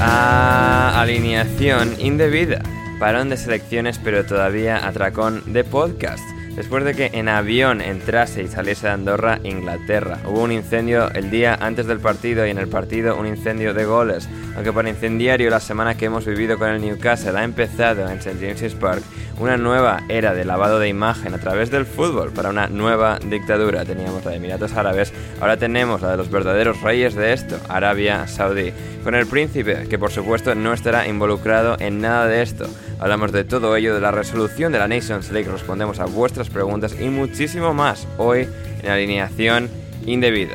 [0.00, 2.60] A Alineación Indebida,
[3.00, 6.22] parón de selecciones pero todavía atracón de podcast.
[6.56, 10.18] Después de que en avión entrase y saliese de Andorra, Inglaterra.
[10.26, 13.86] Hubo un incendio el día antes del partido y en el partido un incendio de
[13.86, 14.28] goles.
[14.54, 18.36] Aunque para incendiario la semana que hemos vivido con el Newcastle ha empezado en St.
[18.38, 19.02] James's Park
[19.38, 23.84] una nueva era de lavado de imagen a través del fútbol para una nueva dictadura.
[23.84, 28.28] Teníamos la de Emiratos Árabes, ahora tenemos la de los verdaderos reyes de esto, Arabia
[28.28, 28.72] Saudí.
[29.02, 32.66] Con el príncipe, que por supuesto no estará involucrado en nada de esto.
[33.02, 36.94] Hablamos de todo ello, de la resolución de la Nations League, respondemos a vuestras preguntas
[37.00, 38.46] y muchísimo más hoy
[38.80, 39.68] en alineación
[40.06, 40.54] indebida.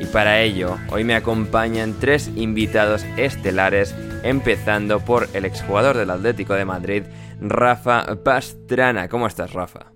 [0.00, 6.54] Y para ello, hoy me acompañan tres invitados estelares, empezando por el exjugador del Atlético
[6.54, 7.02] de Madrid,
[7.38, 9.10] Rafa Pastrana.
[9.10, 9.92] ¿Cómo estás, Rafa?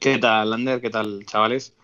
[0.00, 0.80] ¿Qué tal, Lander?
[0.80, 1.76] ¿Qué tal, chavales?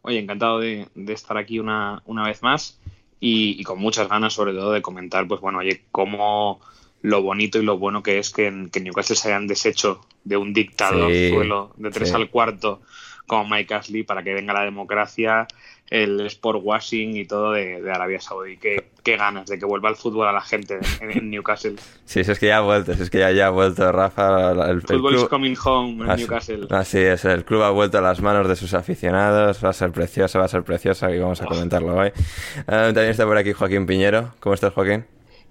[0.00, 2.80] Oye, encantado de, estar aquí una, una vez más
[3.20, 6.62] y, y con muchas ganas, sobre todo, de comentar, pues bueno, oye, cómo
[7.02, 10.00] lo bonito y lo bueno que es que en, que en Newcastle se hayan deshecho
[10.24, 12.14] de un dictador Sí, suelo de tres sí.
[12.14, 12.80] al cuarto
[13.26, 15.46] como Mike Ashley para que venga la democracia,
[15.90, 18.56] el sport washing y todo de, de Arabia Saudí.
[18.56, 21.76] Qué, qué ganas de que vuelva el fútbol a la gente en, en Newcastle.
[22.06, 24.52] Sí, si es que ya ha vuelto, si es que ya, ya ha vuelto Rafa.
[24.52, 26.66] El, el Fútbol is coming home en Así, Newcastle.
[26.70, 29.92] así es, el club ha vuelto a las manos de sus aficionados, va a ser
[29.92, 32.08] preciosa, va a ser preciosa y vamos a comentarlo hoy.
[32.08, 34.32] Eh, también está por aquí Joaquín Piñero.
[34.40, 35.04] ¿Cómo estás, Joaquín?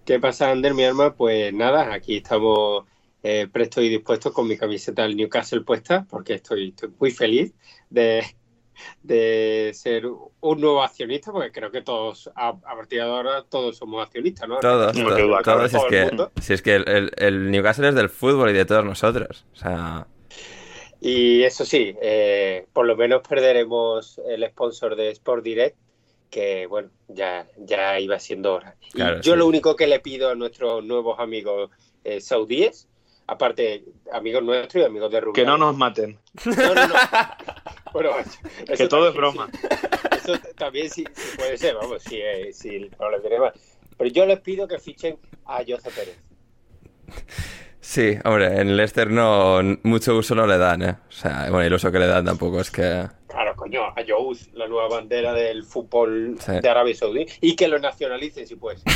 [0.08, 1.14] ¿Qué pasa, Ander, mi arma?
[1.16, 2.86] Pues nada, aquí estamos
[3.24, 7.54] eh, prestos y dispuestos con mi camiseta del Newcastle puesta, porque estoy, estoy muy feliz
[7.90, 8.24] de,
[9.04, 13.78] de ser un nuevo accionista, porque creo que todos, a, a partir de ahora, todos
[13.78, 14.60] somos accionistas, ¿no?
[14.62, 16.32] Todos, No, to- qué duda, todos, si es todo el que, mundo.
[16.42, 19.46] si es que el, el- el Newcastle es del fútbol y de todos nosotros.
[19.54, 20.08] O sea,
[21.02, 25.78] Y eso sí, eh, por lo menos perderemos el sponsor de Sport Direct,
[26.30, 28.76] que bueno, ya, ya iba siendo hora.
[28.94, 29.36] Y yo sí.
[29.36, 31.72] lo único que le pido a nuestros nuevos amigos
[32.04, 32.88] eh, saudíes,
[33.28, 36.18] aparte amigos nuestros y amigos de Rubio, Que no nos maten.
[36.46, 36.96] No, no, no.
[37.94, 38.12] Bueno,
[38.78, 39.50] Que todo es broma.
[39.52, 39.68] sí.
[40.18, 43.52] Eso también sí, sí puede ser, vamos, si, eh, si el problema
[43.98, 46.18] Pero yo les pido que fichen a Jose Pérez.
[47.80, 50.96] sí, hombre, en Leicester no, mucho uso no le dan, ¿eh?
[51.08, 53.08] O sea, bueno, el uso que le dan tampoco es que...
[53.28, 56.54] Claro, coño, a Youth, la nueva bandera del fútbol Sí.
[56.62, 57.26] de Arabia Saudí.
[57.42, 58.82] Y que lo nacionalicen, si puedes.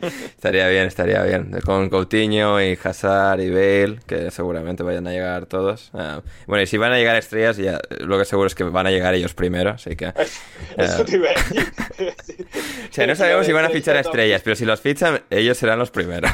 [0.00, 1.60] Estaría bien, estaría bien.
[1.62, 5.90] Con Coutinho y Hazard y Bale, que seguramente vayan a llegar todos.
[5.92, 8.86] Ah, bueno, y si van a llegar estrellas, ya lo que seguro es que van
[8.86, 10.06] a llegar ellos primero, así que...
[10.78, 11.72] Eso te iba a decir.
[12.24, 12.34] Sí.
[12.88, 15.58] o sea, no sabemos si van a fichar a estrellas, pero si los fichan, ellos
[15.58, 16.30] serán los primeros.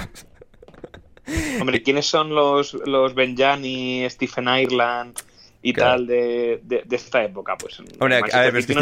[1.26, 5.18] Hombre, Hombre, ¿quiénes son los, los Benjani, Stephen Ireland
[5.62, 5.92] y Claro.
[5.92, 7.56] tal de, de, de esta época?
[7.56, 8.80] Pues, Hombre, a ver, pero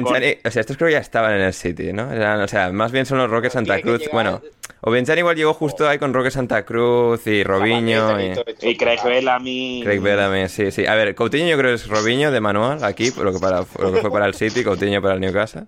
[0.00, 2.12] no con- o sea, estos creo que ya estaban en el City, ¿no?
[2.12, 4.42] Eran- o sea, más bien son los Roques Santa Cruz, llegar- bueno,
[4.80, 8.32] o Benjani igual llegó justo ahí con Roque Santa Cruz y Robinho y...
[8.62, 9.80] Y Craig Bellamy.
[9.84, 10.86] Craig Bellamy, sí, sí.
[10.86, 13.92] A ver, Coutinho yo creo que es Robinho de manual aquí, lo que, para, lo
[13.92, 15.62] que fue para el City, Coutinho para el Newcastle.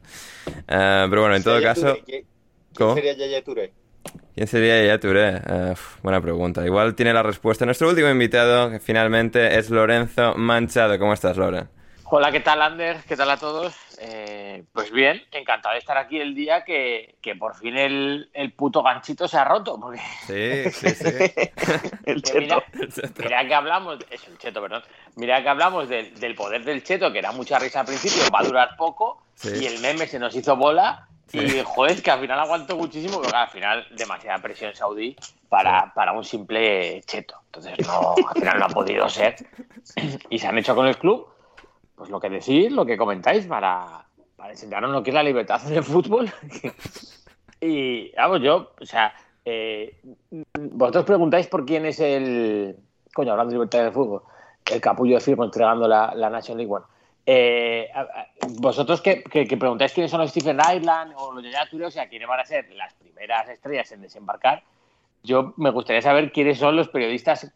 [0.66, 2.24] Eh, pero bueno, en todo caso, Touré, ¿quién-
[2.76, 2.94] ¿Cómo?
[2.94, 3.72] ¿Quién sería Yaya Touré?
[4.34, 5.36] ¿Quién sería Yaya Touré?
[5.46, 6.64] Eh, buena pregunta.
[6.64, 7.64] Igual tiene la respuesta.
[7.64, 10.98] Nuestro último invitado, que finalmente, es Lorenzo Manchado.
[10.98, 11.68] ¿Cómo estás, Loren?
[12.10, 12.98] Hola, ¿qué tal, Ander?
[13.06, 13.74] ¿Qué tal a todos?
[14.00, 18.52] Eh, pues bien, encantado de estar aquí el día que, que por fin el, el
[18.52, 19.78] puto ganchito se ha roto.
[19.78, 21.04] Porque Sí, sí, sí.
[22.06, 23.12] El mira, cheto.
[23.18, 24.82] mira que hablamos, es el cheto, perdón.
[25.16, 28.40] Mira que hablamos del, del poder del cheto, que era mucha risa al principio, va
[28.40, 29.50] a durar poco, Sí.
[29.60, 31.08] y el meme se nos hizo bola.
[31.32, 35.14] Y joder, que al final aguantó muchísimo, claro, al final demasiada presión saudí
[35.48, 37.34] para, para un simple cheto.
[37.46, 39.36] Entonces no, al final no ha podido ser.
[40.30, 41.26] Y se han hecho con el club,
[41.94, 45.60] pues lo que decís, lo que comentáis, para, para enseñarnos lo que es la libertad
[45.66, 46.32] en el fútbol.
[47.60, 49.12] y vamos, yo, o sea,
[49.44, 50.00] eh,
[50.72, 52.76] vosotros preguntáis por quién es el.
[53.12, 54.22] Coño, hablando de libertad del fútbol,
[54.70, 56.84] el capullo de firmo entregando la, la National League One.
[57.30, 57.90] Eh,
[58.58, 61.90] vosotros que, que- que preguntáis quiénes son los Stephen Island o los Yaya Touré, o
[61.90, 64.62] sea, quiénes van a ser las primeras estrellas en desembarcar,
[65.22, 67.52] yo me gustaría saber quiénes son los periodistas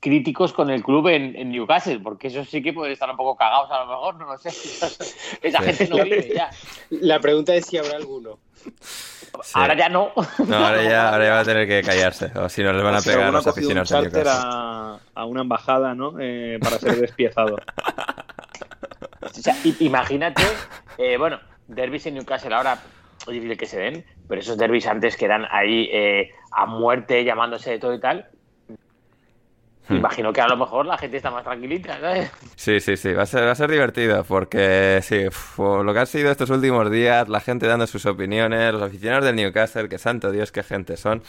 [0.00, 3.36] críticos con el club en, en Newcastle, porque esos sí que pueden estar un poco
[3.36, 4.48] cagados a lo mejor, no lo sé.
[5.42, 5.64] Esa Sí.
[5.66, 6.50] gente no vive ya.
[6.90, 8.40] La pregunta es si habrá alguno.
[8.54, 9.52] Sí.
[9.54, 10.10] Ahora ya no.
[10.48, 12.94] No, ahora ya, ahora ya va a tener que callarse, o si no les van
[12.94, 15.94] a O sea, pegar los ha cogido un aficionados de charter a, a una embajada,
[15.94, 16.14] ¿no?
[16.18, 17.56] Eh, para ser despiezado.
[19.30, 20.42] Sea, imagínate,
[20.98, 22.78] eh, bueno, derbis en Newcastle ahora
[23.20, 27.24] es difícil que se den, pero esos derbis antes que eran ahí eh, a muerte,
[27.24, 28.28] llamándose de todo y tal.
[29.88, 29.96] Hmm.
[29.96, 32.30] Imagino que a lo mejor la gente está más tranquilita, ¿sabes?
[32.54, 35.24] Sí, sí, sí, va a ser, va a ser divertido porque sí,
[35.58, 39.34] lo que han sido estos últimos días, la gente dando sus opiniones, los aficionados del
[39.34, 41.22] Newcastle, que santo Dios, qué gente son,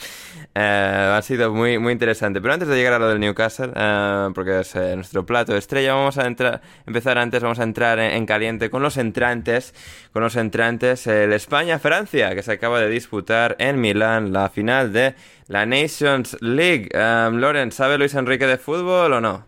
[0.53, 2.41] eh, ha sido muy, muy interesante.
[2.41, 5.59] Pero antes de llegar a lo del Newcastle, eh, porque es eh, nuestro plato de
[5.59, 9.73] estrella, vamos a entrar, empezar antes, vamos a entrar en, en caliente con los entrantes,
[10.11, 15.15] con los entrantes, el España-Francia, que se acaba de disputar en Milán, la final de
[15.47, 16.89] la Nations League.
[16.93, 19.45] Eh, Loren, ¿sabe Luis Enrique de fútbol o no?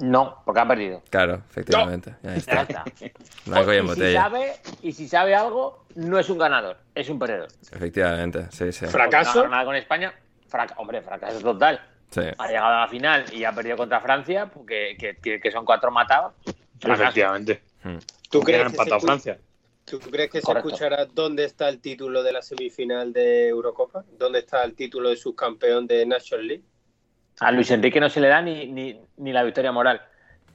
[0.00, 1.02] No, porque ha perdido.
[1.10, 2.14] Claro, efectivamente.
[2.22, 2.84] Ya Ya está.
[3.46, 4.22] Blanco y en y, si botella.
[4.22, 7.48] sabe, y si sabe algo, no es un ganador, es un perdedor.
[7.72, 8.86] Efectivamente, sí, sí.
[8.86, 9.30] ¿Fracaso?
[9.34, 10.14] No ha ganado nada con España.
[10.48, 11.80] fraca- hombre, fracaso total.
[12.10, 12.20] Sí.
[12.38, 16.32] Ha llegado a la final y ha perdido contra Francia, porque, que, son cuatro matados.
[16.78, 17.02] Fracaso.
[17.02, 17.62] Efectivamente.
[17.82, 17.96] Hmm.
[18.30, 19.38] ¿Tú crees, que se empatado Francia.
[19.86, 24.04] ¿Tú crees que se escuchará dónde está el título de la semifinal de Eurocopa?
[24.18, 26.64] ¿Dónde está el título de subcampeón de National League?
[27.38, 30.02] A Luis Enrique no se le da ni, ni, ni la victoria moral.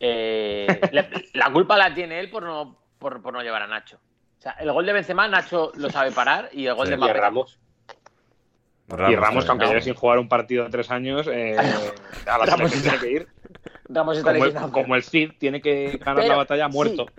[0.02, 3.98] Eh, la, la culpa la tiene él por no, por, por no llevar a Nacho.
[4.40, 6.92] O sea, el gol de Benzema, Nacho lo sabe parar y el gol Sí.
[6.92, 7.14] de Mbappé.
[7.14, 7.60] Ramos.
[8.90, 11.56] y Ramos, que aunque lleve sin jugar un partido de tres años, eh,
[12.28, 13.28] a la Ramos tiene que ir.
[13.88, 17.06] Ramos está Como el, como el Cid tiene que ganar Pero, la batalla muerto.
[17.08, 17.14] Sí,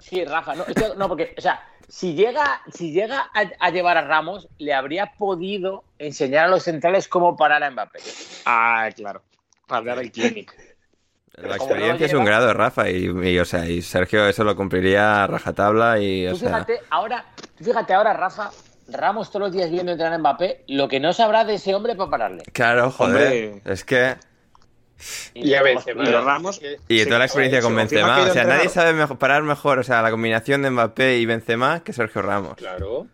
[0.00, 0.54] sí, Rafa.
[0.54, 4.48] No, esto- no, porque, o sea, si llega, si llega a, a llevar a Ramos,
[4.58, 8.00] le habría podido enseñar a los centrales cómo parar a Mbappé.
[8.46, 9.22] Ah, claro.
[9.66, 10.52] Para dar el clinic.
[11.36, 15.22] La experiencia es un grado, Rafa, y, y, o sea, y Sergio eso lo cumpliría
[15.22, 16.48] a rajatabla y, o Tú sea...
[16.48, 17.24] fíjate, ahora,
[17.56, 18.50] tú fíjate ahora, Rafa,
[18.88, 21.94] Ramos todos los días viendo entrenar a Mbappé, lo que no sabrá de ese hombre
[21.94, 22.42] para pararle.
[22.52, 23.72] Claro, joder, Hombre.
[23.72, 24.16] es que...
[25.34, 26.04] Y a Benzema.
[26.04, 29.82] Pero Ramos- Y toda la experiencia con Benzema, o sea, nadie sabe parar mejor, o
[29.82, 32.54] sea, la combinación de Mbappé y Benzema que Sergio Ramos.
[32.56, 33.06] Claro.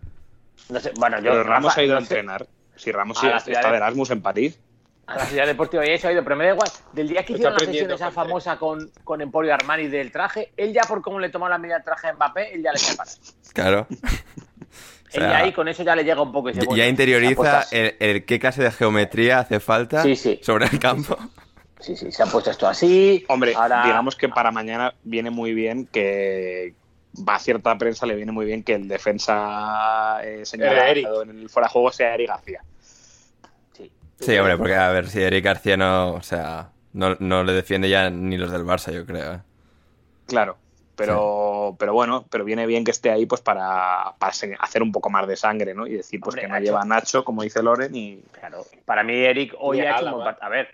[0.68, 2.46] No sé, bueno, yo Pero Ramos Rafa, ha ido a sé, entrenar.
[2.74, 4.58] Si Ramos A está de de- Erasmus en París.
[5.06, 6.68] a la ciudad deportiva y eso ha ido, pero me da igual.
[6.92, 10.72] Del día que hicieron la sesión esa famosa con, con Emporio Armani del traje, él
[10.72, 12.96] ya por cómo le tomó la medida del traje a Mbappé, él ya le sabe
[12.96, 13.14] parar.
[13.52, 13.86] Claro.
[15.08, 16.68] O él sea, ya ahí con eso ya le llega un poco y dice, ya
[16.68, 20.40] bueno, interioriza el, el qué clase de geometría hace falta Sí, sí.
[20.42, 21.16] sobre el campo.
[21.80, 23.24] Sí, sí, se ha puesto esto así.
[23.28, 26.74] Hombre, ahora- digamos que para mañana viene muy bien que
[27.26, 31.48] va a cierta prensa le viene muy bien que el defensa eh, señalado en el
[31.48, 32.62] fuera de juego sea Eric García.
[33.72, 33.90] Sí.
[34.20, 37.88] Sí, hombre, porque a ver, si Eric García no, o sea, no, no le defiende
[37.88, 39.34] ya ni los del Barça, yo creo.
[39.34, 39.40] ¿eh?
[40.26, 40.56] Claro.
[40.96, 45.10] Pero, pero bueno, pero viene bien que esté ahí pues para, para hacer un poco
[45.10, 45.86] más de sangre, ¿no?
[45.86, 46.64] Y decir pues Hombre, que no Nacho.
[46.64, 50.12] lleva a Nacho, como dice Loren, y Claro, para mí Eric hoy ha hecho un
[50.12, 50.46] buen partido.
[50.46, 50.68] A ver,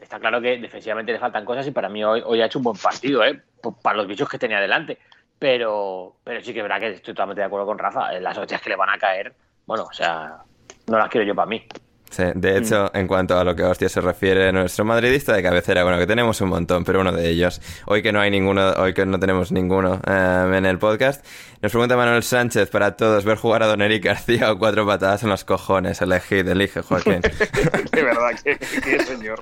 [0.00, 2.64] está claro que defensivamente le faltan cosas y para mí hoy, hoy ha hecho un
[2.64, 3.42] buen partido, ¿eh?
[3.82, 4.98] Para los bichos que tenía delante.
[5.38, 8.14] Pero, pero sí que es verdad que estoy totalmente de acuerdo con Rafa.
[8.14, 9.34] eh, Las hostias que le van a caer,
[9.66, 10.38] bueno, o sea,
[10.86, 11.64] no las quiero yo para mí.
[12.10, 15.82] Sí, de hecho, en cuanto a lo que hostia se refiere, nuestro madridista de cabecera,
[15.82, 18.94] bueno, que tenemos un montón, pero uno de ellos, hoy que no hay ninguno, hoy
[18.94, 21.24] que no tenemos ninguno eh, en el podcast,
[21.60, 25.22] nos pregunta Manuel Sánchez para todos, ver jugar a Don Eric García o cuatro patadas
[25.22, 27.20] en los cojones, elegid, elige, Joaquín.
[27.92, 29.40] de verdad, qué, qué señor.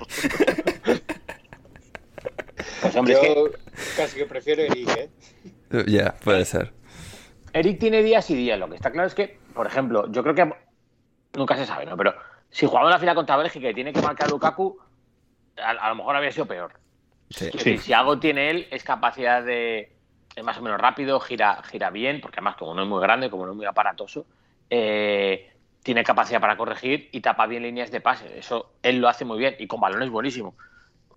[2.81, 5.09] Pues hombre, Yo es que casi que prefiero Eric, ¿eh?
[5.87, 6.73] Ya, puede ser.
[7.53, 8.59] Eric tiene días y días.
[8.59, 10.53] Lo que está claro es que, por ejemplo, yo creo que
[11.33, 11.97] nunca se sabe, ¿no?
[11.97, 12.13] Pero
[12.49, 14.77] si jugaba la final contra Bélgica y tiene que marcar Lukaku,
[15.57, 16.73] a, a lo mejor habría sido peor.
[17.29, 17.49] Sí.
[17.51, 19.93] Decir, si algo tiene él es capacidad de.
[20.35, 23.29] Es más o menos rápido, gira, gira bien, porque además, como no es muy grande,
[23.29, 24.25] como no es muy aparatoso,
[24.69, 25.51] eh,
[25.81, 28.37] tiene capacidad para corregir y tapa bien líneas de pase.
[28.37, 30.55] Eso él lo hace muy bien y con balones buenísimo.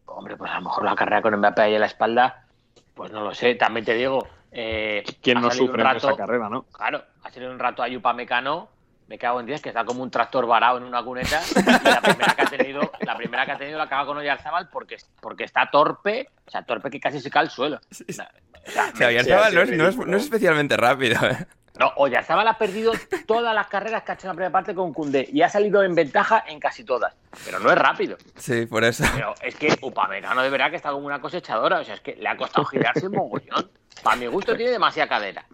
[0.07, 2.47] Hombre, pues a lo mejor la carrera con Mbappé ahí en la espalda,
[2.95, 3.55] pues no lo sé.
[3.55, 4.27] También te digo.
[4.53, 6.63] Eh, ¿Quién no sufre un en esa carrera, no?
[6.65, 8.69] Claro, ha salido un rato a Yupa Mecano,
[9.11, 11.41] me cago en 10, que está como un tractor varado en una cuneta.
[11.51, 14.69] Y la primera que ha tenido, la primera que ha tenido la acaba con Oyarzábal
[14.71, 17.81] porque, porque está torpe, o sea, torpe que casi se cae al suelo.
[18.09, 18.31] O sea,
[18.67, 20.11] O sea, me- Oyarzabal no, es, no, es, ridículo.
[20.13, 21.45] no es especialmente rápido, ¿eh?
[21.79, 22.93] no, Oyarzábal ha perdido
[23.27, 25.83] todas las carreras que ha hecho en la primera parte con Cundé y ha salido
[25.83, 27.13] en ventaja en casi todas.
[27.45, 28.17] Pero no es rápido.
[28.37, 29.03] Sí, por eso.
[29.13, 31.81] Pero es que Upamecano de verdad que está como una cosechadora.
[31.81, 33.71] O sea, es que le ha costado girarse un mogollón.
[34.05, 35.45] Para mi gusto tiene demasiada cadera.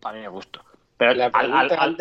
[0.00, 0.64] Para mi gusto.
[0.96, 1.96] Pero La al- al- pregunta, al-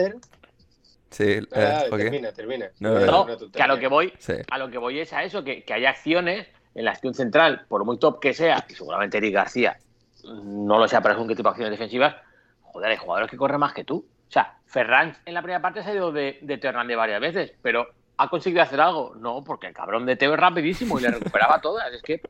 [1.13, 2.69] Sí, eh, Ah, termina, termina.
[2.79, 4.33] No, que a lo que voy, Sí.
[4.49, 7.65] a lo que voy es a eso, que, que hay acciones en la acción central,
[7.69, 9.77] por muy top que sea, y seguramente Eric García
[10.23, 12.15] no lo sea para qué tipo de acciones defensivas,
[12.61, 13.97] joder, hay jugadores que corren más que tú.
[14.27, 17.21] O sea, Ferran en la primera parte se ha ido de, de Teo Hernández varias
[17.21, 19.13] veces, pero ¿ha conseguido hacer algo?
[19.15, 21.93] No, porque el cabrón de Teo es rapidísimo y le recuperaba todas.
[21.93, 22.21] Es que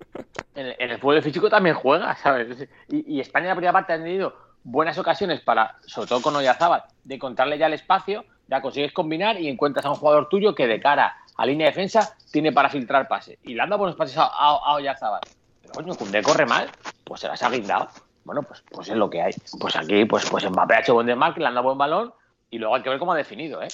[0.56, 2.68] en, en el fútbol físico también juega, ¿sabes?
[2.90, 4.36] Y, y España en la primera parte ha tenido
[4.66, 9.42] buenas ocasiones para, sobre todo con Oyazábal, de encontrarle ya el espacio, ya consigues combinar
[9.42, 12.70] y encuentras a un jugador tuyo que de cara a línea de defensa tiene para
[12.70, 13.40] filtrar pase.
[13.44, 15.22] Y le anda buenos pases a, a, Oyazábal.
[15.62, 16.70] Pero coño, Cundé corre mal,
[17.04, 17.88] pues se las ha guindado.
[18.24, 19.34] Bueno, pues, pues es lo que hay.
[19.60, 22.14] Pues aquí, pues, pues Mbappé ha hecho buen desmarque, le anda buen balón
[22.52, 23.70] y luego hay que ver cómo ha definido, ¿eh?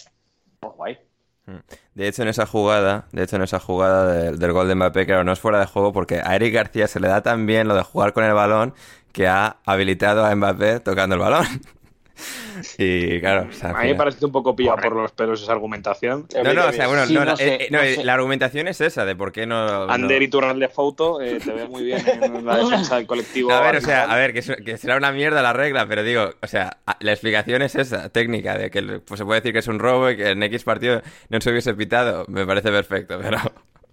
[0.62, 0.98] Ojo ahí.
[1.95, 5.24] De hecho, en esa jugada, de hecho, en esa jugada del gol de Mbappé, claro,
[5.24, 7.75] no es fuera de juego porque a Eric García se le da tan bien lo
[7.75, 8.74] de jugar con el balón
[9.12, 11.45] que ha habilitado a Mbappé tocando el balón.
[12.78, 15.42] y claro, o sea, al A mí me parece un poco pillado por los pelos
[15.42, 16.28] esa argumentación.
[16.44, 18.04] No, no, o sea, bueno, Sí, no, no sé, eh, no, no eh, sé.
[18.04, 19.88] la argumentación es esa, de por qué no...
[19.88, 23.08] no- Ander y Turral de Fouto eh, te ve muy bien en la defensa del
[23.08, 23.50] colectivo.
[23.50, 26.32] No, a ver, o sea, a ver, que, será una mierda la regla, pero digo,
[26.42, 29.68] o sea, la explicación es esa, técnica, de que pues, se puede decir que es
[29.68, 33.38] un robo y que en X partido no se hubiese pitado, me parece perfecto, pero...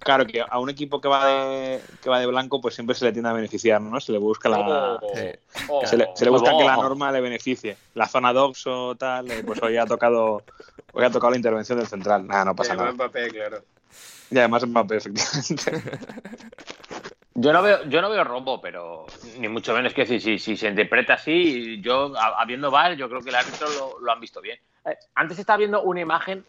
[0.07, 3.05] Claro que a un equipo que va de que va de blanco, pues siempre se
[3.05, 4.01] le tiende a beneficiar, ¿no?
[4.01, 4.61] Se le busca la.
[4.61, 5.01] Oh,
[5.69, 6.59] oh, Se le, se le busca Oh.
[6.59, 7.77] que la norma le beneficie.
[7.95, 10.43] La zona dox o tal, eh, pues hoy ha tocado
[10.93, 12.27] hoy ha tocado la intervención del central.
[12.27, 12.93] Nada, no pasa eh, nada.
[12.93, 13.59] Mbappé, claro.
[14.31, 15.83] Y además Mbappé, efectivamente.
[17.39, 19.05] Yo no veo, yo no veo rombo, pero
[19.39, 23.11] ni mucho menos que si, si, si se interpreta así, yo a- habiendo VAR, yo
[23.11, 24.59] creo que el árbitro lo, lo han visto bien.
[24.87, 26.47] Eh, antes estaba viendo una imagen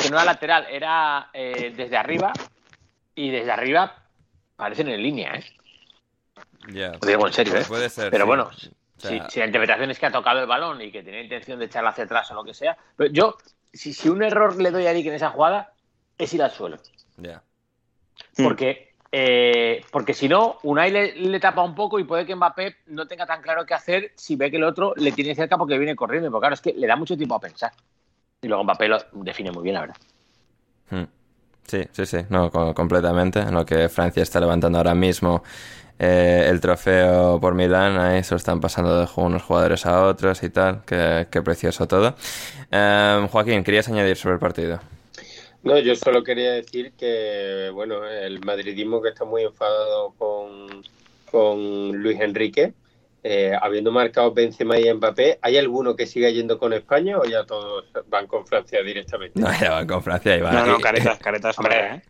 [0.00, 2.32] que no era lateral, era eh, desde arriba,
[3.18, 3.96] y desde arriba
[4.54, 5.44] parecen en línea, ¿eh?
[6.68, 7.64] Lo digo en serio, ¿eh?
[7.66, 8.10] Puede ser.
[8.10, 8.28] Pero sí.
[8.28, 11.02] bueno, O si, sea, si la interpretación es que ha tocado el balón y que
[11.02, 13.36] tenía intención de echarla hacia atrás o lo que sea, pero yo,
[13.72, 15.72] si, si un error le doy a Eric en esa jugada,
[16.16, 16.78] es ir al suelo.
[17.16, 17.42] ya.
[18.36, 22.76] Porque, eh, porque si no, Unai le, le tapa un poco y puede que Mbappé
[22.86, 25.76] no tenga tan claro qué hacer si ve que el otro le tiene cerca porque
[25.78, 26.30] viene corriendo.
[26.30, 27.72] Porque claro, es que le da mucho tiempo a pensar.
[28.42, 29.96] Y luego Mbappé lo define muy bien, la verdad.
[30.90, 31.17] Hmm.
[31.68, 33.40] Sí, sí, sí, no, co- completamente.
[33.40, 35.42] En lo que Francia está levantando ahora mismo
[35.98, 40.42] eh, el trofeo por Milán, ahí se lo están pasando de unos jugadores a otros
[40.44, 40.84] y tal.
[40.86, 42.16] Qué, precioso todo.
[42.72, 44.80] Eh, Joaquín, querías añadir sobre el partido.
[45.62, 50.82] No, yo solo quería decir que, bueno, el madridismo que está muy enfadado con,
[51.30, 52.74] con Luis Enrique,
[53.30, 57.44] eh, habiendo marcado Benzema y Mbappé, ¿hay alguno que siga yendo con España o ya
[57.44, 59.38] todos van con Francia directamente?
[59.38, 60.54] No, ya van con Francia y van.
[60.54, 62.02] No, no, caretas, caretas, Hombre, ¿eh?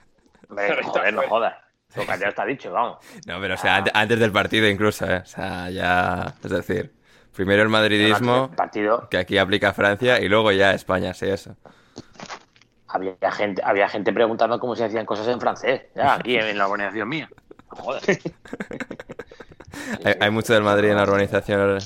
[0.48, 1.54] Hombre, joder, no jodas.
[1.96, 2.98] Lo que ya está dicho, vamos.
[3.26, 5.16] No, pero o sea, ante- antes del partido incluso, ¿eh?
[5.22, 6.34] O sea, ya.
[6.44, 6.92] Es decir,
[7.34, 11.56] primero el madridismo, El partido, que aquí aplica Francia, y luego ya España, sí, eso.
[12.86, 16.66] había gente, había gente preguntando cómo se decían cosas en francés, ya, aquí en la
[16.68, 17.28] organización mía.
[17.70, 18.02] No jodas.
[20.04, 21.78] Hay, hay mucho del Madrid en la urbanización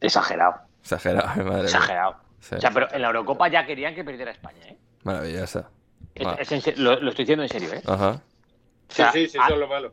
[0.00, 2.16] Exagerado, exagerado, madre exagerado.
[2.40, 2.56] Sí.
[2.56, 4.76] O sea, pero en la Eurocopa ya querían que perdiera España, ¿eh?
[6.14, 7.82] Es- es se- lo, lo estoy diciendo en serio, ¿eh?
[7.86, 8.20] Ajá.
[8.90, 9.92] O sea, sí, sí, sí, eso es lo malo.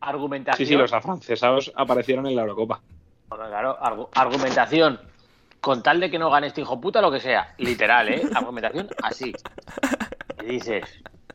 [0.00, 0.66] argumentación.
[0.66, 2.80] Sí, sí, los afrancesados aparecieron en la Eurocopa.
[3.28, 5.00] Hombre, Claro, argu- argumentación.
[5.60, 7.54] Con tal de que no gane este hijo puta, lo que sea.
[7.58, 8.22] Literal, ¿eh?
[8.34, 9.32] Argumentación así.
[10.42, 10.84] Y dices,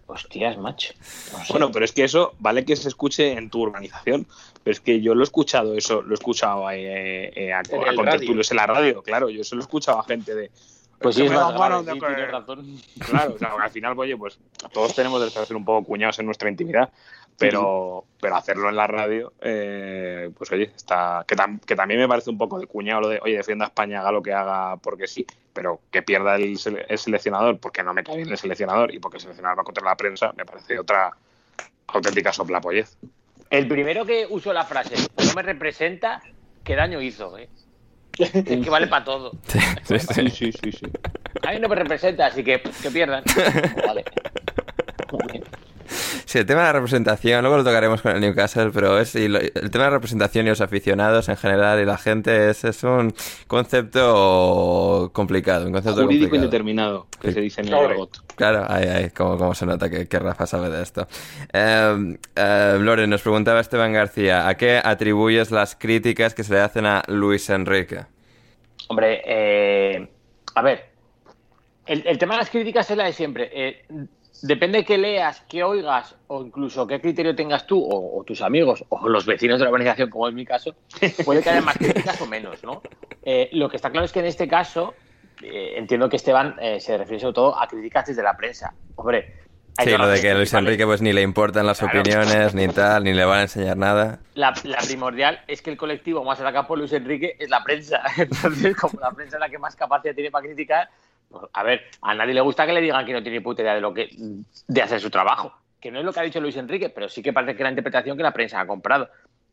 [0.08, 0.94] hostias, macho.
[1.32, 1.54] No sé.
[1.54, 4.26] Bueno, pero es que eso vale que se escuche en tu urbanización,
[4.64, 7.84] pero es que yo lo he escuchado eso, lo he escuchado eh, eh, a, En
[7.84, 10.52] a el contertulios en la radio, claro, yo se lo he escuchado a gente de...
[11.00, 12.76] pues sí, es más grave, sí, que- tienes razón.
[13.10, 14.40] Claro, o sea, al final, oye, pues
[14.74, 16.90] todos tenemos derecho a ser un poco cuñados en nuestra intimidad,
[17.38, 22.08] pero, pero hacerlo en la radio, eh, pues oye, está que, tam- que también me
[22.08, 24.76] parece un poco de cuñado lo de, oye, defienda a España, haga lo que haga
[24.78, 26.58] porque sí, pero que pierda el,
[26.90, 29.86] el seleccionador porque no me cae bien el seleccionador y porque el seleccionador va contra
[29.86, 31.12] la prensa, me parece otra
[31.88, 32.98] auténtica soplapollez.
[33.50, 36.22] El primero que usó la frase, no me representa,
[36.64, 37.38] ¿qué daño hizo?
[37.38, 37.50] Eh?
[38.46, 39.32] Es que vale para todo.
[39.48, 40.30] Sí, sí, sí.
[40.30, 40.86] sí, sí, sí.
[41.48, 43.24] A mí no me representa, así que que pierdan.
[43.88, 44.04] Vale.
[46.26, 49.28] Sí, el tema de la representación, luego lo tocaremos con el Newcastle, pero es y
[49.28, 52.64] lo- el tema de la representación y los aficionados en general y la gente es,
[52.64, 53.14] es un
[53.48, 56.36] concepto complicado, un concepto Jurídico complicado.
[56.46, 58.24] indeterminado, que se dice en el argot.
[58.36, 61.08] Claro, ahí, ahí, como, como se nota que, que Rafa sabe de esto.
[61.52, 66.60] Eh, eh, Loren, nos preguntaba Esteban García, ¿a qué atribuyes las críticas que se le
[66.62, 68.06] hacen a Luis Enrique?
[68.88, 70.08] Hombre, eh,
[70.56, 70.90] a ver,
[71.86, 73.50] el, el tema de las críticas es la de siempre.
[73.54, 73.86] Eh,
[74.42, 78.84] depende que leas, que oigas o incluso qué criterio tengas tú o, o tus amigos
[78.90, 80.76] o los vecinos de la organización, como es mi caso,
[81.26, 82.82] puede que haya más críticas o menos, ¿no?
[83.24, 84.94] Eh, lo que está claro es que en este caso
[85.42, 88.74] eh, entiendo que Esteban eh, se refiere sobre todo a críticas desde la prensa.
[88.96, 89.36] Hombre,
[89.82, 90.54] Sí, lo de que Luis.
[90.54, 92.02] Enrique pues ni le importan las Claro.
[92.02, 94.20] opiniones, ni tal, ni le van a enseñar nada.
[94.34, 98.02] La, la primordial es que el colectivo más atacado por Luis Enrique es la prensa.
[98.18, 100.90] Entonces, como la prensa es la que más capacidad tiene para criticar,
[101.54, 103.82] a ver, a nadie le gusta que le digan que no tiene puta idea de
[103.82, 104.10] lo que
[104.68, 105.54] de hacer su trabajo.
[105.80, 107.66] Que no es lo que ha dicho Luis Enrique, pero sí que parece que es
[107.66, 109.10] la interpretación que la prensa ha comprado.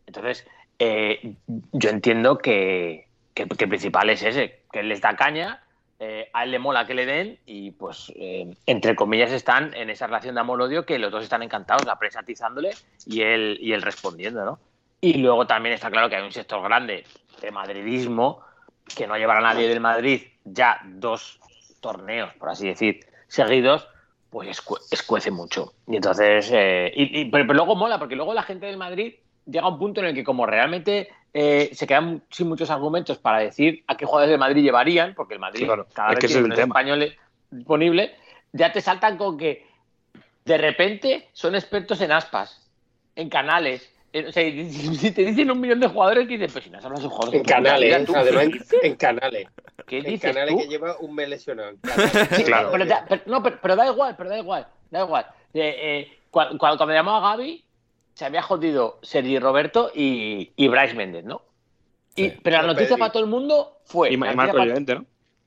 [0.07, 0.47] Entonces,
[0.79, 1.35] eh,
[1.73, 5.63] yo entiendo que, que, que el principal es ese, que él les da caña,
[5.99, 9.89] eh, a él le mola que le den y pues eh, entre comillas están en
[9.89, 12.73] esa relación de amor-odio que los dos están encantados, la prensa atizándole
[13.07, 14.59] y él, y él respondiendo, ¿no?
[15.01, 17.05] Y luego también está claro que hay un sector grande
[17.41, 18.43] de madridismo
[18.95, 21.41] que no llevará a nadie del Madrid ya dos
[21.81, 23.89] torneos, por así decir, seguidos,
[24.31, 25.75] pues escu- escuece mucho.
[25.87, 29.15] Y entonces, eh, y- y- pero, pero luego mola, porque luego la gente del Madrid
[29.45, 33.19] llega a un punto en el que como realmente eh, se quedan sin muchos argumentos
[33.19, 36.21] para decir a qué jugadores del Madrid llevarían, porque el Madrid Claro, cada es vez
[36.23, 37.17] que tiene menos españoles
[37.51, 38.11] disponibles,
[38.53, 39.67] ya te saltan con que
[40.47, 42.71] de repente son expertos en aspas,
[43.15, 43.93] en canales.
[44.19, 46.81] En- o sea, y si te dicen un millón de jugadores, dices, pues si no
[46.81, 47.35] sabes un jugador.
[47.37, 48.79] En canales, ¿tú además qué en, dices?
[48.83, 49.49] en canales.
[49.87, 50.61] ¿Qué En dices canales tú?
[50.61, 51.73] que lleva un mes lesionado.
[52.37, 52.71] Sí, Claro.
[52.73, 55.27] Pero, da- pero- no, pero, pero da igual, pero da igual, da igual.
[55.55, 57.65] Eh, eh, cua- cuando, cuando llamó a Gaby,
[58.15, 61.43] se había jodido Sergi Roberto y, y Bryce Méndez, ¿no?
[62.15, 62.37] Y, Sí.
[62.43, 64.11] pero la noticia para todo el mundo fue.
[64.13, 65.05] Y, Marco Llorente, ¿no?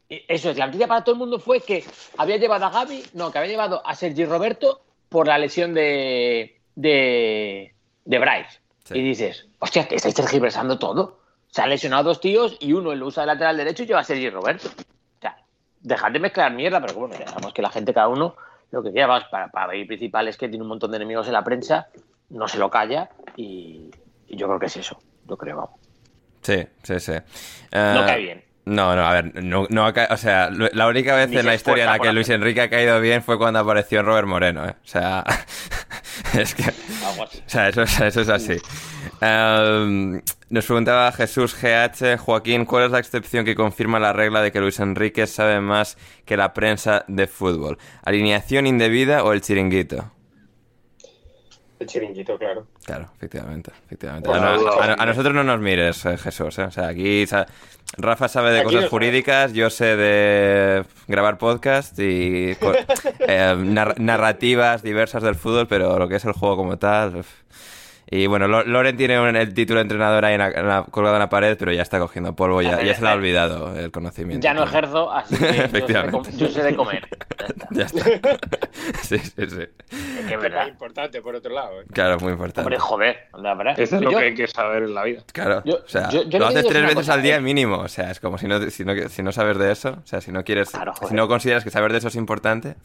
[0.08, 1.84] Eso es, la noticia para todo el mundo fue que
[2.17, 6.60] había llevado a Gaby, no, que había llevado a Sergi Roberto por la lesión de,
[6.75, 7.73] de,
[8.10, 8.60] de Bryce.
[8.84, 8.98] Sí.
[8.98, 11.19] Y dices, hostia, que estáis tergiversando todo.
[11.48, 14.04] Se han lesionado dos tíos y uno lo usa de lateral derecho y lleva a
[14.04, 14.67] Sergi Roberto.
[14.67, 15.38] O sea,
[15.80, 18.36] dejad de mezclar mierda, pero bueno, dejamos que la gente, cada uno,
[18.72, 21.28] lo que quiera, vamos, para, para ir principal es que tiene un montón de enemigos
[21.28, 21.88] en la prensa,
[22.30, 23.91] no se lo calla y,
[24.28, 25.80] y yo creo que es eso, yo creo, vamos.
[26.41, 27.12] Sí, sí, sí.
[27.12, 28.43] No Eh, cae bien.
[28.69, 31.55] No, no, a ver, no, no ha o sea, la única vez Ni en la
[31.55, 32.29] historia en la que Luis.
[32.29, 34.75] Enrique ha caído bien fue cuando apareció Robert Moreno, ¿eh?
[34.84, 35.23] O sea,
[36.34, 38.58] es que, o sea, eso, es- eso es así.
[39.21, 44.51] Em, nos preguntaba Jesús GH, Joaquín, ¿cuál es la excepción que confirma la regla de
[44.51, 47.77] que Luis Enrique sabe más que la prensa de fútbol?
[48.03, 50.12] ¿Alineación indebida o el chiringuito?
[51.80, 52.68] El chiringuito, claro.
[52.86, 54.30] Claro, efectivamente, efectivamente.
[54.30, 56.60] A, no- a- a nosotros no nos mires, eh, Jesús.
[56.60, 56.63] ¿eh?
[56.63, 57.48] O sea, aquí sa-
[57.98, 62.52] Rafa sabe de Aquí cosas jurídicas, yo sé de grabar podcast y
[63.20, 67.24] eh, nar- narrativas diversas del fútbol, pero lo que es el juego como tal.
[68.12, 70.84] Y bueno, Lo- Loren tiene un- el título de entrenador ahí en la- en la-
[70.89, 73.78] colgado en la pared, pero ya está cogiendo polvo, ya, ya se le ha olvidado
[73.78, 74.43] el conocimiento.
[74.43, 76.32] Ya no ejerzo, así que yo sé de, Efectivamente.
[76.36, 77.08] yo sé de comer.
[77.72, 78.04] Ya está.
[78.10, 78.39] Ya está.
[79.02, 79.41] sí, sí, sí.
[79.41, 81.82] Es que es es importante, por otro lado.
[81.82, 81.86] ¿eh?
[81.93, 82.62] Claro, muy importante.
[82.62, 83.80] Hombre, joder, la verdad.
[83.80, 85.22] Eso es lo Yo- que hay que saber en la vida.
[85.32, 87.41] Claro, Yo- o sea, yo- yo lo haces tres veces cosa, al día ¿eh?
[87.41, 90.06] mínimo, o sea, es como si no, si no, si no sabes de eso, o
[90.08, 92.76] sea, si no quieres, Claro, si no consideras que saber de eso es importante,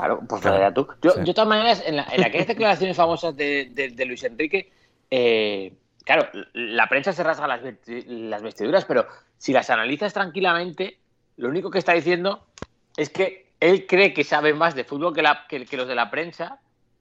[0.00, 0.58] Claro, pues Claro.
[0.58, 0.88] ya tú.
[1.02, 1.18] Yo, Sí.
[1.20, 4.72] yo de todas maneras, en, la, en aquellas declaraciones famosas de, de- de Luis Enrique,
[5.10, 5.72] eh,
[6.04, 7.60] claro, la prensa se rasga las,
[8.06, 10.98] las vestiduras, pero si las analizas tranquilamente,
[11.36, 12.46] lo único que está diciendo
[12.96, 15.94] es que él cree que sabe más de fútbol que, la, que, que los de
[15.94, 16.60] la prensa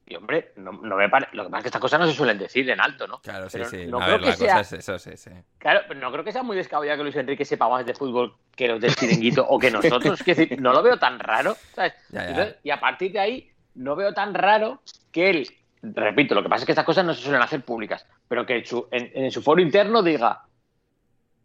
[0.09, 1.27] Y hombre, no, no me pare...
[1.33, 3.19] lo que pasa es que estas cosas no se suelen decir en alto, ¿no?
[3.19, 3.85] Claro, sí, Pero sí.
[3.85, 5.29] no a creo ver, que la sea- cosa es eso, sí, sí.
[5.59, 8.33] Claro, pero no creo que sea muy descabellado que Luis Enrique sepa más de fútbol
[8.55, 10.19] que los del chiringuito o que nosotros.
[10.21, 11.93] Es decir, no lo veo tan raro, ¿sabes?
[12.09, 12.29] Ya, ya.
[12.29, 15.47] Entonces, y a partir de ahí, no veo tan raro que él,
[15.83, 18.57] repito, lo que pasa es que estas cosas no se suelen hacer públicas, pero que
[18.57, 20.41] en su, en, en su foro interno diga,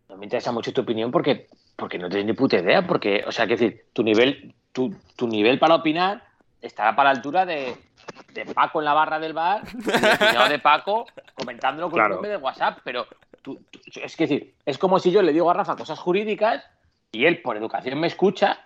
[0.09, 3.31] no me interesa mucho tu opinión porque, porque no tienes ni puta idea, porque, o
[3.33, 6.25] sea, que decir, tu nivel, tu, tu nivel para opinar
[6.63, 7.75] estará para la altura de,
[8.33, 12.09] de Paco en la barra del bar y el cuñado de Paco comentándolo con Claro.
[12.11, 13.07] un nombre de WhatsApp, pero
[13.43, 16.65] tú- tú- es que decir, es como si yo le digo a Rafa cosas jurídicas
[17.13, 18.61] y él por educación me escucha,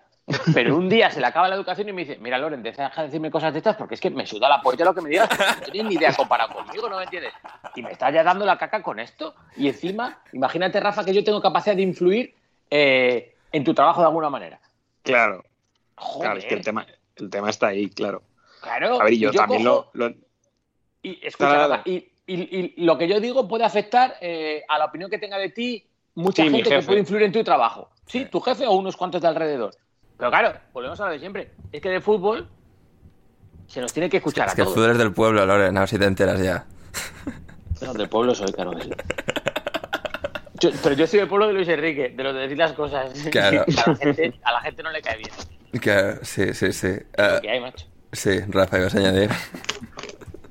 [0.54, 3.02] pero un día se le acaba la educación y me dice, mira Loren, deja de
[3.04, 5.28] decirme cosas de estas porque es que me suda la polla lo que me digas,
[5.60, 7.32] no tienes ni idea comparado conmigo, ¿no me entiendes?
[7.74, 11.24] Y me estás ya dando la caca con esto y encima, imagínate Rafa que yo
[11.24, 12.34] tengo capacidad de influir
[12.70, 14.60] eh, en tu trabajo de alguna manera.
[15.02, 15.44] Claro,
[15.96, 18.22] Joder, claro, es que el tema, el tema está ahí, claro.
[18.60, 20.14] Claro, A ver, y yo, también cojo- lo, lo-
[21.02, 24.86] Y escucha, Nada, y, y- y lo que yo digo puede afectar eh, a la
[24.86, 27.90] opinión que tenga de ti mucha Sí, gente que puede influir en tu trabajo.
[28.06, 29.74] Sí, tu jefe o unos cuantos de alrededor.
[30.16, 31.52] Pero claro, volvemos a lo de siempre.
[31.70, 32.48] Es que de fútbol
[33.68, 34.76] se nos tiene que escuchar Es a que el todos.
[34.76, 36.66] fútbol es del pueblo, Loren, a ver si te enteras ya.
[37.80, 38.90] No, del pueblo soy, claro que sí.
[40.60, 43.12] Yo- pero yo soy del pueblo de Luis Enrique, de los de decir las cosas.
[43.30, 43.64] Claro.
[43.86, 45.30] A la gente, a la gente no le cae bien.
[45.80, 46.88] Claro, sí, sí, sí.
[47.16, 47.86] Lo que hay, macho.
[48.12, 49.30] Sí, Rafa, ibas a añadir.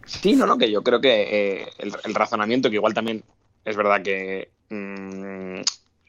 [0.06, 3.24] Sí, no, no, que yo creo que eh, el, razonamiento, que igual también
[3.66, 5.62] es verdad que mm,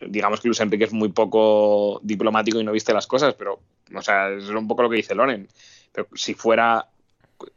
[0.06, 3.60] digamos que Luis Enrique es muy poco diplomático y no viste las cosas, pero,
[3.94, 5.48] o sea, es un poco lo que dice Loren.
[5.92, 6.86] Pero si fuera,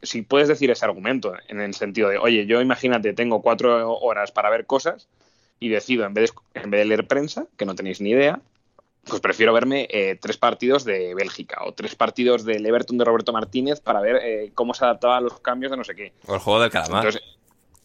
[0.02, 4.32] si puedes decir ese argumento en el sentido de, oye, yo imagínate, tengo cuatro horas
[4.32, 5.08] para ver cosas
[5.60, 8.40] y decido, en vez de, en vez de leer prensa, que no tenéis ni idea,
[9.04, 13.32] pues prefiero verme eh, tres partidos de Bélgica o tres partidos del Everton de Roberto
[13.32, 16.12] Martínez para ver eh, cómo se adaptaba a los cambios de no sé qué.
[16.26, 17.04] O el juego del calamar.
[17.06, 17.22] Entonces,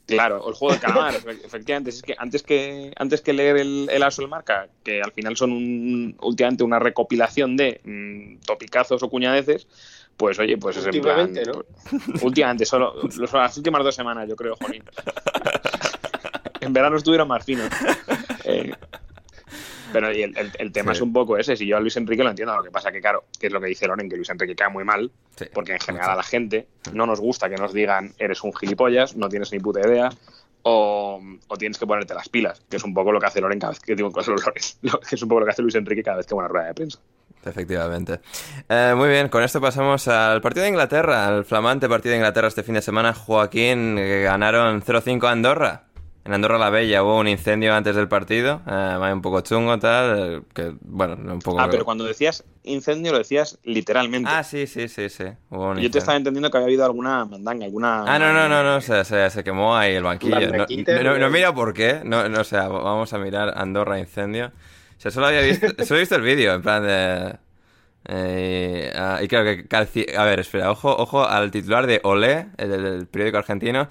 [0.05, 1.89] claro, o el juego del calamar, efe- efectivamente.
[1.89, 5.35] Es que antes que antes que leer el, el Aso el Marca, que al final
[5.35, 9.67] son un, últimamente una recopilación de mm, topicazos o cuñadeces,
[10.17, 11.19] pues oye, pues es en plan.
[11.31, 11.63] Últimamente, ¿no?
[12.11, 14.83] pues, últimamente, solo los- las últimas dos semanas, yo creo, Jolín.
[16.61, 17.69] en verano estuvieron más finos.
[18.43, 18.73] Eh,
[19.93, 20.97] pero y el, el- el tema Sí.
[20.97, 21.55] es un poco ese.
[21.55, 23.59] Si yo a Luis Enrique lo entiendo, lo que pasa que, claro, que es lo
[23.61, 25.45] que dice Loren, que Luis Enrique cae muy mal, Sí.
[25.53, 29.15] porque en general a la gente no nos gusta que nos digan eres un gilipollas,
[29.15, 30.09] no tienes ni puta idea,
[30.63, 33.59] o, o tienes que ponerte las pilas, que es un poco lo que hace Loren
[33.59, 34.09] cada vez que digo
[34.81, 36.45] lo- que es un poco lo que hace Luis Enrique cada vez que va a
[36.45, 36.99] una rueda de prensa.
[37.45, 38.19] Efectivamente.
[38.67, 42.49] Eh, muy bien, con esto pasamos al partido de Inglaterra, al flamante partido de Inglaterra
[42.49, 43.13] este fin de semana.
[43.13, 45.83] Joaquín, que ganaron 0-5 a Andorra.
[46.27, 50.19] En Andorra la Bella hubo un incendio antes del partido, eh, un poco chungo, tal,
[50.19, 51.61] eh, que, bueno, un poco...
[51.61, 54.29] Ah, pero cuando decías incendio lo decías literalmente.
[54.29, 55.23] Ah, sí, sí, sí, sí.
[55.49, 58.01] Yo te estaba entendiendo que había habido alguna mandanga, alguna...
[58.01, 60.37] Ah, no, no, no, no, se, se, se quemó ahí el banquillo.
[60.51, 61.29] No, no, no ¿no?
[61.29, 64.47] mira por qué, no, no, o sea, vamos a mirar Andorra incendio.
[64.97, 67.46] O sea, solo había visto, solo he visto el vídeo, en plan de...
[68.07, 72.47] eh, ah, y claro que calci- A ver, espera, ojo, ojo al titular de Olé,
[72.57, 73.87] el periódico argentino.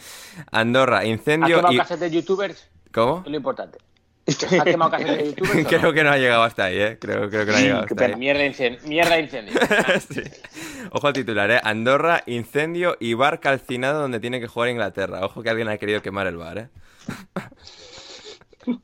[0.51, 1.79] Andorra, ¿Has incendio quemado y...
[1.79, 2.69] casas de youtubers?
[2.93, 3.23] ¿Cómo?
[3.25, 3.79] Es lo importante.
[4.27, 5.67] ¿Has quemado casas de youtubers?
[5.69, 5.93] Creo no?
[5.93, 6.99] que no ha llegado hasta ahí, ¿eh?
[7.01, 8.17] Creo, creo que no ha llegado hasta ahí.
[8.17, 8.81] mierda incendio.
[8.89, 9.55] Mierda incendio.
[10.11, 10.23] Sí.
[10.93, 11.61] Ojo al titular, ¿eh?
[11.63, 15.25] Andorra, incendio y bar calcinado donde tiene que jugar Inglaterra.
[15.25, 16.69] Ojo que alguien ha querido quemar el bar, ¿eh?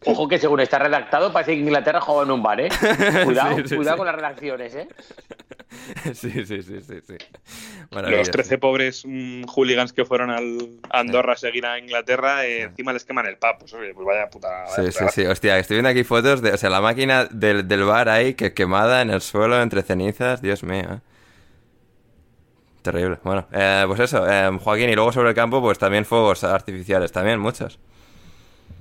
[0.04, 2.68] Ojo que según está redactado parece que Inglaterra juega en un bar, ¿eh?
[3.24, 3.98] Cuidado, Sí, sí, cuidado sí.
[3.98, 4.88] con las redacciones, ¿eh?
[6.14, 7.16] Sí, sí, sí, sí, sí.
[7.18, 8.30] Los Maravilloso.
[8.30, 10.58] 13 pobres mm, hooligans que fueron al
[10.90, 13.60] a Andorra a seguir a Inglaterra, eh, encima les queman el pap.
[13.60, 14.48] Pues, oye, pues vaya puta.
[14.48, 15.26] vaya Sí, puta sí, sí.
[15.26, 18.52] Hostia, estoy viendo aquí fotos de, o sea, la máquina del, del bar ahí que
[18.52, 20.42] quemada en el suelo entre cenizas.
[20.42, 20.84] Dios mío.
[20.84, 21.00] ¿eh?
[22.82, 23.18] Terrible.
[23.22, 27.12] Bueno, eh, pues eso, eh, Joaquín, y luego sobre el campo, pues también fuegos artificiales,
[27.12, 27.78] también muchos.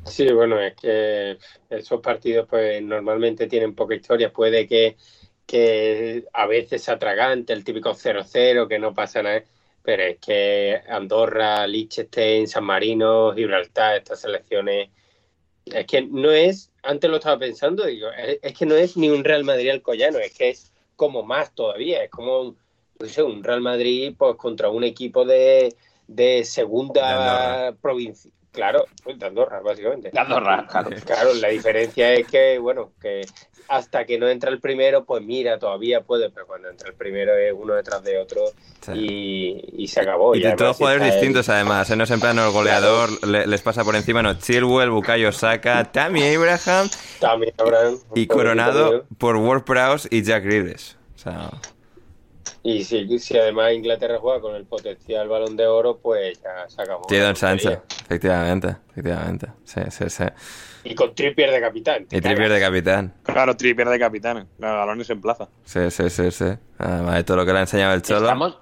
[0.06, 1.38] Sí, bueno, es que
[1.70, 4.34] esos partidos pues normalmente tienen poca historia.
[4.34, 4.98] Puede que,
[5.46, 9.44] que a veces se atragante el típico 0-0, que no pasa nada,
[9.84, 14.90] pero es que Andorra, Liechtenstein, San Marino, Gibraltar, estas selecciones,
[15.66, 19.10] es que no es, antes lo estaba pensando, digo, es, es que no es ni
[19.10, 22.58] un Real Madrid alcoyano, es que es como más todavía, es como un,
[23.00, 25.76] no sé, un Real Madrid pues contra un equipo de
[26.08, 28.32] De segunda provincia.
[28.52, 30.10] Claro, pues, de Andorra, básicamente.
[30.12, 30.90] De Andorra, claro.
[31.06, 33.22] Claro, la diferencia es que, bueno, que
[33.70, 37.34] hasta que no entra el primero, pues mira, todavía puede, pero cuando entra el primero
[37.38, 38.42] es uno detrás de otro
[38.82, 38.92] Sí.
[38.96, 40.36] y, y se acabó.
[40.36, 41.90] Y de todos jugadores el- distintos, además.
[41.90, 41.96] ¿eh?
[41.96, 44.34] No es en plan el goleador, le- les pasa por encima, no.
[44.38, 50.98] Chilwell, Bukayo Saka, Tammy Abraham También habrán y coronado por Ward Prowse y Jack Grealish.
[51.16, 51.52] O sea,
[52.63, 56.82] Y si, si además Inglaterra juega con el potencial balón de oro, pues ya se
[56.82, 57.08] acabó.
[57.10, 57.82] Jadon tontería.
[58.06, 59.47] efectivamente, efectivamente.
[59.63, 60.24] Sí, sí, sí.
[60.84, 62.06] Y con Trippier de capitán.
[62.12, 63.13] Y Trippier de capitán.
[63.24, 64.47] Claro, Trippier de capitán.
[64.60, 65.50] Claro, Galones en plaza.
[65.63, 66.45] Sí, sí, sí, sí.
[66.78, 68.21] Además de todo lo que le ha enseñado el Cholo.
[68.21, 68.58] Estamos...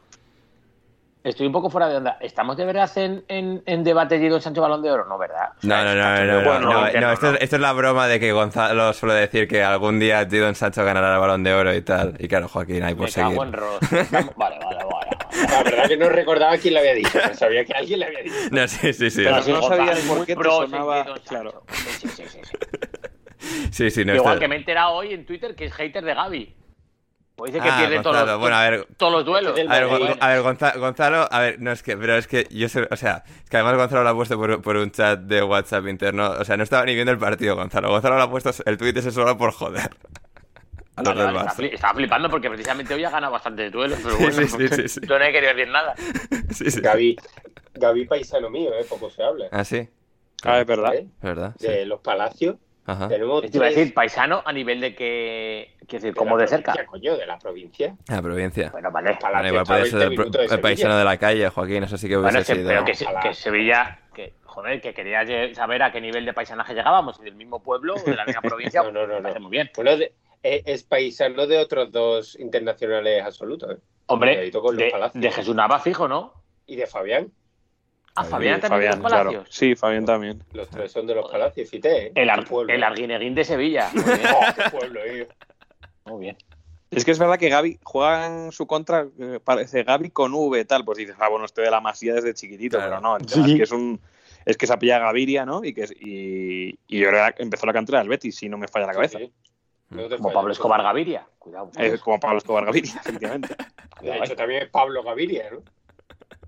[1.21, 2.17] Estoy un poco fuera de onda.
[2.21, 5.03] ¿Estamos de verdad en, en, en debate Jadon Sancho Balón de Oro?
[5.05, 5.49] No, ¿verdad?
[5.51, 7.33] O No, sea, no, no, no, no, no, que no, no, esto, no.
[7.35, 10.85] Es, esto es la broma de que Gonzalo suele decir que algún día Jadon Sancho
[10.85, 12.15] ganará el balón de oro y tal.
[12.19, 13.31] Y claro, Joaquín, ahí por Me seguir.
[13.31, 13.79] cago en Ross.
[13.91, 15.09] Estamos- Vale, vale, vale.
[15.51, 17.09] La verdad que no recordaba quién le había dicho.
[17.13, 18.35] pero sabía que alguien le había dicho.
[18.51, 19.21] No, sí, sí, sí.
[19.25, 21.63] Pero eso- no sabía por qué te sonaba- claro.
[21.69, 23.67] Sí, sí, sí, sí.
[23.71, 26.13] Sí, sí, no Igual que me he enterado hoy en Twitter que es hater de
[26.13, 26.55] Gaby.
[27.39, 29.53] Pues dice que Ah, pierde todos Gonzalo, los, bueno, a ver, todos los duelos.
[29.57, 32.95] A ver, a Gonzalo, a ver, no es que, pero es que yo sé, o
[32.95, 36.29] sea, es que además Gonzalo lo ha puesto por, por un chat de WhatsApp interno,
[36.31, 37.89] o sea, no estaba ni viendo el partido, Gonzalo.
[37.89, 39.89] Gonzalo lo ha puesto el tweet ese solo por joder.
[40.95, 41.51] A los Vale, del vale, Barça.
[41.51, 44.67] estaba, fli- estaba flipando porque precisamente hoy ha ganado bastante duelos, pero bueno, Sí, sí,
[44.67, 44.99] sí, sí.
[45.07, 45.95] yo no he querido decir nada.
[46.51, 46.81] Sí, sí.
[46.81, 47.15] Gaby,
[47.75, 48.85] Gaby paisano mío, ¿eh?
[48.89, 49.45] Poco se habla.
[49.51, 49.87] Ah, sí,
[50.43, 50.93] Ah, es verdad.
[50.95, 51.07] ¿eh?
[51.21, 51.55] ¿verdad?
[51.57, 51.67] Sí.
[51.67, 52.57] De los palacios.
[52.91, 53.07] Ajá.
[53.07, 55.75] Tenemos Te iba a decir paisano a nivel de que.
[55.79, 56.73] Quiero decir, de como de cerca.
[56.85, 57.95] coño, de la provincia.
[58.07, 58.69] La provincia.
[58.71, 59.17] Bueno, vale.
[59.19, 61.83] Palacio Bueno, igual está a puede ser 20 el, de paisano de la calle, Joaquín,
[61.83, 62.67] eso sí que hubiese Bueno, sido.
[62.67, 63.99] pero que, que Sevilla.
[64.13, 65.23] Que, joder, que quería
[65.53, 68.81] saber a qué nivel de paisanaje llegábamos, del mismo pueblo o de la misma provincia.
[68.83, 69.39] No, no, no, no.
[69.39, 69.69] muy bien.
[69.75, 73.71] Bueno, de- eh, es paisano de otros dos internacionales absolutos.
[73.71, 73.77] ¿eh?
[74.07, 76.33] Hombre, de, de Jesús Nava fijo, ¿no?
[76.65, 77.31] Y de Fabián.
[78.15, 78.67] A Sí, Fabián Sí, también de
[78.97, 79.29] Fabián, los claro.
[79.31, 79.55] Palacios.
[79.55, 80.43] Sí, Fabián también.
[80.53, 82.11] Los tres son de los palacios, fíjate, ¿eh?
[82.15, 83.89] El, ar- el Arguineguín de Sevilla.
[83.93, 84.19] Muy bien.
[84.35, 85.27] Oh, qué pueblo, eh.
[86.05, 86.37] Muy bien.
[86.91, 90.65] Es que es verdad que Gaby juega en su contra, eh, parece Gaby con V,
[90.65, 92.91] tal, pues dices, ah, bueno, estoy de la masía desde chiquitito, Claro.
[92.93, 93.99] pero no, el tema es que es un
[94.45, 95.63] es que se apilla Gaviria, ¿no?
[95.63, 98.87] Y que es- y, y ahora empezó la cantera del Betis, si no me falla
[98.87, 99.19] la cabeza.
[99.19, 99.33] Sí, sí.
[99.91, 100.31] No te Como.
[100.33, 101.27] Pablo Escobar Gaviria.
[101.37, 101.69] Cuidado.
[101.77, 103.55] Es como Pablo Escobar Gaviria, efectivamente.
[104.01, 105.59] De hecho, también es Pablo Gaviria, ¿no?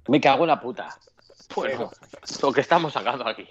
[0.08, 0.98] Me cago en la puta.
[1.56, 1.92] Bueno,
[2.42, 3.48] lo que estamos sacando aquí.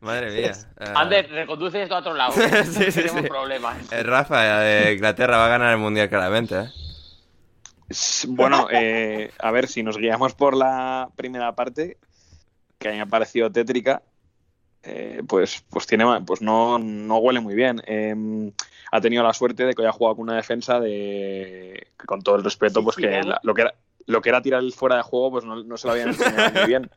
[0.00, 0.52] Madre mía.
[0.80, 2.32] Eh, Ander, reconduce esto a otro lado.
[2.64, 3.28] Sí, sí, Tenemos sí.
[3.28, 3.92] problemas.
[3.92, 6.68] eh, Rafa, eh, Inglaterra va a ganar el mundial claramente, ¿eh?
[8.28, 11.98] Bueno, eh, a ver, si nos guiamos por la primera parte,
[12.78, 14.02] que a mí me ha parecido tétrica,
[14.84, 17.82] eh, pues, pues, tiene, pues no, no huele muy bien.
[17.86, 18.14] Eh,
[18.92, 22.44] ha tenido la suerte de que haya jugado con una defensa de, con todo el
[22.44, 23.74] respeto, pues que la- lo que era
[24.10, 26.52] lo que era tirar el fuera de juego, pues no, no se lo habían enseñado
[26.52, 26.90] muy bien.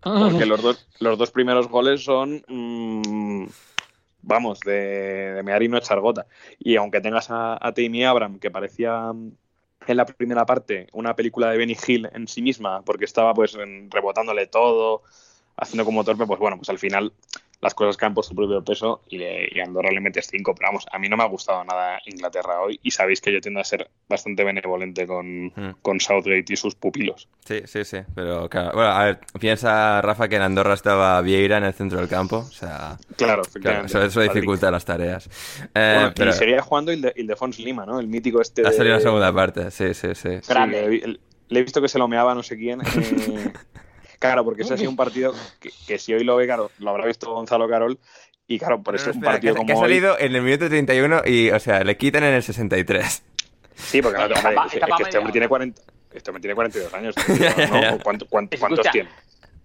[0.00, 3.46] Porque los dos, los dos primeros goles son, mm,
[4.22, 6.26] vamos, de, de mear y no echar gota.
[6.58, 9.32] Y aunque tengas a, a Tammy Abram, que parecía mm,
[9.86, 13.56] en la primera parte una película de Benny Hill en sí misma, porque estaba pues
[13.90, 15.02] rebotándole todo,
[15.56, 17.12] haciendo como torpe, pues bueno, pues al final
[17.60, 20.54] las cosas caen por su propio peso y, le, y Andorra le metes cinco.
[20.54, 23.40] Pero vamos, a mí no me ha gustado nada Inglaterra hoy y sabéis que yo
[23.40, 25.74] tiendo a ser bastante benevolente con, Mm.
[25.82, 27.28] con Southgate y sus pupilos.
[27.44, 27.98] Sí, sí, sí.
[28.14, 31.98] Pero claro, bueno, a ver, piensa Rafa que en Andorra estaba Vieira en el centro
[31.98, 32.36] del campo.
[32.38, 35.28] O sea, Claro, claro, eso, eso dificulta las tareas.
[35.74, 37.98] Eh, Bueno, pero Y seguía jugando Ilde- Ildefons Lima, ¿no?
[37.98, 38.64] El mítico este.
[38.64, 40.38] ha de- salido la segunda parte, sí, sí, sí.
[40.42, 42.80] Sí, le, vi- le he visto que se lo meaba no sé quién.
[42.82, 42.84] eh,
[44.18, 46.90] claro, porque ese ha sido un partido que, que si hoy lo ve, claro, lo
[46.90, 47.98] habrá visto Gonzalo Carol.
[48.50, 49.82] Y claro, por No, eso no, es un espera, partido que, como que ha hoy-
[49.82, 53.22] salido en el minuto 31 y, o sea, le quitan en el 63.
[53.74, 55.48] Sí, porque claro, hombre, es, que este hombre media tiene hora.
[55.48, 55.82] 40,
[56.14, 57.14] este hombre tiene 42 años.
[57.70, 57.98] ¿no?
[58.02, 59.10] ¿Cuánto- cuánto- ¿Cuántos Escucha, tiene?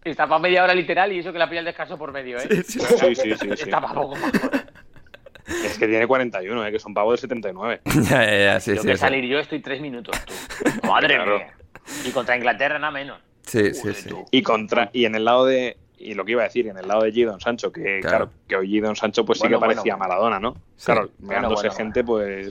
[0.03, 2.47] Está para media hora literal y eso que la pilla el descanso por medio, ¿eh?
[2.67, 3.15] Sí, sí, sí.
[3.15, 3.49] sí, sí.
[3.51, 4.33] Está para poco más.
[5.65, 6.71] Es que tiene 41, ¿eh?
[6.73, 7.81] que son pavos de 79.
[7.85, 8.87] ya, ya, ya, sí, Yo sí.
[8.87, 8.99] que sí.
[8.99, 10.33] salir yo estoy tres minutos, tú.
[10.87, 11.37] Madre Claro.
[11.37, 11.53] mía.
[12.05, 13.19] Y contra Inglaterra nada menos.
[13.53, 14.09] Sí, sí, Joder, sí.
[14.09, 14.25] tú.
[14.31, 16.87] Y contra y en el lado de y lo que iba a decir, en el
[16.87, 18.25] lado de Gidon Sancho, que Claro.
[18.25, 20.53] claro, que hoy Gidon Sancho pues Bueno, sí que parecía bueno, Maradona, ¿no?
[20.75, 20.85] Sí.
[20.85, 22.47] Claro, meándose bueno, gente pues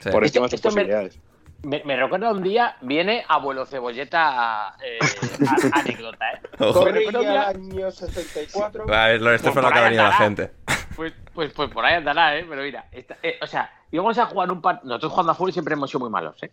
[0.00, 0.10] Sí.
[0.10, 1.18] por Esto- encima de sus posibilidades.
[1.62, 4.98] Me, me recuerda un día, viene abuelo cebolleta eh,
[5.46, 6.40] a- anécdota, ¿eh?
[6.60, 6.84] Ojo.
[6.84, 7.32] Me Corría recuerda un al
[7.70, 8.84] día- año 64.
[8.94, 10.50] A ver, lo- esto Pues fue lo que ha venido la gente.
[10.96, 12.46] Pues, pues, pues por ahí andará, ¿eh?
[12.48, 14.88] Pero mira, esta- eh, o sea, íbamos a jugar un partido.
[14.88, 16.50] Nosotros jugando a fútbol siempre hemos sido muy malos, ¿eh?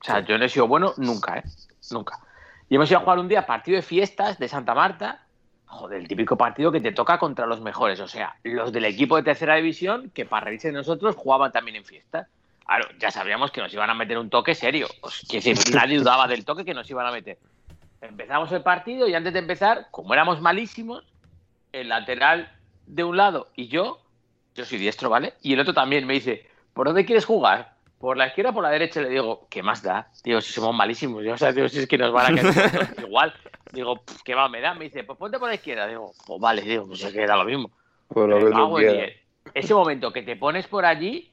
[0.00, 1.42] O sea, yo no he sido bueno nunca, ¿eh?
[1.90, 2.18] Nunca.
[2.70, 5.26] Y hemos ido a jugar un día partido de fiestas de Santa Marta.
[5.66, 7.98] Joder, el típico partido que te toca contra los mejores.
[7.98, 11.76] O sea, los del equipo de tercera división, que para reírse de nosotros, jugaban también
[11.76, 12.28] en fiestas.
[12.64, 14.86] Claro, ya sabíamos que nos iban a meter un toque serio.
[15.28, 17.38] Decir, nadie dudaba del toque que nos iban a meter.
[18.00, 21.04] Empezamos el partido y antes de empezar, como éramos malísimos,
[21.72, 22.52] el lateral
[22.86, 24.00] de un lado y yo,
[24.54, 25.34] yo soy diestro, ¿vale?
[25.42, 27.74] Y el otro también me dice, ¿por dónde quieres jugar?
[28.00, 29.02] ¿Por la izquierda o por la derecha?
[29.02, 30.08] Le digo, ¿qué más da?
[30.24, 31.22] Digo, si somos malísimos.
[31.22, 32.54] Yo, o sea, digo, si es que nos van a caer
[32.96, 33.34] todos igual.
[33.72, 34.72] Digo, "Pff, ¿qué más me da?
[34.72, 35.86] Me dice, pues ponte por la izquierda.
[35.86, 37.70] Digo, pues vale, digo, pues es que da lo mismo.
[38.08, 39.16] Por lo Me que tú en quieras.
[39.52, 41.30] Ese momento que te pones por allí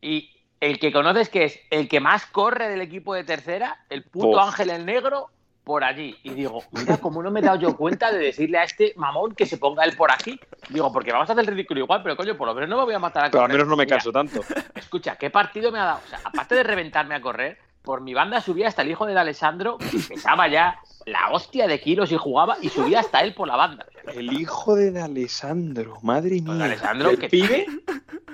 [0.00, 0.30] y
[0.60, 4.28] el que conoces que es el que más corre del equipo de tercera, el puto
[4.38, 4.46] Uf.
[4.46, 5.30] Ángel el Negro,
[5.68, 6.16] por allí.
[6.22, 9.34] Y digo, mira, cómo no me he dado yo cuenta de decirle a este mamón
[9.34, 10.40] que se ponga él por aquí.
[10.70, 12.84] Digo, porque vamos a hacer el ridículo igual, pero coño, por lo menos no me
[12.84, 13.56] voy a matar a Pero al correr.
[13.58, 14.40] menos no me Mira, canso tanto.
[14.74, 16.00] Escucha, ¿qué partido me ha dado?
[16.06, 19.18] O sea, aparte de reventarme a correr, por mi banda subía hasta el hijo de
[19.18, 23.46] Alessandro, que pesaba ya la hostia de kilos y jugaba, y subía hasta él por
[23.46, 23.84] la banda.
[24.14, 26.64] El hijo de Alessandro, madre pues mía.
[26.64, 27.66] Alessandro, ¿El que pibe?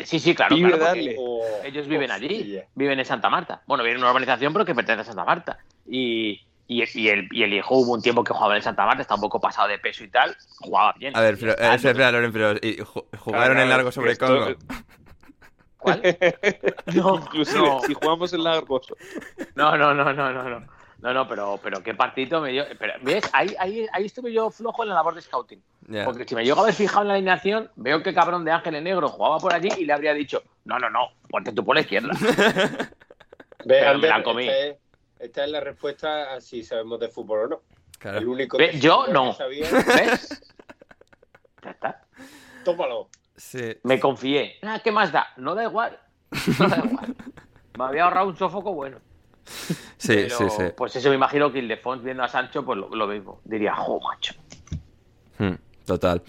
[0.05, 1.17] Sí, sí, claro, Pibe, claro, porque dale.
[1.19, 3.63] Oh, ellos viven allí, viven en Santa Marta.
[3.67, 5.59] Bueno, viven en una urbanización, pero que pertenece a Santa Marta.
[5.89, 9.03] Y, y, y el, y el hijo hubo un tiempo que jugaba en Santa Marta,
[9.03, 11.17] está un poco pasado de peso y tal, jugaba bien.
[11.17, 14.27] A ver, pero, eh, espera, Loren, pero ¿y ju- ¿jugaron Claro, en largo sobre esto-
[14.27, 14.55] Congo?
[15.79, 16.01] ¿Cuál?
[16.95, 17.81] No, Inclusive, no.
[17.83, 18.87] si jugamos en largos.
[19.55, 20.67] No, no, no, no, no, no.
[21.01, 22.65] No, no, pero, pero qué partito me dio.
[22.79, 23.29] Pero, ¿Ves?
[23.35, 25.63] Ahí, ahí, ahí estuve yo flojo en la labor de scouting.
[26.07, 28.77] Porque si me llego a haber fijado en la alineación, veo que cabrón de Ángel
[28.77, 31.75] en Negro jugaba por allí y le habría dicho, no, no, no, ponte tú por
[31.75, 32.09] la izquierda.
[32.19, 32.87] Ve,
[33.67, 34.49] Pero me la comí.
[34.49, 34.77] Esta es,
[35.25, 37.63] esta es la respuesta a si sabemos de fútbol o no.
[37.99, 38.19] Claro.
[38.19, 39.33] El único que yo que no.
[39.33, 40.43] sabía, ¿Ves?
[41.63, 42.03] Ya está.
[42.65, 43.09] tómalo.
[43.37, 43.77] Sí.
[43.85, 44.57] Me confié.
[44.63, 45.29] Ah, ¿Qué más da?
[45.39, 45.99] No da igual.
[46.59, 47.15] No da igual.
[47.79, 48.99] Me había ahorrado un sofoco bueno.
[49.97, 50.63] Sí, Pero, sí, sí.
[50.77, 53.41] Pues eso me imagino que Ildefons viendo a Sancho, pues lo, lo mismo.
[53.45, 54.35] Diría, jo, macho.
[55.39, 55.55] Hmm,
[55.87, 56.23] Total.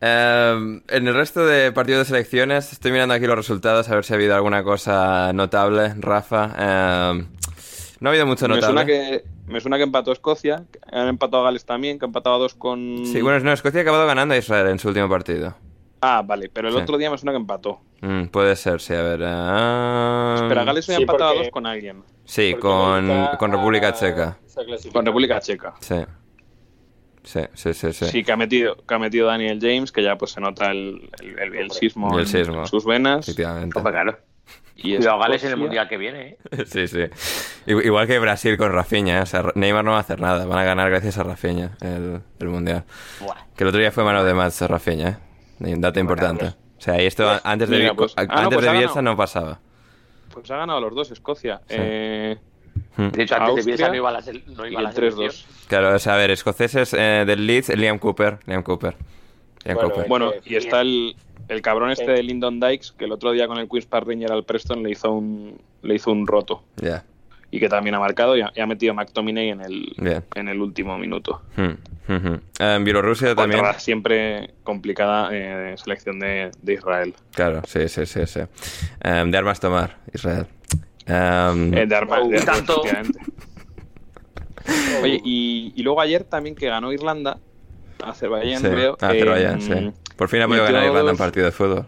[0.00, 4.04] Eh, en el resto de partidos de selecciones, estoy mirando aquí los resultados a ver
[4.04, 6.54] si ha habido alguna cosa notable, Rafa.
[6.58, 7.26] Eh,
[8.00, 8.86] no ha habido mucho Me suena, notable.
[8.86, 12.36] que, me suena que empató Escocia, que han empatado a Gales también, que han empatado
[12.36, 13.06] a dos con...
[13.06, 15.54] Sí, bueno, no, Escocia ha acabado ganando a Israel en su último partido.
[16.02, 16.80] Ah, vale, pero el Sí.
[16.80, 17.80] otro día me suena que empató.
[18.02, 19.20] Mm, puede ser, sí, a ver.
[19.24, 22.02] ah, Espera, Gales había sí, empatado porque- a dos con alguien.
[22.24, 24.36] Sí, con, con República Checa.
[24.92, 25.74] Con República Checa.
[25.80, 25.96] Sí.
[27.24, 28.04] Sí, sí, sí, sí.
[28.04, 31.10] Sí, que, ha metido, que ha metido Daniel James, que ya pues se nota el,
[31.20, 32.60] el, el- el sismo, en- sismo.
[32.60, 33.28] en sus venas.
[33.28, 33.80] Efectivamente.
[33.80, 34.16] Claro.
[34.76, 36.64] Y Cuidado, Gales en el mundial que viene, ¿eh?
[36.66, 36.98] Sí, sí.
[37.66, 39.18] Igu- Igual que Brasil con Rafinha.
[39.18, 39.22] ¿eh?
[39.22, 40.44] O sea, Neymar no va a hacer nada.
[40.44, 42.84] Van a ganar gracias a Rafinha el, el mundial.
[43.20, 43.36] Buah.
[43.56, 45.08] Que el otro día fue mano de match a Rafinha,
[45.60, 45.74] ¿eh?
[45.74, 46.46] Un dato importante.
[46.46, 49.02] O sea, y esto antes de, Mira, pues- ah, no, antes pues de Bielsa ganado.
[49.02, 49.60] no pasaba.
[50.34, 51.60] Pues ha ganado los dos Escocia.
[51.68, 51.76] Sí.
[51.78, 52.36] Eh,
[52.98, 53.08] Hmm.
[53.08, 54.20] De hecho, antes de Austria Bielsa no iba a la,
[54.54, 55.28] no iba a la el selección.
[55.30, 55.44] 3-2.
[55.68, 58.38] Claro, o sea, a ver, escoceses eh, del Leeds, Liam Cooper.
[58.46, 58.96] Liam Cooper.
[59.74, 60.08] Bueno, Cooper.
[60.08, 61.14] Bueno, y está el,
[61.48, 64.32] el cabrón este de Lyndon Dykes, que el otro día con el Queen's Park Ranger
[64.32, 66.62] al Preston le hizo un, le hizo un roto.
[67.50, 69.94] Y que también ha marcado y ha, y ha metido a McTominay en el,
[70.34, 71.42] en el último minuto.
[71.56, 72.40] Hmm, hmm, hmm.
[72.58, 73.62] En Bielorrusia Contra también.
[73.62, 77.14] la siempre complicada eh, selección de, de Israel.
[77.32, 78.26] Claro, sí, sí, sí.
[78.26, 78.40] sí.
[79.02, 80.46] Eh, de armas tomar, Israel.
[81.06, 82.82] Eh, Eh, de armas, de armas, tanto.
[85.02, 87.38] Oye, y, y luego ayer también que ganó Irlanda,
[88.02, 88.96] Azerbaiyán, sí, creo.
[89.00, 90.12] Azerbaiyán, eh, sí.
[90.16, 91.86] Por fin ha podido ganar Irlanda en partido de fútbol.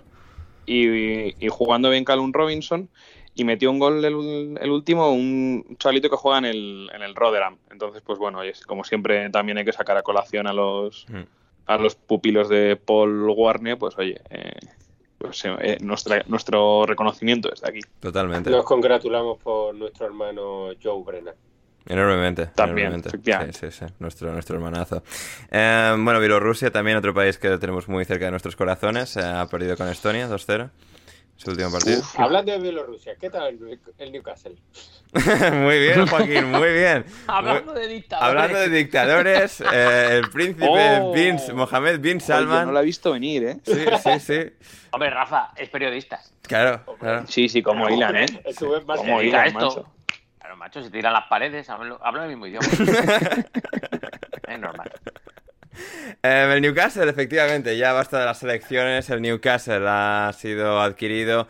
[0.67, 2.89] y, y jugando bien Callum Robinson
[3.35, 7.15] y metió un gol el, el último, un chalito que juega en el, en el
[7.15, 7.57] Rotherham.
[7.71, 11.23] Entonces, pues bueno, oye, como siempre también hay que sacar a colación a los, Mm.
[11.67, 14.53] a los pupilos de Paul Warner, pues oye, eh,
[15.19, 17.81] pues, eh, nuestra, nuestro reconocimiento desde aquí.
[18.01, 18.51] Totalmente.
[18.51, 21.35] Nos congratulamos por nuestro hermano Joe Brennan.
[21.89, 22.47] Enormemente.
[22.55, 23.53] También, enormemente.
[23.53, 23.93] Sí, sí, sí.
[23.99, 25.03] Nuestro, nuestro hermanazo.
[25.51, 29.17] Eh, bueno, Bielorrusia también, otro país que tenemos muy cerca de nuestros corazones.
[29.17, 30.71] eh, ha perdido con Estonia 2-0.
[31.37, 32.03] Su último partido.
[32.17, 34.57] Hablando de Bielorrusia, ¿qué tal el, el Newcastle?
[35.53, 37.05] muy bien, Joaquín, muy bien.
[37.29, 38.29] Hablando de dictadores.
[38.29, 41.13] Hablando de dictadores, eh, el príncipe Oh.
[41.13, 42.67] bin, Mohammed bin Oye, Salman.
[42.67, 43.57] no lo he visto venir, ¿eh?
[43.65, 44.53] Sí, sí, sí.
[44.91, 46.19] Hombre, Rafa, es periodista.
[46.43, 47.25] Claro, claro.
[47.29, 48.27] Sí, sí, como hilan, ¿eh?
[48.45, 49.55] Estuve más Como esto.
[49.55, 49.87] macho.
[50.49, 52.67] Claro, macho, se tiran las paredes, hablan, el mismo idioma.
[54.49, 54.91] es normal.
[56.23, 59.11] Eh, el Newcastle, efectivamente, ya basta de las elecciones.
[59.11, 61.49] El Newcastle ha sido adquirido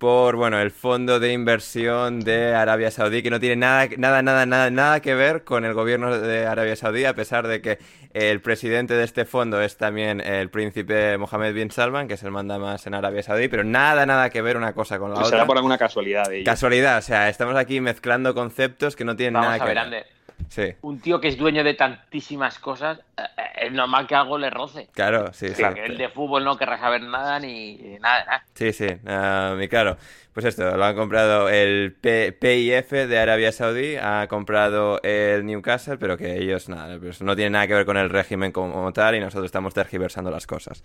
[0.00, 4.46] por, bueno, el fondo de inversión de Arabia Saudí, que no tiene nada, nada, nada,
[4.46, 7.78] nada, nada que ver con el gobierno de Arabia Saudí, a pesar de que
[8.14, 12.30] el presidente de este fondo es también el príncipe Mohammed bin Salman, que es el
[12.30, 15.28] manda más en Arabia Saudí, pero nada, nada que ver una cosa con la Pues
[15.28, 15.46] será otra.
[15.48, 16.44] por alguna casualidad de.
[16.44, 19.74] Casualidad, o sea, estamos aquí mezclando conceptos que no tienen Vamos nada a que ver,
[19.74, 19.84] ver.
[19.84, 20.06] Ander.
[20.50, 24.36] Sí, Un tío que es dueño de tantísimas cosas, eh, eh, es normal que algo
[24.36, 24.88] le roce.
[24.92, 25.62] claro, sí, sí.
[25.62, 28.44] Porque él de fútbol no querrá saber nada ni nada.
[28.54, 29.96] Sí, sí, y claro,
[30.34, 35.98] pues esto, lo han comprado el P- PIF de Arabia Saudí, ha comprado el Newcastle,
[35.98, 39.14] pero que ellos nada, pues no tienen nada que ver con el régimen como tal
[39.16, 40.82] y nosotros estamos tergiversando las cosas.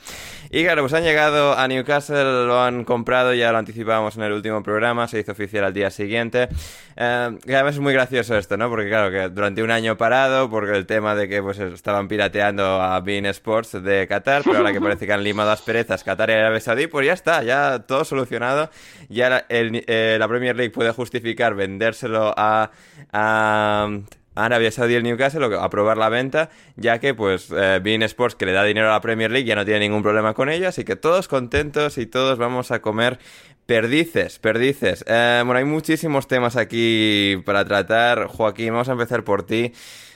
[0.52, 4.32] Y claro, pues han llegado a Newcastle, lo han comprado, ya lo anticipábamos en el
[4.32, 6.48] último programa, se hizo oficial al día siguiente.
[6.96, 8.70] Eh, y además es muy gracioso esto, ¿no?
[8.70, 12.08] Porque claro, que durante durante un año parado porque el tema de que pues estaban
[12.08, 16.04] pirateando a Bean Sports de Qatar, pero ahora que parece que han limado las perezas
[16.04, 18.70] Qatar y Arabia Saudí, pues ya está, ya todo solucionado.
[19.08, 22.72] Ya eh, la Premier League puede justificar vendérselo a,
[23.14, 23.90] a
[24.36, 28.46] Arabia Saudí y el Newcastle aprobar la venta, ya que pues eh, Bean Sports que
[28.46, 30.84] le da dinero a la Premier League ya no tiene ningún problema con ella, así
[30.84, 33.20] que todos contentos y todos vamos a comer
[33.66, 35.04] perdices, perdices.
[35.08, 38.28] Eh, bueno, hay muchísimos temas aquí para tratar.
[38.28, 39.74] Joaquín, vamos a empezar por ti.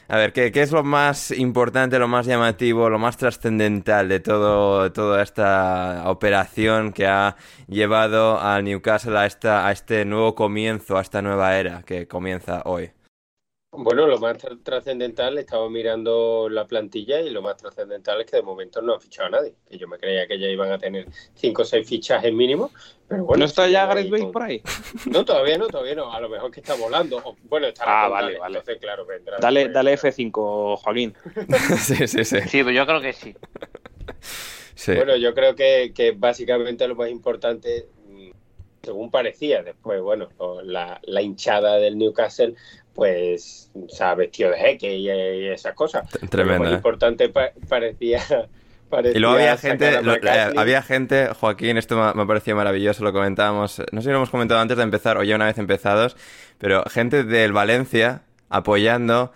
[0.07, 4.19] A ver, ¿qué, ¿qué, es lo más importante, lo más llamativo, lo más trascendental de
[4.19, 7.35] todo, toda esta operación que ha
[7.67, 12.63] llevado al Newcastle a, esta, a este nuevo comienzo, a esta nueva era que comienza
[12.65, 12.91] hoy?
[13.71, 18.41] Bueno, lo más trascendental, estaba mirando la plantilla y lo más trascendental es que de
[18.41, 19.53] momento no ha fichado a nadie.
[19.69, 21.05] Que yo me creía que ya iban a tener
[21.35, 22.71] cinco o seis fichajes mínimo.
[23.07, 24.63] Pero bueno, ¿No está ya Gareth Bale por ahí?
[25.11, 26.11] No, todavía no, todavía no.
[26.11, 27.21] A lo mejor que está volando.
[27.43, 28.57] bueno, está Ah, vale, vale.
[28.57, 29.37] Entonces, claro, vendrá.
[29.37, 31.13] Dale, dale F5, Joaquín.
[31.77, 32.41] sí, sí, sí.
[32.47, 33.35] Sí, pues yo creo que sí.
[34.73, 34.95] sí.
[34.95, 37.87] Bueno, yo creo que, que básicamente lo más importante
[38.81, 40.29] según parecía después, bueno,
[40.63, 42.55] la, la, hinchada del Newcastle,
[42.99, 46.05] pues se ha vestido de jeque y, y esas cosas.
[46.29, 46.65] Tremendo.
[46.65, 46.75] Lo ¿eh?
[46.75, 48.21] importante pa parecía,
[48.89, 49.13] parecía.
[49.17, 53.13] Y luego había gente, lo, eh, había gente, Joaquín, esto me, me pareció maravilloso, lo
[53.13, 56.17] comentábamos, no sé si lo hemos comentado antes de empezar o ya una vez empezados,
[56.57, 59.31] pero gente del Valencia apoyando.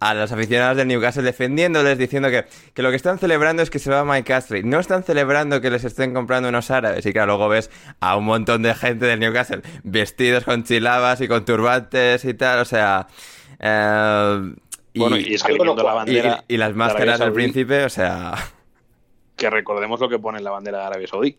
[0.00, 3.78] A los aficionados del Newcastle defendiéndoles, diciendo que, que, lo que están celebrando es que
[3.78, 4.62] se va Mike Astley.
[4.64, 7.06] No están celebrando que les estén comprando unos árabes.
[7.06, 7.70] Y claro, luego ves
[8.00, 12.60] a un montón de gente del Newcastle vestidos con chilabas y con turbantes y tal.
[12.60, 13.06] O sea.
[13.60, 14.54] Eh,
[14.94, 18.34] y, bueno, y, es que la bandera y, y las máscaras del príncipe, o sea.
[19.36, 21.38] Que recordemos lo que pone en la bandera de Arabia Saudí.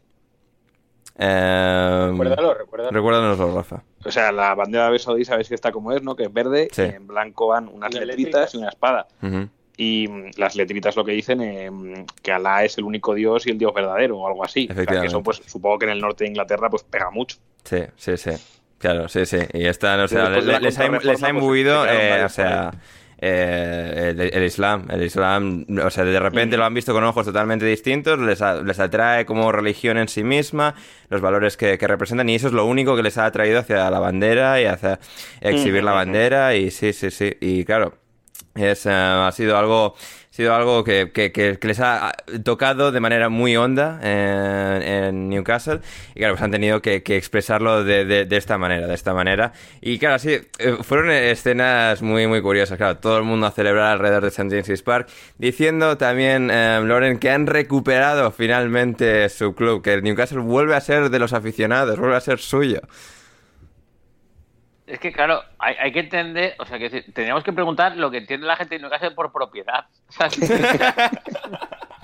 [1.18, 2.92] Eh, recuérdalo, recuérdalo.
[2.92, 3.84] Recuérdanoslo, Rafa.
[4.04, 6.16] O sea, la bandera de Arabia Saudí sabéis que está como es, ¿no?
[6.16, 6.82] Que es verde, sí.
[6.84, 9.08] y en blanco van unas letritas y una espada.
[9.22, 9.50] Uh -huh.
[9.78, 10.08] Y
[10.38, 13.74] las letritas lo que dicen eh, que Alá es el único dios y el dios
[13.74, 14.68] verdadero o algo así.
[14.72, 17.38] O sea, que eso, pues, supongo que en el norte de Inglaterra, pues pega mucho.
[17.64, 18.32] Sí, sí, sí.
[18.78, 19.40] Claro, sí, sí.
[19.54, 22.72] Y están, o sea, les, les, ha, les ha imbuido, pues, eh, o sea,
[23.28, 24.86] eh, el, el, Islam.
[24.90, 28.62] El Islam, o sea, de repente lo han visto con ojos totalmente distintos, les, a,
[28.62, 30.76] les atrae como religión en sí misma,
[31.10, 33.90] los valores que, que, representan, y eso es lo único que les ha atraído hacia
[33.90, 35.00] la bandera y hacia
[35.42, 37.36] exhibir la bandera, y sí, sí, sí.
[37.42, 37.96] Y claro,
[38.54, 39.96] es, uh, ha sido algo
[40.36, 42.12] sido algo que, que, que, les ha
[42.44, 45.80] tocado de manera muy honda en, en Newcastle
[46.14, 49.54] y claro, pues han tenido que, expresarlo de, de, de, esta manera, de esta manera.
[49.80, 53.94] Y claro, sí, eh, fueron escenas muy, muy curiosas, claro, todo el mundo a celebrar
[53.94, 54.50] alrededor de St.
[54.50, 55.08] James's Park,
[55.38, 60.82] diciendo también, eh, Loren, que han recuperado finalmente su club, que el Newcastle vuelve a
[60.82, 62.82] ser de los aficionados, vuelve a ser suyo.
[64.88, 68.18] Es que, claro, hay, hay, que entender, o sea, que tendríamos que preguntar lo que
[68.18, 69.86] entiende la gente de Newcastle por propiedad.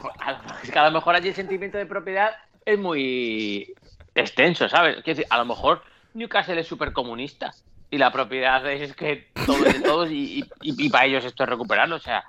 [0.03, 2.31] O sea, que a lo mejor allí el sentimiento de propiedad
[2.65, 3.73] es muy
[4.15, 4.95] extenso, ¿sabes?
[5.03, 7.53] Quiero decir, a lo mejor Newcastle es súper comunista
[7.89, 11.43] y la propiedad es que todo es de todos y, y, y, para ellos esto
[11.43, 11.97] es recuperarlo.
[11.97, 12.23] O sea,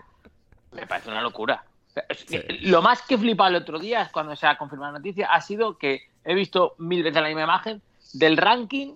[0.73, 1.65] me parece una locura.
[1.89, 2.59] O sea, es que sí.
[2.67, 5.79] Lo más que flipa el otro día, cuando se ha confirmado la noticia, ha sido
[5.79, 7.83] que he visto mil veces la misma imagen
[8.13, 8.95] del ranking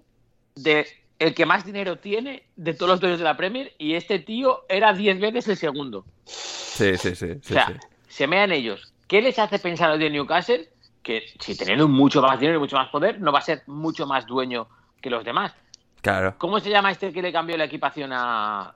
[0.55, 0.87] de
[1.19, 4.64] el que más dinero tiene de todos los dueños de la Premier y este tío
[4.69, 6.05] era 10 veces el segundo.
[6.25, 7.35] Sí, sí, sí.
[7.43, 7.75] sí o sea, sí.
[8.09, 8.93] se mean ellos.
[9.09, 10.69] ¿Qué les hace pensar los de Newcastle?
[11.03, 14.07] Que si teniendo mucho más dinero y mucho más poder, no va a ser mucho
[14.07, 14.69] más dueño
[15.01, 15.55] que los demás.
[16.03, 16.35] Claro.
[16.39, 18.75] ¿Cómo se llama este que le cambió la equipación a.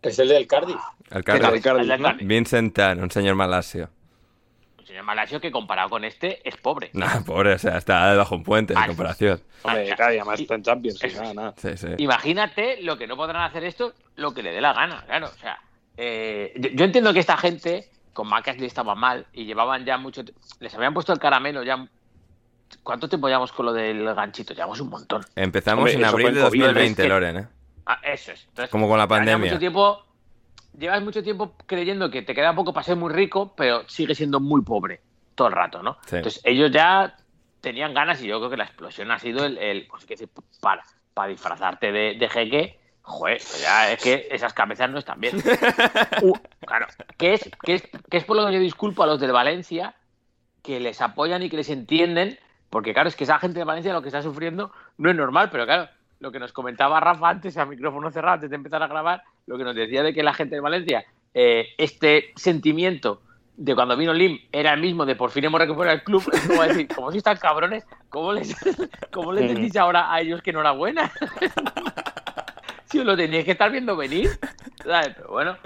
[0.00, 0.80] Es el del Cardiff.
[1.10, 1.54] El Cardiff.
[1.54, 1.90] El Cardiff.
[1.90, 2.26] El Cardiff.
[2.26, 3.90] Vincent Tan, un señor malasio
[4.92, 6.90] señor Malasio que comparado con este es pobre.
[7.02, 9.40] No, pobre, o sea, está debajo un puente en comparación.
[9.62, 11.54] Hombre, claro, y además está en Champions, es, nada, nada.
[11.56, 11.88] Sí, sí.
[11.98, 15.26] Imagínate lo que no podrán hacer esto, lo que le dé la gana, claro.
[15.26, 15.58] O sea,
[15.96, 20.22] eh, yo, yo, entiendo que esta gente con Macasley estaba mal y llevaban ya mucho.
[20.60, 21.86] Les habían puesto el caramelo ya.
[22.82, 24.54] ¿Cuánto tiempo llevamos con lo del ganchito?
[24.54, 25.24] Llevamos un montón.
[25.36, 27.08] Empezamos Hombre, en abril de 2020, es que...
[27.08, 27.48] Loren, ¿eh?
[27.86, 28.44] Ah, eso es.
[28.48, 29.50] Entonces, Como con la pandemia.
[29.50, 30.04] Mucho tiempo,
[30.78, 34.40] llevas mucho tiempo creyendo que te queda poco para ser muy rico, pero sigue siendo
[34.40, 35.00] muy pobre
[35.34, 35.98] todo el rato, ¿no?
[36.06, 36.16] Sí.
[36.16, 37.16] Entonces ellos ya
[37.60, 40.16] tenían ganas y yo creo que la explosión ha sido el, el pues, que
[40.60, 40.82] para,
[41.14, 45.36] para disfrazarte de, de jeque, joder, pues ya es que esas cabezas no están bien.
[46.22, 46.34] uh,
[46.66, 49.32] claro, que es, que, es, que es por lo que yo disculpo a los del
[49.32, 49.94] Valencia,
[50.62, 53.92] que les apoyan y que les entienden, porque claro, es que esa gente de Valencia
[53.92, 55.88] lo que está sufriendo no es normal, pero claro,
[56.22, 59.58] lo que nos comentaba Rafa antes, a micrófono cerrado, antes de empezar a grabar, lo
[59.58, 61.04] que nos decía de que la gente de Valencia,
[61.34, 63.22] eh, este sentimiento
[63.56, 66.40] de cuando vino Lim era el mismo de por fin hemos recuperado el club, es
[66.46, 68.54] como decir, como si están cabrones, ¿cómo les,
[69.12, 71.12] cómo les decís ahora a ellos que enhorabuena?
[72.88, 74.30] Tío, lo teníais que estar viendo venir.
[74.84, 75.14] ¿sabes?
[75.16, 75.56] Pero bueno.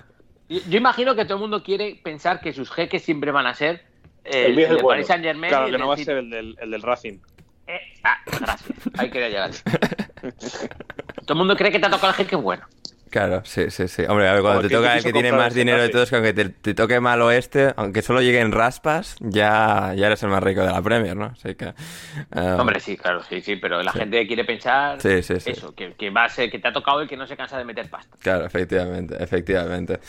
[0.48, 3.52] Yo, yo imagino que todo el mundo quiere pensar que sus jeques siempre van a
[3.52, 3.84] ser
[4.24, 4.88] El el, viejo de bueno.
[4.88, 5.50] Paris Saint Germain.
[5.50, 7.18] Claro, que no va a ser el del, el del Racing.
[7.66, 8.62] Eh, ah, gracias.
[8.98, 9.50] Ahí quería llegar.
[11.26, 12.64] todo el mundo cree que te ha tocado el jeque bueno.
[13.08, 14.02] Claro, sí, sí, sí.
[14.06, 16.10] Hombre, a ver, cuando Como te que toca el que tiene más dinero de todos,
[16.10, 20.28] que aunque te, te toque mal oeste, aunque solo lleguen raspas, ya, ya eres el
[20.28, 21.26] más rico de la Premier, ¿no?
[21.26, 21.66] Así que...
[21.66, 25.50] eh, Hombre, sí, claro, sí, sí, pero la gente quiere pensar Sí, sí, sí.
[25.52, 27.56] eso, que, que va a ser, que te ha tocado el que no se cansa
[27.56, 28.16] de meter pasta.
[28.20, 30.00] Claro, efectivamente, efectivamente.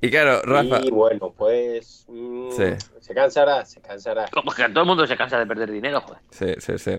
[0.00, 0.80] Y claro, Rafa...
[0.82, 2.64] Y bueno, pues mm, Sí.
[3.00, 4.26] Se cansará, se cansará.
[4.30, 6.20] Como que todo el mundo se cansa de perder dinero, joder.
[6.30, 6.98] Sí, sí, sí.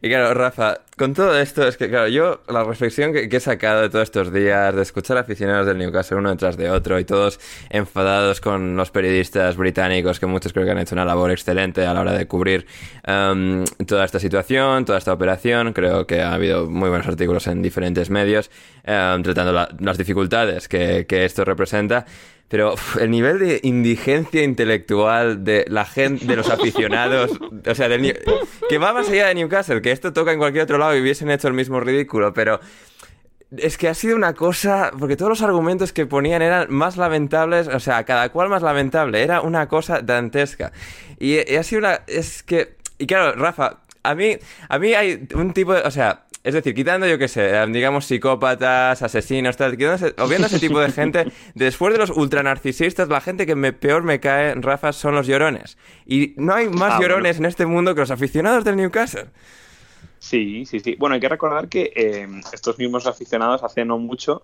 [0.00, 3.40] Y claro, Rafa, con todo esto, es que, claro, yo la reflexión que, que he
[3.40, 7.04] sacado de todos estos días, de escuchar aficionados del Newcastle uno detrás de otro y
[7.04, 7.38] todos
[7.70, 11.94] enfadados con los periodistas británicos, que muchos creo que han hecho una labor excelente a
[11.94, 12.66] la hora de cubrir
[13.04, 15.72] em, toda esta situación, toda esta operación.
[15.72, 18.50] Creo que ha habido muy buenos artículos en diferentes medios
[18.84, 22.06] em, tratando la- las dificultades que, que esto representa.
[22.50, 27.30] Pero el nivel de indigencia intelectual de la gente, de los aficionados,
[27.64, 28.18] o sea, del
[28.68, 31.30] que va más allá de Newcastle, que esto toca en cualquier otro lado y hubiesen
[31.30, 32.58] hecho el mismo ridículo, pero
[33.56, 37.68] es que ha sido una cosa, porque todos los argumentos que ponían eran más lamentables,
[37.68, 40.72] o sea, cada cual más lamentable, era una cosa dantesca.
[41.20, 44.36] Y, y ha sido una, es que, y claro, Rafa, a mí,
[44.68, 47.66] a mí hay un tipo de, o sea, es decir, quitando, yo qué sé, eh,
[47.68, 53.20] digamos psicópatas, asesinos, tal, quitándose- obviando ese tipo de gente, después de los ultranarcisistas, la
[53.20, 55.76] gente que me, peor me cae, Rafa, son los llorones.
[56.06, 57.02] Y no hay más Ah, bueno.
[57.14, 59.26] llorones en este mundo que los aficionados del Newcastle.
[60.18, 60.96] Sí, sí, sí.
[60.98, 64.42] Bueno, hay que recordar que eh, estos mismos aficionados hace no mucho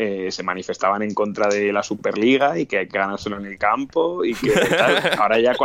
[0.00, 3.58] eh, se manifestaban en contra de la Superliga y que hay que ganárselo en el
[3.58, 5.10] campo y que tal.
[5.18, 5.56] Ahora ya,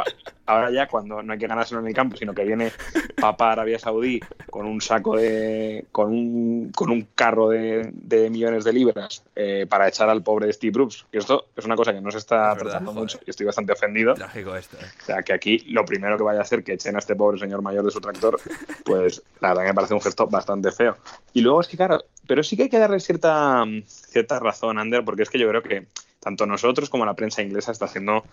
[0.47, 2.71] ahora ya cuando no hay que ganárselo en el campo, sino que viene
[3.21, 4.19] Papá Arabia Saudí
[4.49, 5.85] con un saco de...
[5.91, 10.51] con un, con un carro de, de millones de libras eh, para echar al pobre
[10.51, 11.05] Steve Bruce.
[11.11, 13.73] Que esto es una cosa que no se está Es tratando mucho y estoy bastante
[13.73, 14.15] ofendido.
[14.15, 14.85] Trágico esto, eh.
[14.99, 17.37] O sea, que aquí lo primero que vaya a hacer que echen a este pobre
[17.37, 18.39] señor mayor de su tractor,
[18.83, 20.97] pues la verdad me parece un gesto bastante feo.
[21.33, 25.03] Y luego es que, claro, pero sí que hay que darle cierta, cierta razón, Ander,
[25.03, 25.87] porque es que yo creo que
[26.19, 28.23] tanto nosotros como la prensa inglesa está haciendo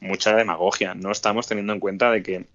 [0.00, 0.94] mucha demagogia.
[0.94, 2.46] No estamos teniendo en cuenta de que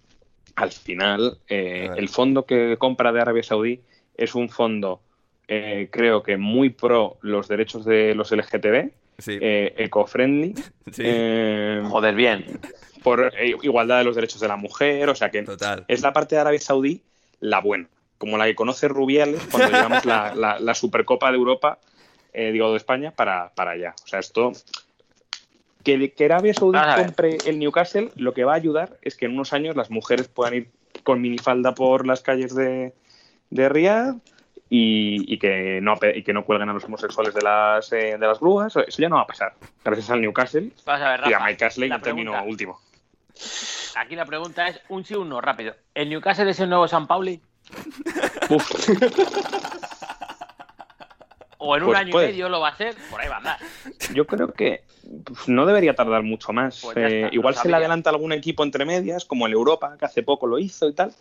[0.55, 3.81] al final eh, el fondo que compra de Arabia Saudí
[4.17, 5.01] es un fondo,
[5.47, 9.37] eh, creo que muy pro los derechos de los LGTB, Sí.
[9.39, 10.55] eh, eco-friendly,
[10.91, 11.03] Sí.
[11.05, 12.59] eh, Joder, bien.
[13.03, 15.85] por eh, igualdad de los derechos de la mujer, o sea que Total.
[15.87, 17.01] es la parte de Arabia Saudí
[17.39, 17.87] la buena,
[18.21, 21.79] como la que conoce Rubiales cuando llevamos la, la- la Supercopa de Europa,
[22.33, 23.95] eh, digo de España, para, para allá.
[24.03, 24.51] O sea, esto...
[25.83, 29.33] Que, que Arabia Saudí compre el Newcastle, lo que va a ayudar es que en
[29.33, 30.69] unos años las mujeres puedan ir
[31.03, 32.93] con minifalda por las calles de,
[33.49, 34.13] de Riyadh
[34.69, 38.27] y, y que no, y que no cuelguen a los homosexuales de las, eh, de
[38.27, 38.75] las grúas.
[38.75, 39.55] Eso ya no va a pasar.
[39.83, 42.79] Gracias al Newcastle Vamos a ver, y a Rafa, Mike Ashley término último.
[43.95, 45.73] Aquí la pregunta es un sí o un no, rápido.
[45.95, 47.41] ¿El Newcastle es el nuevo San Pauli?
[48.49, 48.89] Uf.
[51.63, 52.25] ¿O en un Pues año puede.
[52.29, 52.95] y medio lo va a ser?
[53.11, 53.57] Por ahí va a andar.
[54.15, 54.83] Yo creo que
[55.25, 56.79] pues, no debería tardar mucho más.
[56.81, 60.23] Pues Eh, igual se le adelanta algún equipo entre medias, como el Europa, que hace
[60.23, 61.13] poco lo hizo y tal.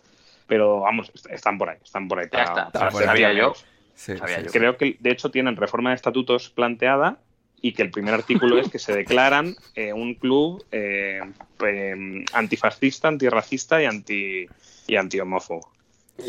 [0.47, 2.27] Pero vamos, est- están por ahí, están por ahí.
[2.31, 3.53] Ya está, para sabía yo.
[3.53, 3.65] pioneros.
[3.93, 4.51] Sí, Sabía sí, yo.
[4.51, 4.57] sí.
[4.57, 7.17] Creo que de hecho tienen reforma de estatutos planteada
[7.61, 11.21] y que el primer artículo es que se declaran eh, un club eh,
[11.63, 14.47] eh, antifascista, antirracista y anti
[14.87, 15.69] y antihomófobo.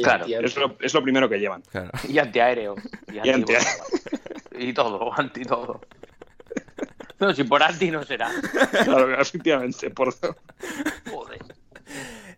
[0.03, 1.63] Claro, Es lo, es lo primero que llevan.
[1.71, 1.91] Claro.
[2.09, 2.77] Y antiaéreo.
[3.09, 3.71] Y, Y antiaéreo.
[4.59, 5.81] y todo, anti todo.
[7.19, 8.31] No, si por anti no será.
[8.85, 9.91] Claro, efectivamente.
[9.91, 10.13] Por...
[11.11, 11.39] Joder.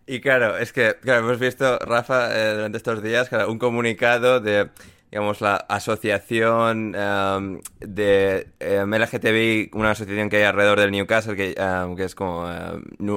[0.07, 4.39] Y claro, es que claro, hemos visto, Rafa, eh, durante estos días, claro, un comunicado
[4.39, 4.69] de,
[5.15, 11.55] digamos, la asociación em, de em, LGTBI, una asociación que hay alrededor del Newcastle, que,
[11.57, 12.43] em, que es como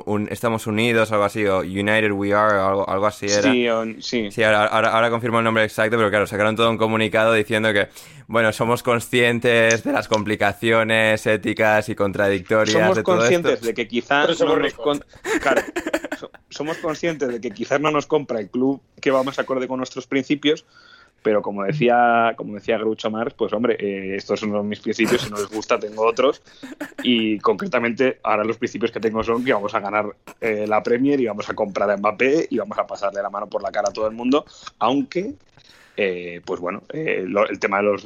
[0.06, 3.50] un- Estamos Unidos, algo así, o United We Are, algo, algo así era.
[3.50, 4.30] Sí, o- sí.
[4.30, 7.72] Sí, ahora, ahora, ahora confirmo el nombre exacto, pero claro, sacaron todo un comunicado diciendo
[7.72, 7.88] que,
[8.28, 13.66] bueno, somos conscientes de las complicaciones éticas y contradictorias somos de todo conscientes esto.
[13.66, 14.84] de que quizás somos no nos ricos.
[14.84, 15.04] con-
[15.40, 15.62] claro,
[16.16, 19.66] so- somos conscientes de que quizás no nos compra el club que va más acorde
[19.66, 20.64] con nuestros principios
[21.22, 25.30] pero como decía como decía Groucho Marx pues hombre eh, estos son mis principios si
[25.30, 26.42] no les gusta tengo otros.
[27.02, 31.20] Y concretamente ahora los principios que tengo son que vamos a ganar eh, la Premier
[31.20, 33.88] y vamos a comprar a Mbappé y vamos a pasarle la mano por la cara
[33.88, 34.44] a todo el mundo
[34.78, 35.34] aunque
[36.00, 38.04] eh, pues bueno, eh, lo- el tema de los...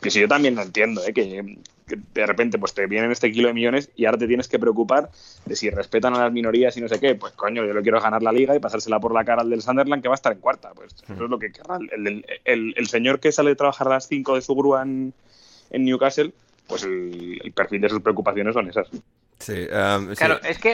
[0.00, 3.32] Que si yo también lo entiendo, eh, que que de repente pues te vienen este
[3.32, 5.08] kilo de millones y ahora te tienes que preocupar
[5.46, 7.14] de si respetan a las minorías y no sé qué.
[7.14, 9.62] Pues coño, yo lo quiero ganar la liga y pasársela por la cara al del
[9.62, 10.72] Sunderland que va a estar en cuarta.
[10.74, 11.78] Pues eso es lo que querrá.
[11.92, 14.82] El, el- el- el señor que sale de trabajar a las 5 de su grúa
[14.82, 15.14] en,
[15.70, 16.32] en Newcastle,
[16.66, 18.86] pues el, el perfil de sus preocupaciones son esas.
[19.38, 20.16] Sí, um, sí.
[20.16, 20.72] Claro, es que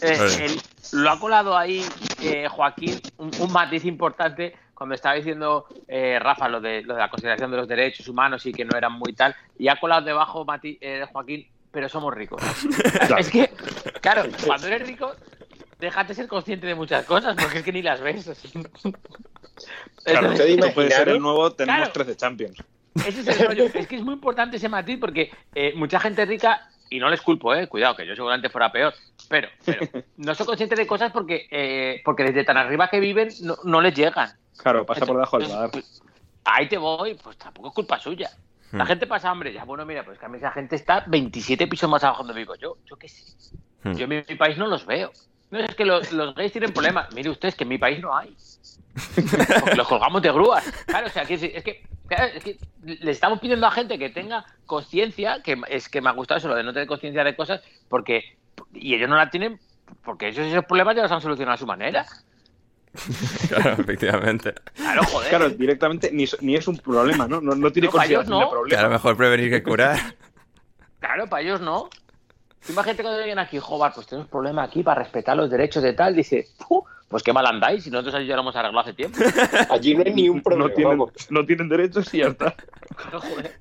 [0.00, 0.56] eh,
[0.92, 1.82] lo ha colado ahí
[2.22, 7.00] eh, Joaquín un, un matiz importante cuando estaba diciendo eh, Rafa lo de, lo de
[7.00, 10.02] la consideración de los derechos humanos y que no eran muy tal, y ha colado
[10.04, 12.40] debajo Mati- eh, Joaquín, pero somos ricos.
[13.18, 13.50] Es que,
[14.00, 15.12] claro, cuando eres rico,
[15.80, 18.28] déjate ser consciente de muchas cosas, porque es que ni las ves.
[18.28, 18.48] así.
[20.04, 21.92] Claro, Entonces, esto puede ser el nuevo, tenemos Claro.
[21.92, 22.62] 13 Champions.
[23.06, 23.64] ese es el rollo.
[23.74, 27.20] Es que es muy importante ese matiz porque eh, mucha gente rica, y no les
[27.22, 28.94] culpo, eh, cuidado, que yo seguramente fuera peor,
[29.28, 29.80] pero, pero
[30.18, 33.80] no son conscientes de cosas porque, eh, porque desde tan arriba que viven no, no
[33.80, 34.30] les llegan.
[34.56, 35.70] Claro, pasa por debajo del radar.
[36.44, 38.30] Ahí te voy, pues tampoco es culpa suya.
[38.72, 38.86] La Hmm.
[38.88, 41.88] gente pasa hambre, ya bueno, mira, pues que a mí esa gente está 27 pisos
[41.88, 42.76] más abajo donde vivo yo.
[42.84, 43.22] Yo qué sé.
[43.84, 43.92] Hmm.
[43.94, 45.12] Yo en mi, mi país no los veo.
[45.50, 47.12] No es que los, los gays tienen problemas.
[47.14, 48.36] Mire usted, es que en mi país no hay.
[49.60, 50.64] Porque los colgamos de grúas.
[50.86, 51.84] Claro, o sea, que es, es que,
[52.34, 56.12] es que le estamos pidiendo a gente que tenga conciencia, que es que me ha
[56.12, 58.36] gustado eso, lo de no tener conciencia de cosas, porque.
[58.72, 59.60] Y ellos no la tienen,
[60.04, 62.06] porque ellos esos problemas ya los han solucionado a su manera.
[63.48, 64.54] Claro, efectivamente.
[64.74, 65.28] Claro, joder.
[65.28, 67.40] Claro, directamente ni, ni es un problema, ¿no?
[67.40, 68.50] No, no tiene No, consideración de no.
[68.50, 68.76] problema.
[68.78, 69.98] Claro, mejor prevenir que curar.
[71.00, 71.88] Claro, para ellos no.
[72.68, 76.16] Imagínate cuando lleguen aquí, joder, pues tenemos problema aquí para respetar los derechos de tal.
[76.16, 79.18] Dice, "Fu, pues qué mal andáis y nosotros allí ya lo hemos arreglado hace tiempo.
[79.70, 80.68] Allí no hay ni un problema.
[80.68, 81.12] no, tienen, vamos.
[81.30, 82.54] no tienen derechos y ya está.
[82.96, 83.52] Claro, joder.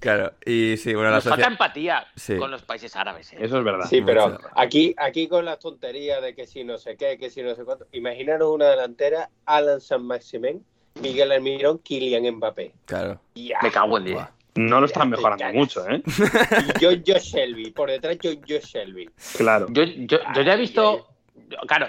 [0.00, 2.36] Claro, y sí, bueno, la Nos falta empatía Sí.
[2.36, 3.32] con los países árabes.
[3.32, 3.38] ¿eh?
[3.40, 3.86] Eso es verdad.
[3.88, 4.48] Sí, pero Mucho.
[4.54, 7.64] aquí, aquí con las tonterías de que si no sé qué, que si no sé
[7.64, 7.86] cuánto.
[7.92, 10.64] Imaginaros una delantera, Alan San Maximen,
[11.02, 12.72] Miguel Almirón, Kylian Mbappé.
[12.84, 13.20] Claro.
[13.34, 13.58] Ya.
[13.62, 14.30] Me cago en día.
[14.54, 16.02] No lo están mejorando mucho, ¿eh?
[16.06, 19.08] Y John Joe Shelby, por detrás John Joe Shelby.
[19.36, 19.66] Claro.
[19.70, 21.08] Yo, yo, yo ya he visto,
[21.48, 21.86] yo- claro,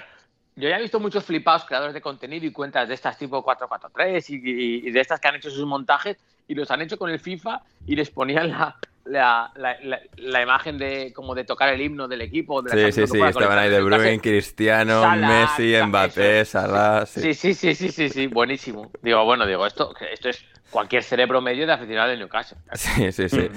[0.54, 4.30] yo ya he visto muchos flipados creadores de contenido y cuentas de estas tipo 443
[4.30, 6.16] y, y- y de estas que han hecho sus montajes
[6.50, 10.42] y los han hecho con el FIFA y les ponían la, la, la, la- la
[10.42, 12.60] imagen de como de tocar el himno del equipo.
[12.62, 13.80] De la Sí, sí, sí, estaban ahí de.
[13.82, 16.44] Bruyne, Cristiano, Salah, Messi, Mbappé.
[16.44, 17.32] Salah, sí.
[17.34, 18.90] Sí, sí, sí, sí, sí, buenísimo.
[19.02, 22.58] Digo, bueno, digo, esto, esto es cualquier cerebro medio de aficionado de Newcastle.
[22.74, 23.48] Sí, sí, sí.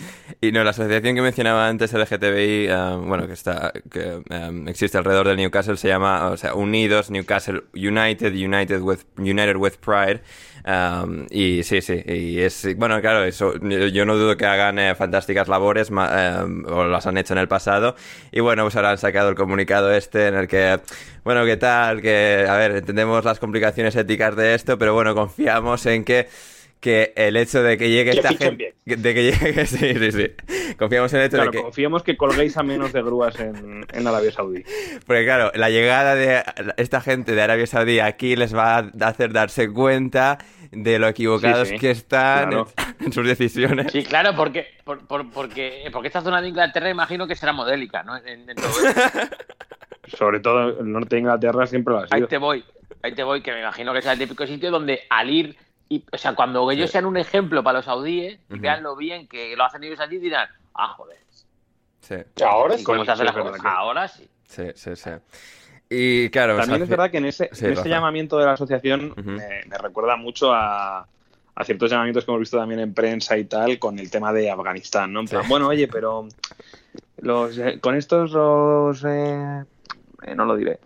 [0.41, 4.97] Y no, la asociación que mencionaba antes, LGTBI, eh, bueno, que está, que eh, existe
[4.97, 10.21] alrededor del Newcastle, se llama, o sea, Unidos Newcastle United, United with, United with Pride.
[10.65, 14.95] Um, y sí, sí, y es, bueno, claro, eso, yo, no dudo que hagan eh,
[14.95, 17.97] fantásticas labores, ma- eh, o las han hecho en el pasado,
[18.31, 20.79] y bueno, pues ahora han sacado el comunicado este en el que,
[21.25, 22.01] bueno, ¿qué tal?
[22.01, 26.29] Que, a ver, entendemos las complicaciones éticas de esto, pero bueno, confiamos en que
[26.83, 30.75] que el hecho de que llegue Que esta gente, de que llegue, sí, sí, sí,
[30.77, 33.85] confiamos en el hecho Claro, de que, confiemos que colguéis a menos de grúas en,
[33.91, 34.63] en Arabia Saudí.
[35.07, 36.43] porque claro, la llegada de
[36.75, 40.39] esta gente de Arabia Saudí aquí les va a hacer darse cuenta
[40.71, 42.67] de lo equivocados Sí, sí, que están claro.
[42.99, 43.91] en, en sus decisiones.
[43.91, 48.03] Sí, claro, porque, por- por- porque, porque esta zona de Inglaterra imagino que será modélica,
[48.03, 48.17] ¿no?
[48.17, 48.67] En- en todo.
[50.17, 52.27] Sobre todo el norte de Inglaterra siempre lo ha Ahí sido.
[52.27, 52.63] te voy,
[53.01, 55.55] ahí te voy, que me imagino que sea el típico sitio donde al ir,
[55.89, 59.27] y, o sea, cuando ellos sean un ejemplo para los saudíes y vean lo bien
[59.27, 61.17] que lo hacen ellos allí, dirán, ah, joder,
[61.99, 62.83] Sí, Ahora sí.
[62.83, 63.63] ¿cómo se hace sí, la es verdad cosa?
[63.63, 64.29] que- Ahora sí.
[64.45, 65.09] sí, sí, sí.
[65.89, 67.89] Y claro, También o es verdad que en ese, Sí, en ese Rafa.
[67.89, 69.21] llamamiento de la asociación Ujú.
[69.31, 71.07] me, me recuerda mucho a,
[71.55, 74.49] a ciertos llamamientos que hemos visto también en prensa y tal con el tema de
[74.49, 75.19] Afganistán, ¿no?
[75.21, 75.49] En plan, Sí.
[75.49, 76.27] bueno, oye, pero
[77.17, 79.63] los eh, con estos los eh,
[80.23, 80.79] eh, no lo diré.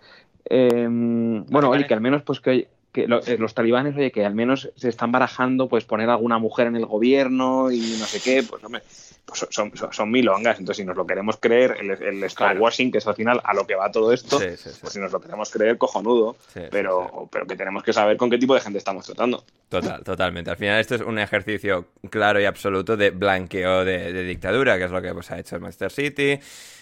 [0.50, 2.70] Eh, bueno, oye, que al menos pues que,
[3.02, 6.40] que lo- eh, los talibanes, oye, que al menos se están barajando pues poner alguna
[6.40, 8.82] mujer en el gobierno y no sé qué, pues hombre,
[9.26, 12.64] pues son, son, son milongas, entonces si nos lo queremos creer, el, el Star Claro.
[12.64, 14.78] washing, que es al final a lo que va todo esto, Sí, sí, sí.
[14.82, 16.38] pues si nos lo queremos creer, cojonudo,
[16.72, 17.28] pero, sí.
[17.32, 19.44] pero que tenemos que saber con qué tipo de gente estamos tratando.
[19.70, 20.50] Total, totalmente.
[20.50, 24.86] Al final esto es un ejercicio claro y absoluto de blanqueo de, de dictadura, que
[24.86, 26.40] es lo que pues, ha hecho el Manchester City.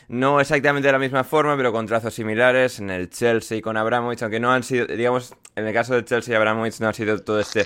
[0.08, 4.22] No exactamente de la misma forma, pero con trazos similares en el Chelsea con Abramovich,
[4.22, 7.18] aunque no han sido, digamos, en el caso del Chelsea y Abramovich no ha sido
[7.24, 7.64] todo este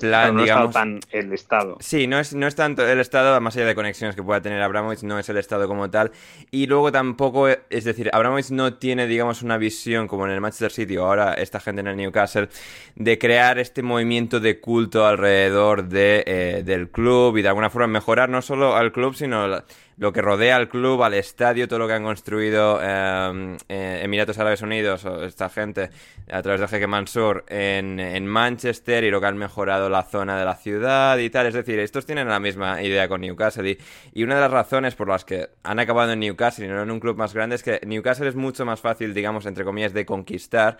[0.00, 0.72] plan, no digamos...
[0.74, 1.76] tan el Estado.
[1.80, 4.60] Sí, no es, no es tanto el Estado, más allá de conexiones que pueda tener
[4.62, 6.10] Abramovich, no es el Estado como tal.
[6.50, 10.72] Y luego tampoco, es decir, Abramovich no tiene, digamos, una visión como en el Manchester
[10.72, 12.48] City o ahora esta gente en el Newcastle,
[12.96, 17.86] de crear este movimiento de culto alrededor de, eh, del club y de alguna forma
[17.86, 19.64] mejorar no solo al club, sino la-
[19.98, 24.38] lo que rodea al club, al estadio, todo lo que han construido eh, eh, Emiratos
[24.38, 25.90] Árabes Unidos esta gente
[26.30, 30.38] a través de Jeque Mansur en, en, Manchester y lo que han mejorado la zona
[30.38, 31.46] de la ciudad y tal.
[31.46, 33.78] Es decir, estos tienen la misma idea con Newcastle y,
[34.12, 36.90] y una de las razones por las que han acabado en Newcastle y no en
[36.90, 40.04] un club más grande es que Newcastle es mucho más fácil, digamos, entre comillas, de
[40.04, 40.76] conquistar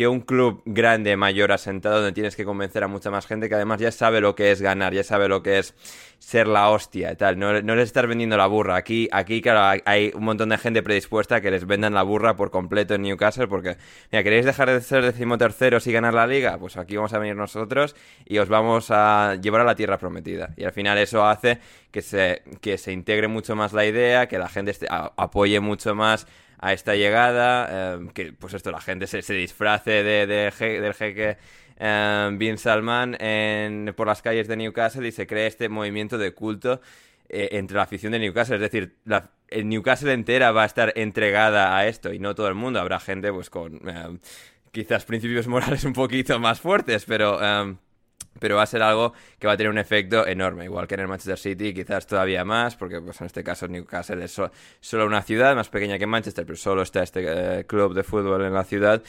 [0.00, 3.54] que un club grande, mayor, asentado, donde tienes que convencer a mucha más gente que
[3.54, 5.74] además ya sabe lo que es ganar, ya sabe lo que es
[6.18, 7.38] ser la hostia y tal.
[7.38, 8.76] No, no les estás vendiendo la burra.
[8.76, 12.34] Aquí, aquí, claro, hay un montón de gente predispuesta a que les vendan la burra
[12.34, 13.76] por completo en Newcastle porque,
[14.10, 16.56] mira, ¿queréis dejar de ser decimoterceros y ganar la liga?
[16.56, 17.94] Pues aquí vamos a venir nosotros
[18.24, 20.54] y os vamos a llevar a la tierra prometida.
[20.56, 21.58] Y al final eso hace
[21.90, 26.26] que se, que se integre mucho más la idea, que la gente apoye mucho más
[26.60, 30.80] a esta llegada, eh, que pues esto, la gente se, se disfrace de, de, de,
[30.80, 31.38] del jeque
[31.78, 36.32] eh, Bin Salman en, por las calles de Newcastle y se crea este movimiento de
[36.32, 36.82] culto
[37.28, 38.56] eh, entre la afición de Newcastle.
[38.56, 42.48] Es decir, la, el Newcastle entera va a estar entregada a esto y no todo
[42.48, 42.78] el mundo.
[42.78, 43.80] Habrá gente pues con
[44.70, 47.38] quizás principios morales un poquito más fuertes, pero
[48.38, 51.00] pero va a ser algo que va a tener un efecto enorme, igual que en
[51.00, 54.40] el Manchester City, quizás todavía más, porque pues en este caso Newcastle es
[54.80, 58.44] solo una ciudad más pequeña que Manchester, pero solo está este eh, club de fútbol
[58.44, 59.02] en la ciudad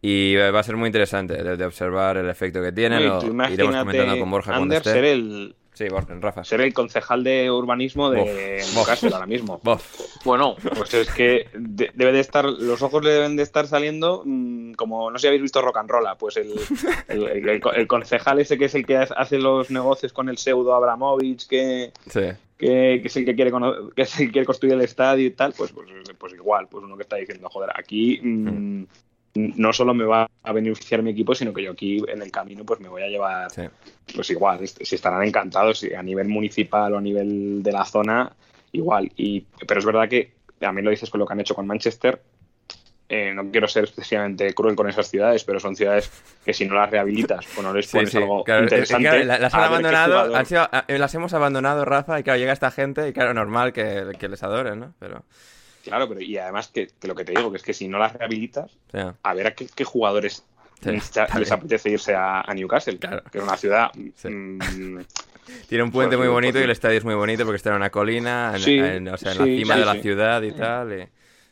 [0.00, 3.76] y va a ser muy interesante de, de observar el efecto que tiene, lo iremos
[3.76, 4.90] comentando con Borja cuando esté.
[4.90, 6.42] Ser el, Sí, Rafa.
[6.42, 9.60] Ser el concejal de urbanismo de Newcastle ahora mismo.
[10.24, 14.24] Bueno, pues es que de, debe de estar, los ojos le deben de estar saliendo
[14.24, 16.54] mmm, como, no sé si habéis visto Rock and Roll, pues el,
[17.08, 20.72] el, el, el, concejal ese que es el que hace los negocios con el pseudo
[20.72, 22.20] Abramovich, que, sí.
[22.56, 23.50] que, que, es el que quiere
[23.94, 26.84] que es el que quiere construir el estadio y tal, pues, pues, pues igual, pues
[26.84, 28.84] uno que está diciendo, joder, aquí mmm,
[29.34, 32.64] no solo me va a beneficiar mi equipo, sino que yo aquí en el camino
[32.64, 33.62] pues me voy a llevar, sí.
[34.14, 38.32] pues igual, si estarán encantados a nivel municipal o a nivel de la zona,
[38.70, 39.10] igual.
[39.16, 41.66] Y, pero es verdad que a mí lo dices con lo que han hecho con
[41.66, 42.22] Manchester.
[43.10, 46.10] Eh, no quiero ser excesivamente cruel con esas ciudades, pero son ciudades
[46.44, 49.02] que si no las rehabilitas o no les pones sí, algo claro, interesante.
[49.02, 53.08] Claro, las, han abandonado, han sido, las hemos abandonado, Rafa, y claro, llega esta gente
[53.08, 54.94] y claro, normal que, que les adoren, ¿no?
[54.98, 55.24] Pero...
[55.84, 57.98] Claro, pero y además que, que, lo que te digo, que es que si no
[57.98, 58.76] las rehabilitas,
[59.22, 60.44] a ver a qué, qué jugadores
[60.82, 63.22] les apetece irse a, a Newcastle, claro.
[63.30, 63.90] que es una ciudad...
[64.24, 64.98] Mmm,
[65.68, 67.76] Tiene un puente muy bonito pues, y el estadio es muy bonito porque está en
[67.76, 70.42] una colina, en, Sí, en, o sea, en sí, la cima sí, de la ciudad
[70.42, 70.92] y tal.
[70.92, 71.08] Y...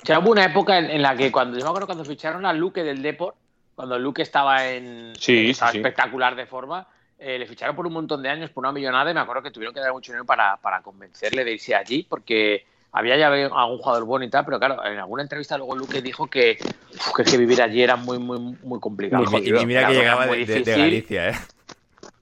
[0.07, 2.53] Sea, hubo una época en, en, la que cuando yo me acuerdo cuando ficharon a
[2.53, 3.37] Luque del Deport,
[3.75, 6.87] cuando Luque estaba en sí, estaba sí, espectacular de forma,
[7.19, 9.51] eh, le ficharon por un montón de años, por una millonada, y me acuerdo que
[9.51, 13.79] tuvieron que dar mucho dinero para, para convencerle de irse allí, porque había ya algún
[13.79, 16.57] jugador bueno y tal, pero claro, en alguna entrevista luego Luque dijo que,
[16.95, 19.25] uf, que, es que vivir allí era muy, muy, muy complicado.
[19.39, 21.35] Y, mira que llegaba de, Galicia, ¿eh?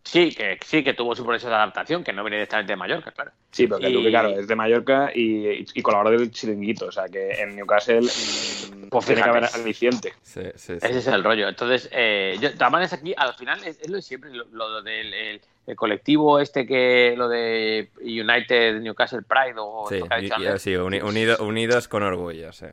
[0.05, 3.11] Sí, que sí, que tuvo su proceso de adaptación, que no viene directamente de Mallorca,
[3.11, 3.33] claro.
[3.51, 3.93] Sí, porque y...
[3.93, 8.01] Luque, claro, es de Mallorca y, y, colaborador del chiringuito, o sea que en Newcastle
[8.01, 10.13] mmm, pues tiene que haber aliciente.
[10.23, 10.87] Sí, sí, sí.
[10.87, 11.49] Ese es el rollo.
[11.49, 14.45] Entonces, eh, yo, de todas maneras, aquí al final es, es lo de siempre, lo,
[14.53, 20.15] lo del el, el, colectivo este que, lo de United Newcastle Pride o sí, que
[20.15, 22.67] ha dicho y, sí uni, unido, unidos con orgullo, sí.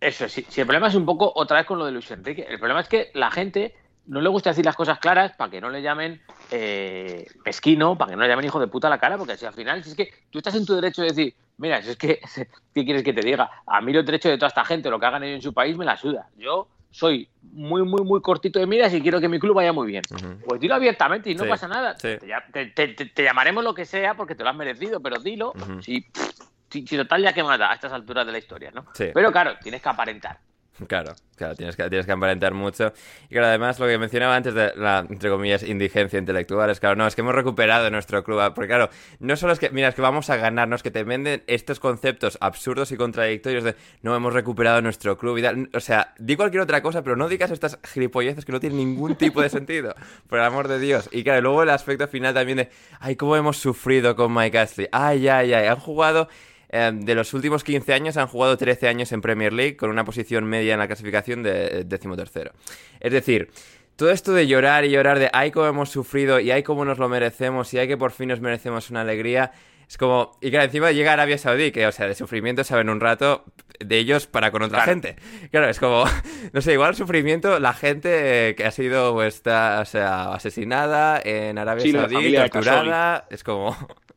[0.00, 2.44] Eso, sí, sí, el problema es un poco otra vez con lo de Luis Enrique.
[2.48, 3.72] El problema es que la gente
[4.06, 8.10] no le gusta decir las cosas claras para que no le llamen eh, pesquino, para
[8.10, 9.90] que no le llamen hijo de puta a la cara, porque si al final, si
[9.90, 12.20] es que tú estás en tu derecho de decir, mira, si es que,
[12.74, 13.50] ¿qué quieres que te diga?
[13.66, 15.76] A mí los derechos de toda esta gente, lo que hagan ellos en su país,
[15.76, 16.28] me la suda.
[16.36, 19.86] Yo soy muy, muy, muy cortito de miras y quiero que mi club vaya muy
[19.86, 20.02] bien.
[20.10, 20.38] Uh -huh.
[20.46, 21.96] Pues dilo abiertamente y no sí, pasa nada.
[21.96, 22.18] Sí.
[22.52, 25.52] Te, te, te, te, llamaremos lo que sea porque te lo has merecido, pero dilo.
[25.52, 25.82] Uh -huh.
[25.82, 26.06] si,
[26.68, 28.84] si, si, total ya que mata a estas alturas de la historia, ¿no?
[28.92, 29.06] Sí.
[29.14, 30.38] Pero claro, tienes que aparentar.
[30.86, 32.92] Claro, claro, tienes que, tienes que aparentar mucho.
[33.28, 36.96] Y claro, además lo que mencionaba antes de la, entre comillas, indigencia intelectual, es claro,
[36.96, 38.40] no, es que hemos recuperado nuestro club.
[38.54, 38.88] Porque claro,
[39.20, 42.38] no solo es que, mira, es que vamos a ganarnos, que te venden estos conceptos
[42.40, 45.70] absurdos y contradictorios de no hemos recuperado nuestro club y tal.
[45.74, 49.16] O sea, di cualquier otra cosa, pero no digas estas gilipolleces que no tienen ningún
[49.16, 49.94] tipo de sentido.
[50.28, 51.08] por el amor de Dios.
[51.12, 54.88] Y claro, luego el aspecto final también de, ay, cómo hemos sufrido con Mike Astley.
[54.90, 56.28] Ay, ay, ay, han jugado
[56.72, 60.44] de los últimos 15 años han jugado 13 años en Premier League con una posición
[60.44, 62.52] media en la clasificación de decimotercero.
[62.98, 63.50] Es decir,
[63.96, 66.98] todo esto de llorar y llorar de ay cómo hemos sufrido y ay cómo nos
[66.98, 69.52] lo merecemos y ay que por fin nos merecemos una alegría,
[69.88, 70.38] es como...
[70.40, 73.44] Y claro, encima llega Arabia Saudí, que o sea, de sufrimiento saben un rato
[73.78, 74.92] de ellos para con otra claro.
[74.92, 75.16] gente.
[75.50, 76.04] Claro, es como...
[76.52, 81.58] No sé, igual sufrimiento, la gente que ha sido pues, está, o sea, asesinada en
[81.58, 83.76] Arabia sí, Saudí, torturada, es como...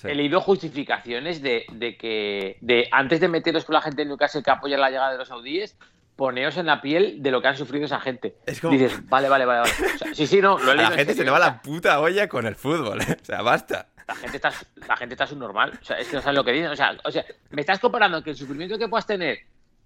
[0.00, 0.08] Sí.
[0.08, 4.42] He leído justificaciones de, de, que de antes de meteros con la gente en Newcastle
[4.42, 5.76] que apoya la llegada de los saudíes,
[6.16, 8.36] poneos en la piel de lo que han sufrido esa gente.
[8.46, 8.72] Es como...
[8.72, 9.60] Dices, vale, vale, vale.
[9.60, 9.94] vale.
[9.94, 10.90] O sea, sí, sí, no, lo he leído.
[10.90, 13.16] La gente se le va la puta olla con el fútbol, ¿eh?
[13.20, 13.88] o sea, basta.
[14.06, 14.52] la gente está,
[14.86, 15.78] la gente está subnormal.
[15.80, 16.70] O sea, es que no saben lo que dicen.
[16.70, 19.40] O sea, o sea, me estás comparando que el sufrimiento que puedas tener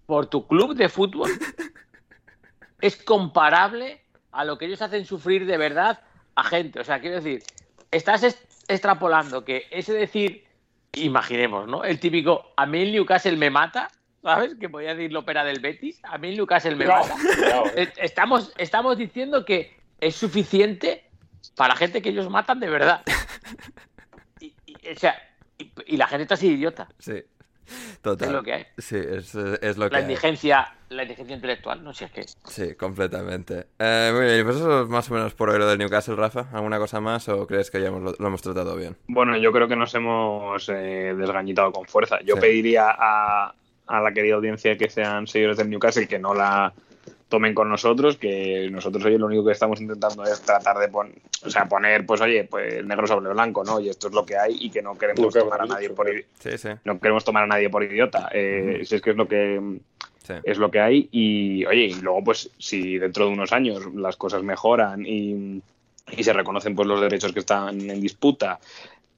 [0.06, 1.30] por tu club de fútbol
[2.80, 4.02] es comparable
[4.32, 6.00] a lo que ellos hacen sufrir de verdad
[6.34, 6.80] a gente.
[6.80, 7.42] O sea, quiero decir,
[7.90, 8.24] estás
[8.68, 10.44] extrapolando que ese decir,
[10.94, 11.84] imaginemos, ¿no?
[11.84, 13.90] El típico, a mí el Newcastle me mata,
[14.22, 14.54] ¿sabes?
[14.58, 17.16] Que podía decir la ópera del Betis, a mí el Newcastle me mata.
[17.76, 21.04] Eh, estamos, estamos diciendo que es suficiente
[21.56, 23.02] para gente que ellos matan de verdad.
[24.40, 24.52] Y,
[24.90, 25.16] o sea,
[25.86, 26.88] y, la gente está así idiota.
[26.98, 27.22] Sí.
[28.02, 28.28] Total.
[28.28, 28.66] Es lo que hay.
[28.78, 32.24] Sí, es, es lo la que indigencia, La indigencia intelectual, no sé qué.
[32.44, 33.66] Sí, completamente.
[33.78, 36.16] Eh, muy bien, y pues eso es más o menos por hoy lo del Newcastle,
[36.16, 36.46] Rafa.
[36.52, 38.96] ¿Alguna cosa más o crees que ya hemos, lo, hemos tratado bien?
[39.08, 42.18] Bueno, yo creo que nos hemos eh, desgañitado con fuerza.
[42.24, 43.54] Yo pediría a,
[43.86, 46.72] a la querida audiencia que sean seguidores del Newcastle que no la
[47.34, 51.16] tomen con nosotros, que nosotros hoy lo único que estamos intentando es tratar de poner,
[51.44, 53.80] o sea, poner, pues oye, pues negro sobre blanco, ¿no?
[53.80, 56.08] Y esto es lo que hay y que no queremos tomar a nadie por
[56.84, 58.28] no queremos tomar a nadie por idiota.
[58.32, 59.60] Eh, Si es que es lo que
[60.44, 64.16] es lo que hay y oye, y luego pues si dentro de unos años las
[64.16, 65.60] cosas mejoran y,
[66.16, 68.60] y se reconocen pues los derechos que están en disputa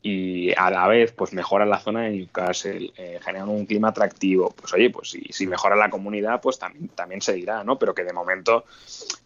[0.07, 4.55] y a la vez pues mejora la zona de Newcastle, eh, generan un clima atractivo,
[4.55, 7.77] pues oye, pues si, si mejora la comunidad, pues también, también se dirá, ¿no?
[7.77, 8.67] Pero que de momento,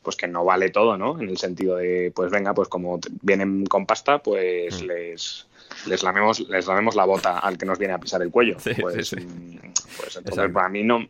[0.02, 1.20] pues que no vale todo, ¿no?
[1.20, 4.86] En el sentido de, pues venga, pues como vienen con pasta, pues mm.
[4.86, 5.46] les,
[5.86, 8.56] les lamemos, les lamemos la bota al que nos viene a pisar el cuello.
[8.80, 9.58] pues, mm,
[9.98, 11.06] pues entonces para mí no,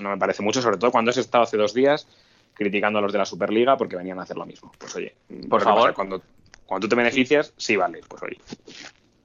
[0.00, 2.06] no me parece mucho, sobre todo cuando has estado hace dos días
[2.54, 4.72] criticando a los de la Superliga porque venían a hacer lo mismo.
[4.78, 5.14] Pues oye,
[5.50, 6.22] por favor, cuando,
[6.64, 8.38] cuando tú te beneficias, sí vale, pues oye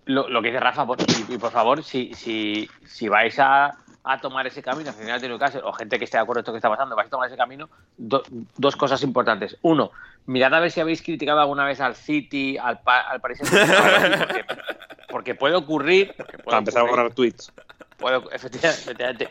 [0.05, 0.85] lo, que dice Rafa,
[1.29, 5.61] y, por favor, si, si, si vais a, a, tomar ese camino, final de Newcastle,
[5.63, 7.37] o gente que esté de acuerdo con esto que está pasando, vais a tomar ese
[7.37, 9.57] camino, dos cosas importantes.
[9.61, 9.91] Uno,
[10.27, 14.45] mirad a ver si habéis criticado alguna vez al City, al, al Paris porque,
[15.09, 16.13] porque, puede ocurrir.
[16.43, 17.51] Para empezar a borrar tweets.
[18.31, 19.29] efectivamente,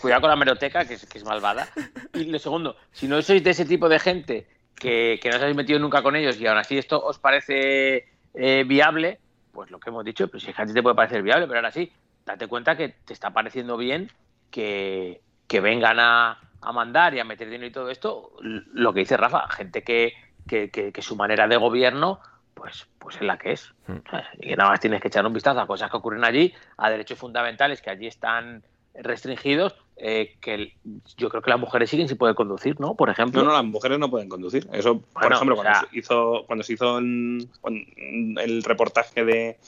[0.00, 1.68] Cuidado con la meroteca, que es, que es malvada.
[2.14, 4.46] Y lo segundo, si no sois de ese tipo de gente
[4.76, 8.06] que, que no os habéis metido nunca con ellos y aún así esto os parece
[8.34, 9.18] eh, viable,
[9.52, 11.72] pues lo que hemos dicho, pues si a ti te puede parecer viable, pero ahora
[11.72, 11.92] sí,
[12.24, 14.10] date cuenta que te está pareciendo bien
[14.50, 16.38] que, vengan a,
[16.72, 20.12] mandar y a meter dinero y todo esto, lo que dice Rafa, gente que,
[20.46, 22.20] que, su manera de gobierno
[22.54, 23.72] pues, pues es la que es.
[23.86, 23.98] Hmm.
[24.38, 26.90] Y que nada más tienes que echar un vistazo a cosas que ocurren allí, a
[26.90, 28.62] derechos fundamentales que allí están
[28.94, 30.72] restringidos, eh, que
[31.16, 32.94] yo creo que las mujeres siguen sin poder conducir, ¿no?
[32.94, 33.42] Por ejemplo.
[33.42, 34.66] No, no, las mujeres no pueden conducir.
[34.72, 39.58] Eso, por ejemplo, cuando, se hizo, cuando se hizo el reportaje de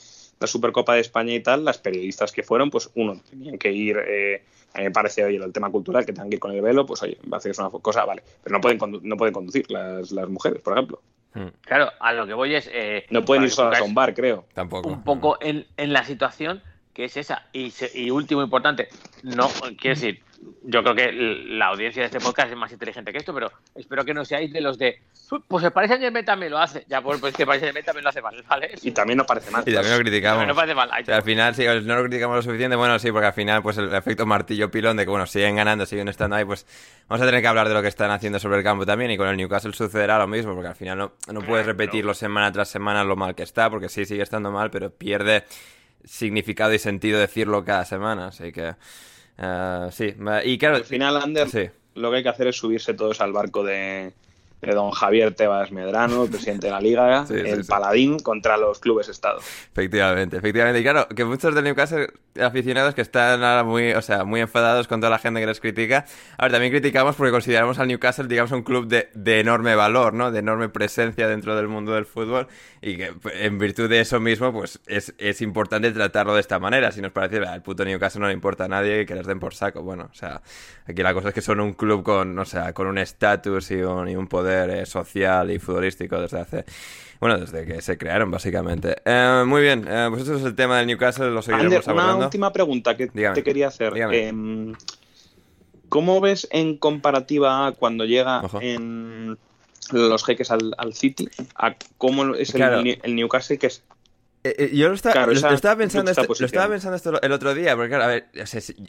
[0.40, 3.96] la Supercopa de España y tal, las periodistas que fueron, pues uno, tenían que ir,
[3.98, 4.42] eh,
[4.74, 6.84] a mí me parece, oye, el tema cultural, que tengan que ir con el velo,
[6.86, 8.22] pues oye, va a hacer una cosa, vale.
[8.42, 11.00] Pero no pueden, no pueden conducir las, las mujeres, por ejemplo.
[11.34, 11.48] Hmm.
[11.60, 12.68] Claro, a lo que voy es...
[12.72, 14.46] Eh, no pueden ir solas a un bar, creo.
[14.52, 14.88] Tampoco.
[14.88, 16.62] Un poco en, en la situación
[16.92, 17.46] que es esa.
[17.52, 18.88] Y, y último importante,
[19.22, 20.22] no, quiero decir,
[20.64, 24.04] yo creo que la audiencia de este podcast es más inteligente que esto, pero espero
[24.04, 25.00] que no seáis de los de,
[25.48, 26.84] pues el parece Saint también lo hace.
[26.88, 28.74] Ya, pues, pues que parece Saint también lo hace mal, ¿vale?
[28.82, 29.62] Y también no parece mal.
[29.66, 30.46] Y también lo criticamos.
[30.46, 30.90] No parece mal.
[30.90, 33.92] al final, si no lo criticamos lo suficiente, bueno, sí, porque al final, pues el
[33.94, 36.66] efecto martillo pilón de que, bueno, siguen ganando, siguen estando ahí, pues
[37.08, 39.10] vamos a tener que hablar de lo que están haciendo sobre el campo también.
[39.10, 42.50] Y con el Newcastle sucederá lo mismo, porque al final no, no puedes repetirlo semana
[42.52, 45.44] tras semana lo mal que está, porque sí, sigue estando mal, pero pierde
[46.04, 48.28] significado y sentido decirlo cada semana.
[48.28, 48.74] Así que,
[49.38, 50.14] uh, sí.
[50.44, 51.70] Y claro, al final, Ander, sí.
[51.94, 54.12] lo que hay que hacer es subirse todos al barco de,
[54.62, 59.38] de don Javier Tebas Medrano, presidente de la Liga, el paladín contra los clubes Estado.
[59.38, 60.78] Efectivamente, efectivamente.
[60.78, 62.08] Y claro, que muchos del Newcastle
[62.40, 65.60] aficionados que están ahora muy, o sea, muy enfadados con toda la gente que les
[65.60, 66.06] critica.
[66.38, 70.14] A ver, también criticamos porque consideramos al Newcastle, digamos, un club de, de enorme valor,
[70.14, 70.30] ¿no?
[70.30, 72.46] De enorme presencia dentro del mundo del fútbol
[72.80, 76.60] y que pues, en virtud de eso mismo, pues es, es importante tratarlo de esta
[76.60, 76.92] manera.
[76.92, 79.40] Si nos parece, el puto Newcastle no le importa a nadie y que les den
[79.40, 79.82] por saco.
[79.82, 80.40] Bueno, o sea,
[80.86, 83.82] aquí la cosa es que son un club con, o sea, con un estatus y
[83.82, 86.64] y un poder eh, social y futbolístico desde hace.
[87.20, 88.96] Bueno, desde que se crearon, básicamente.
[89.04, 92.52] Eh, muy bien, eh, pues eso es el tema del Newcastle, lo seguiremos Una última
[92.52, 93.92] pregunta que te quería hacer.
[94.12, 94.74] Em,
[95.88, 99.38] ¿Cómo ves en comparativa cuando llega en
[99.92, 103.82] los jeques al, City a cómo es el, el, Newcastle que es
[104.44, 105.26] eh, eh, yo lo, estaba,
[105.76, 108.26] pensando esto, lo estaba pensando esto el otro día, porque claro, a ver,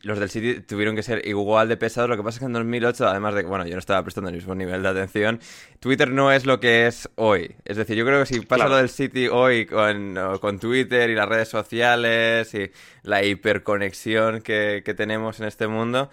[0.01, 2.53] los del City tuvieron que ser igual de pesados, lo que pasa es que en
[2.53, 5.39] 2008, además de que, bueno, yo no estaba prestando el mismo nivel de atención,
[5.79, 7.55] Twitter no es lo que es hoy.
[7.65, 11.15] Es decir, yo creo que si pasa lo del City hoy con, con, Twitter y
[11.15, 12.71] las redes sociales y
[13.03, 16.09] la hiperconexión que, que tenemos en este mundo,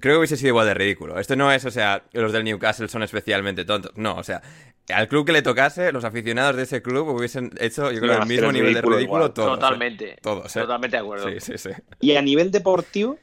[0.00, 1.18] creo que hubiese sido igual de ridículo.
[1.18, 3.92] Esto no es, o sea, los del Newcastle son especialmente tontos.
[3.96, 4.42] No, o sea,
[4.88, 8.22] al club que le tocase, los aficionados de ese club hubiesen hecho, yo creo, No,
[8.22, 9.50] el mismo nivel de ridículo todos.
[9.50, 9.60] ¿eh?
[9.60, 10.16] Totalmente.
[10.22, 10.60] Todos, ¿eh?
[10.60, 11.28] Totalmente de acuerdo.
[11.30, 11.70] Sí, sí, sí.
[12.00, 13.18] Y a nivel deportivo,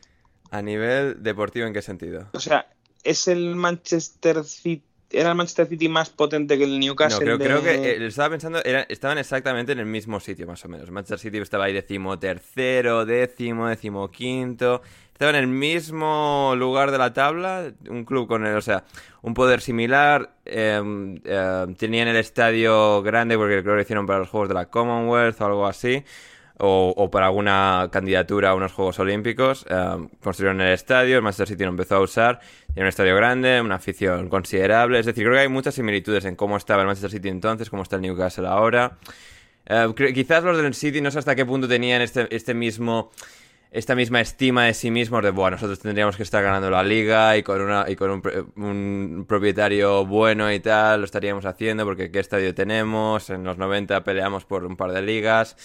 [0.52, 2.30] A nivel deportivo, ¿en qué sentido?
[2.34, 2.68] o sea,
[3.04, 7.20] ¿es el Manchester City, era el Manchester City más potente que el No, Newcastle?
[7.24, 10.64] creo, de- creo que eh, estaba pensando, era- estaban exactamente en el mismo sitio, más
[10.66, 10.90] o menos.
[10.92, 14.82] Manchester City estaba ahí decimotercero, décimo, decimoquinto.
[15.20, 18.86] Estaba en el mismo lugar de la tabla, un club con el, o sea,
[19.22, 20.30] un poder similar.
[20.46, 20.82] eh,
[21.26, 24.68] eh, tenían el estadio grande porque creo que lo hicieron para los Juegos de la
[24.68, 26.06] Commonwealth o algo así.
[26.58, 29.66] O, o para alguna candidatura a unos Juegos Olímpicos.
[29.70, 32.40] eh, construyeron el estadio, el Manchester City lo empezó a usar.
[32.68, 35.00] Tiene un estadio grande, una afición considerable.
[35.00, 37.84] Es decir, creo que hay muchas similitudes en cómo estaba el Manchester City entonces, cómo
[37.84, 38.98] está el Newcastle ahora.
[40.16, 43.12] Quizás los del City no sé hasta qué punto tenían este, este mismo
[43.72, 47.38] esta misma estima de sí mismos de bueno nosotros tendríamos que estar ganando la liga
[47.38, 48.24] y con una y con un,
[48.56, 54.04] un propietario bueno y tal lo estaríamos haciendo porque qué estadio tenemos en los 90
[54.04, 55.56] peleamos por un par de ligas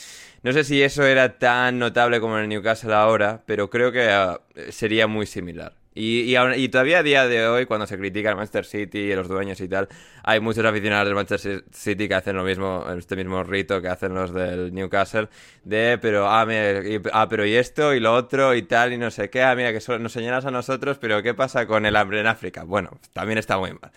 [0.42, 4.10] no sé si eso era tan notable como en el Newcastle ahora pero creo que
[4.10, 7.96] ah, sería muy similar y, y, aún- y todavía a día de hoy, cuando se
[7.98, 9.88] critica al Manchester City y los dueños y tal,
[10.22, 14.14] hay muchos aficionados del Manchester City que hacen lo mismo, este mismo rito que hacen
[14.14, 15.28] los del Newcastle,
[15.64, 18.98] de, pero, ah, mira, y, ah, pero y esto y lo otro y tal y
[18.98, 21.86] no sé qué, ah, mira, que solo nos señalas a nosotros, pero ¿qué pasa con
[21.86, 22.64] el hambre en África?
[22.64, 23.90] Bueno, también está muy mal.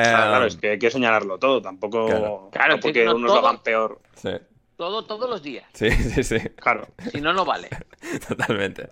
[0.00, 2.48] Claro, claro, Eh, es que hay que señalarlo todo, tampoco Claro.
[2.50, 4.00] Claro, no porque que no unos lo hagan peor.
[4.14, 4.30] sí,
[4.78, 5.66] Todo, todos los días.
[5.72, 6.38] sí, sí, sí.
[6.54, 6.86] Claro.
[7.10, 7.68] Si no, no vale.
[8.28, 8.90] Totalmente.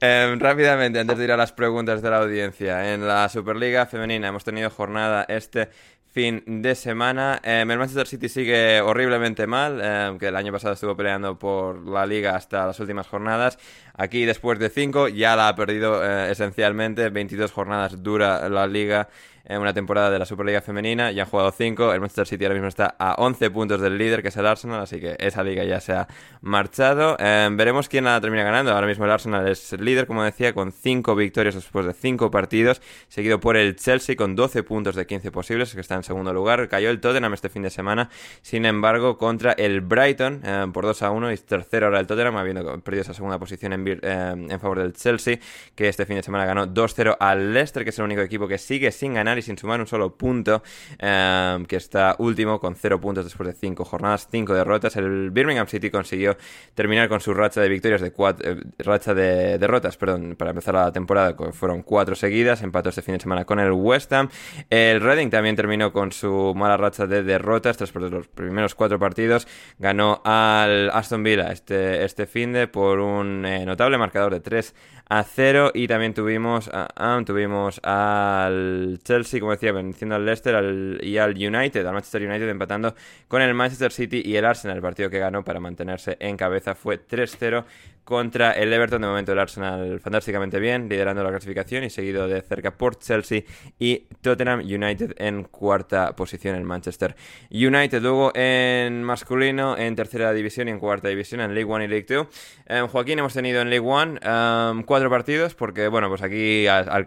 [0.00, 4.28] Em, rápidamente, antes de ir a las preguntas de la audiencia, en la Superliga Femenina
[4.28, 5.68] hemos tenido jornada este
[6.10, 7.42] fin de semana.
[7.44, 11.86] Em, el Manchester City sigue horriblemente mal, em, que el año pasado estuvo peleando por
[11.86, 13.58] la liga hasta las últimas jornadas.
[13.92, 17.10] Aquí, después de cinco, ya la ha perdido eh, esencialmente.
[17.10, 19.10] 22 jornadas dura la liga
[19.48, 21.10] en una temporada de la Superliga Femenina.
[21.10, 21.92] Ya han jugado 5.
[21.94, 24.80] El Manchester City ahora mismo está a 11 puntos del líder, que es el Arsenal,
[24.80, 26.06] así que esa liga ya se ha
[26.42, 27.16] marchado.
[27.18, 28.72] Eh, veremos quién la termina ganando.
[28.72, 32.82] Ahora mismo el Arsenal es líder, como decía, con 5 victorias después de 5 partidos,
[33.08, 36.68] seguido por el Chelsea con 12 puntos de 15 posibles, que está en segundo lugar.
[36.68, 38.10] Cayó el Tottenham este fin de semana,
[38.42, 42.36] sin embargo, contra el Brighton eh, por 2 a 1 y tercero ahora el Tottenham,
[42.36, 45.38] habiendo perdido esa segunda posición eh, en favor del Chelsea,
[45.74, 48.58] que este fin de semana ganó 2-0 al Leicester, que es el único equipo que
[48.58, 50.62] sigue sin ganar y sin sumar un solo punto,
[50.98, 54.96] eh, que está último con 0 puntos después de 5 jornadas, 5 derrotas.
[54.96, 56.36] El Birmingham City consiguió
[56.74, 60.74] terminar con su racha de victorias de cuatro, eh, racha de derrotas, perdón, para empezar
[60.74, 64.28] la temporada, fueron 4 seguidas, empató este fin de semana con el West Ham.
[64.70, 68.98] El Reading también terminó con su mala racha de derrotas tras perder los primeros 4
[68.98, 69.46] partidos,
[69.78, 74.74] ganó al Aston Villa este, este fin de por un eh, notable marcador de 3
[75.08, 81.16] a 0 y también tuvimos, ah, tuvimos al Chelsea, como decía, venciendo al Leicester y
[81.16, 82.94] al United, al Manchester United empatando
[83.26, 84.76] con el Manchester City y el Arsenal.
[84.76, 87.64] El partido que ganó para mantenerse en cabeza fue 3-0
[88.08, 89.02] contra el Everton.
[89.02, 93.42] De momento el Arsenal fantásticamente bien, liderando la clasificación y seguido de cerca por Chelsea
[93.78, 97.14] y Tottenham United en cuarta posición el Manchester
[97.50, 98.00] United.
[98.00, 102.06] Luego en masculino, en tercera división y en cuarta división, en League One y League
[102.06, 102.30] Two.
[102.66, 107.04] Eh, Joaquín, hemos tenido en League One eh, cuatro partidos porque, bueno, pues aquí al,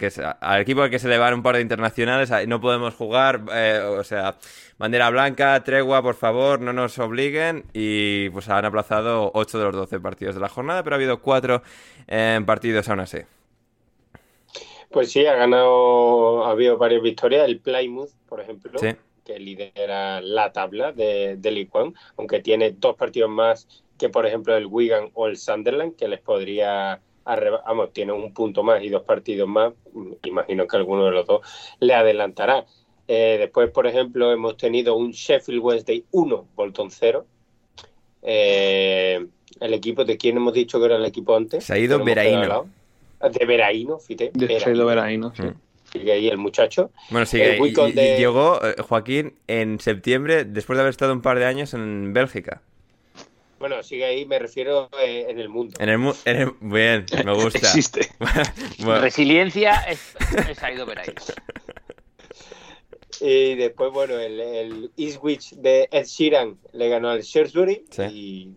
[0.60, 4.04] equipo al que se le van un par de internacionales no podemos jugar, eh, o
[4.04, 4.38] sea,
[4.82, 9.76] bandera blanca, tregua, por favor, no nos obliguen y pues han aplazado 8 de los
[9.76, 11.62] 12 partidos de la jornada, pero ha habido cuatro
[12.08, 13.20] eh, partidos aún así.
[14.90, 17.46] Pues sí, ha ganado, ha habido varias victorias.
[17.46, 18.90] El Plymouth, por ejemplo, Sí.
[19.24, 23.68] que lidera la tabla de, de League One, aunque tiene dos partidos más
[24.00, 27.00] que, por ejemplo, el Wigan o el Sunderland, que les podría.
[27.24, 29.74] Vamos, tiene un punto más y dos partidos más.
[30.24, 31.42] Imagino que alguno de los dos
[31.80, 32.66] le adelantará.
[33.14, 37.26] Eh, después, por ejemplo, hemos tenido un Sheffield Wednesday 1, Bolton 0.
[38.22, 39.26] Eh,
[39.60, 41.66] el equipo de quién hemos dicho que era el equipo antes.
[41.66, 42.68] Se ha ido regalado.
[43.20, 44.32] De Veraíno, fíjate.
[44.34, 45.44] De Fredo Veraíno, sí.
[45.44, 45.54] Mm.
[45.92, 46.92] Sigue ahí el muchacho.
[47.10, 51.22] Bueno, sí, El y- de- llegó eh, Joaquín en septiembre, después de haber estado un
[51.22, 52.62] par de años en Bélgica.
[53.60, 55.76] Bueno, sigue ahí, me refiero eh, en el mundo.
[55.80, 57.60] En el, mu- en el- Bien, me gusta.
[57.60, 58.08] Existe.
[58.80, 60.16] Bueno, Resiliencia es,
[60.50, 61.12] es ahí veráis.
[63.20, 68.02] Y después, bueno, el, el Ipswich de Ed Sheeran le ganó al Shrewsbury Sí.
[68.04, 68.56] y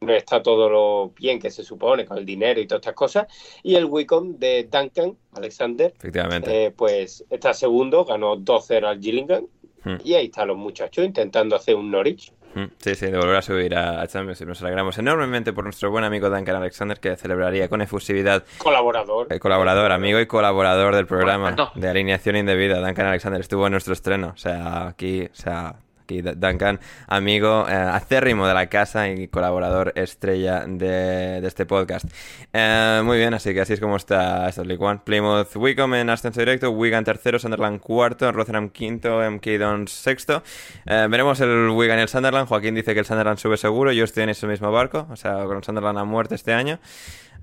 [0.00, 3.26] no está todo lo bien que se supone con el dinero y todas estas cosas.
[3.64, 6.66] Y el Wycombe de Duncan, Alexander, efectivamente.
[6.66, 9.46] eh, pues está segundo, ganó 2-0 al Gillingham.
[9.84, 9.96] Hmm.
[10.04, 12.32] Y ahí están los muchachos intentando hacer un Norwich.
[12.54, 14.46] Mm, Sí, sí, de volver a subir a, a Championship.
[14.48, 19.26] Nos alegramos enormemente por nuestro buen amigo Duncan Alexander, que celebraría con efusividad Colaborador.
[19.30, 22.80] Eh, colaborador, amigo y colaborador del programa de alineación indebida.
[22.84, 24.28] Duncan Alexander estuvo en nuestro estreno.
[24.34, 25.74] O sea, aquí, o sea,
[26.08, 32.06] aquí Duncan, amigo eh, acérrimo de la casa y colaborador estrella de, este podcast.
[32.54, 35.00] Eh, muy bien, así que así es como está League One.
[35.04, 40.42] Plymouth Wickham en ascenso directo, Wigan tercero, Sunderland cuarto, Rotherham quinto, MK Dons sexto.
[40.86, 42.48] Eh, veremos el Wigan y el Sunderland.
[42.48, 43.92] Joaquín dice que el Sunderland sube seguro.
[43.92, 46.78] Yo estoy en ese mismo barco, o sea, con Sunderland a muerte este año.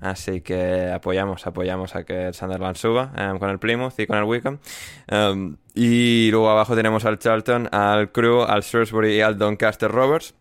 [0.00, 4.18] Así que apoyamos, apoyamos a que el Sunderland suba em, con el Plymouth y con
[4.18, 4.58] el Wickham.
[5.06, 10.34] Em, y luego abajo tenemos al Charlton, al Crew, al Shrewsbury y al Doncaster Rovers.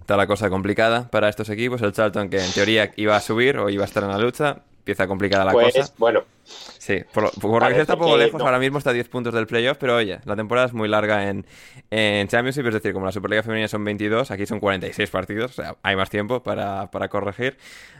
[0.00, 1.80] Está la cosa complicada para estos equipos.
[1.82, 4.58] El Charlton, que en teoría iba a subir o iba a estar en la lucha,
[4.84, 5.94] empieza complicada la Pues cosa.
[5.96, 8.44] bueno, Sí, por lo, por lo que está un poco lejos, no.
[8.44, 11.30] ahora mismo está a 10 puntos del playoff, pero oye, la temporada es muy larga
[11.30, 11.46] en,
[11.90, 15.62] en Championship, es decir, como la Superliga Femenina son 22, aquí son 46 partidos, o
[15.62, 17.56] sea, hay más tiempo para, para corregir,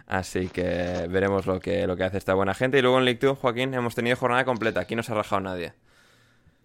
[0.06, 2.78] así que veremos lo que, lo que hace esta buena gente.
[2.78, 5.40] Y luego en League 2, Joaquín, hemos tenido jornada completa, aquí no se ha rajado
[5.40, 5.72] nadie.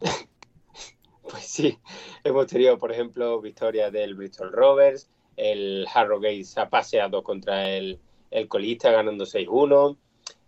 [1.22, 1.80] pues sí.
[2.26, 5.10] Hemos tenido, por ejemplo, victoria del Bristol Rovers.
[5.38, 8.02] El Harrogate se ha paseado contra el,
[8.32, 9.98] el colista ganando 6-1.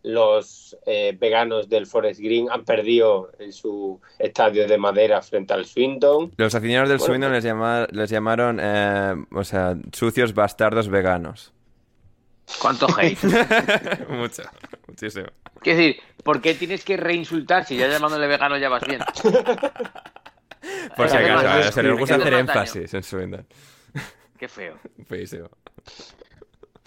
[0.03, 5.65] Los eh, veganos del Forest Green han perdido en su estadio de madera frente al
[5.65, 6.31] Swindon.
[6.37, 11.53] Los aficionados del Bueno, Swindon les, llama- les llamaron, eh, o sea, sucios bastardos veganos.
[12.59, 13.17] ¿Cuánto hate?
[14.09, 14.43] Mucho,
[14.87, 15.27] muchísimo.
[15.61, 18.99] Quiero decir, ¿por qué tienes que reinsultar si ya llamándole vegano ya vas bien?
[20.95, 23.47] Por si acaso, eh, se les gusta hace hacer énfasis en Swindon.
[24.37, 24.77] Qué feo.
[25.07, 25.49] Feísimo.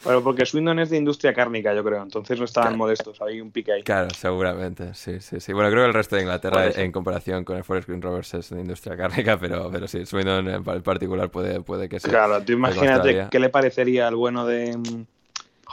[0.02, 2.02] Pero porque Swindon es de industria cárnica, yo creo.
[2.02, 3.20] Entonces no estaban modestos.
[3.22, 3.82] Hay un pique ahí.
[3.82, 5.52] Claro, seguramente, sí, sí, sí.
[5.52, 8.50] Bueno, creo que el resto de Inglaterra, en comparación con el Forest Green Rovers, es
[8.50, 12.08] de industria cárnica, pero, pero sí, Swindon en pa- en particular puede, puede que sí.
[12.10, 14.78] Claro, tú imagínate qué le parecería al bueno de.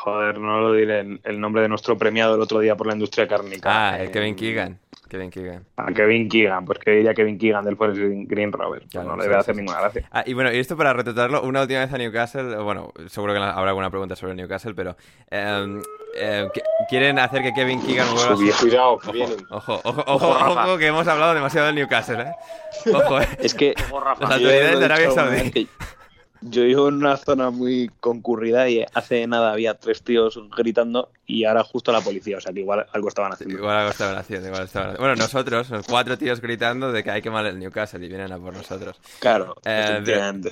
[0.04, 3.28] Joder, no lo diré el, nombre de nuestro premiado el otro día por la industria
[3.28, 3.70] cárnica.
[3.72, 4.80] Ah, el Eh, Kevin Keegan.
[5.08, 5.64] Kevin Keegan.
[5.78, 8.50] A Kevin Keegan, pues que diría Kevin Keegan del Forest Green.
[8.50, 9.62] Pues Claro, no le debe sí, hacer sí.
[9.62, 10.10] ninguna gracia.
[10.12, 13.40] Ah, y bueno, y esto para retratarlo, una última vez a Newcastle, bueno, seguro que
[13.40, 14.96] habrá alguna pregunta sobre Newcastle, pero
[15.30, 15.80] em,
[16.16, 16.50] em,
[16.90, 19.38] quieren hacer que Kevin Keegan vuelva a Cuidado, que vienen.
[19.52, 20.66] Ojo, ojo, ojo, Rafa.
[20.66, 22.32] ojo, que hemos hablado demasiado del Newcastle, ¿eh?
[22.92, 23.28] Ojo, ¿eh?
[23.38, 24.04] Es que Ojo.
[24.20, 25.70] Las autoridades de Arabia Saudí.
[26.42, 31.46] Yo vivo en una zona muy concurrida y hace nada había tres tíos gritando y
[31.46, 33.56] ahora justo la policía, o sea que igual algo estaban haciendo.
[33.58, 35.08] Igual algo estaban haciendo, igual estaban haciendo.
[35.08, 38.32] Bueno, nosotros, los cuatro tíos gritando de que hay que mal el Newcastle y vienen
[38.34, 39.00] a por nosotros.
[39.20, 40.02] Claro, Eh,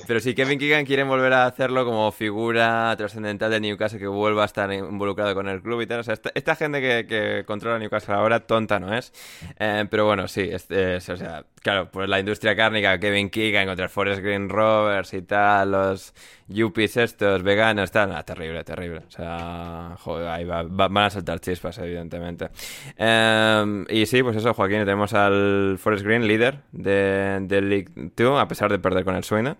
[0.06, 4.42] pero, si Kevin Keegan quieren volver a hacerlo como figura trascendental de Newcastle que vuelva
[4.42, 6.00] a estar involucrado con el club y tal.
[6.00, 9.12] O sea, esta, esta gente que, que controla Newcastle ahora tonta no es.
[9.58, 13.66] Eh, pero bueno, sí, es, es- o sea, claro, pues la industria cárnica, Kevin Keegan
[13.66, 16.14] contra el Forest Green Rovers y tal, los
[16.48, 18.98] yuppies estos, veganos, tal, nada, terrible, terrible.
[19.06, 22.48] O sea, joder, ahí va- va- van a saltar chispas, evidentemente.
[22.96, 28.40] Eh, y sí, pues eso, Joaquín, tenemos al Forest Green, líder de, de League 2,
[28.40, 29.56] a pesar de perder con el Swindon.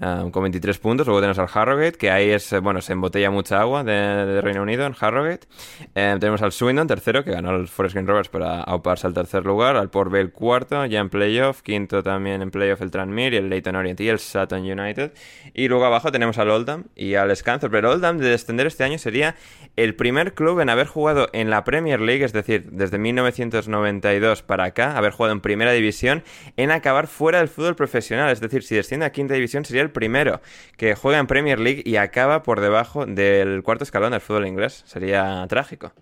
[0.00, 1.06] Con 23 puntos.
[1.06, 4.62] Luego tenemos al Harrogate, que ahí es, eh, bueno, se embotella mucha agua de, Reino
[4.62, 5.46] Unido en Harrogate.
[5.94, 9.44] Eh, tenemos al Swindon, tercero, que ganó el Forest Green Rovers para auparse al tercer
[9.44, 9.76] lugar.
[9.76, 11.62] Al Port Vale, cuarto, ya en playoff.
[11.62, 15.12] Quinto también en playoff el Tranmere, el Leyton Orient y el Sutton United.
[15.54, 17.76] Y luego abajo tenemos al Oldham y al Scanthorpe.
[17.76, 19.36] Pero Oldham, de descender este año, sería
[19.76, 24.64] el primer club en haber jugado en la Premier League, es decir, desde 1992 para
[24.64, 26.22] acá, haber jugado en primera división,
[26.56, 28.30] en acabar fuera del fútbol profesional.
[28.30, 30.40] Es decir, si desciende a quinta división, sería el primero
[30.76, 34.82] que juega en Premier League y acaba por debajo del cuarto escalón del fútbol inglés.
[34.86, 35.92] Sería trágico.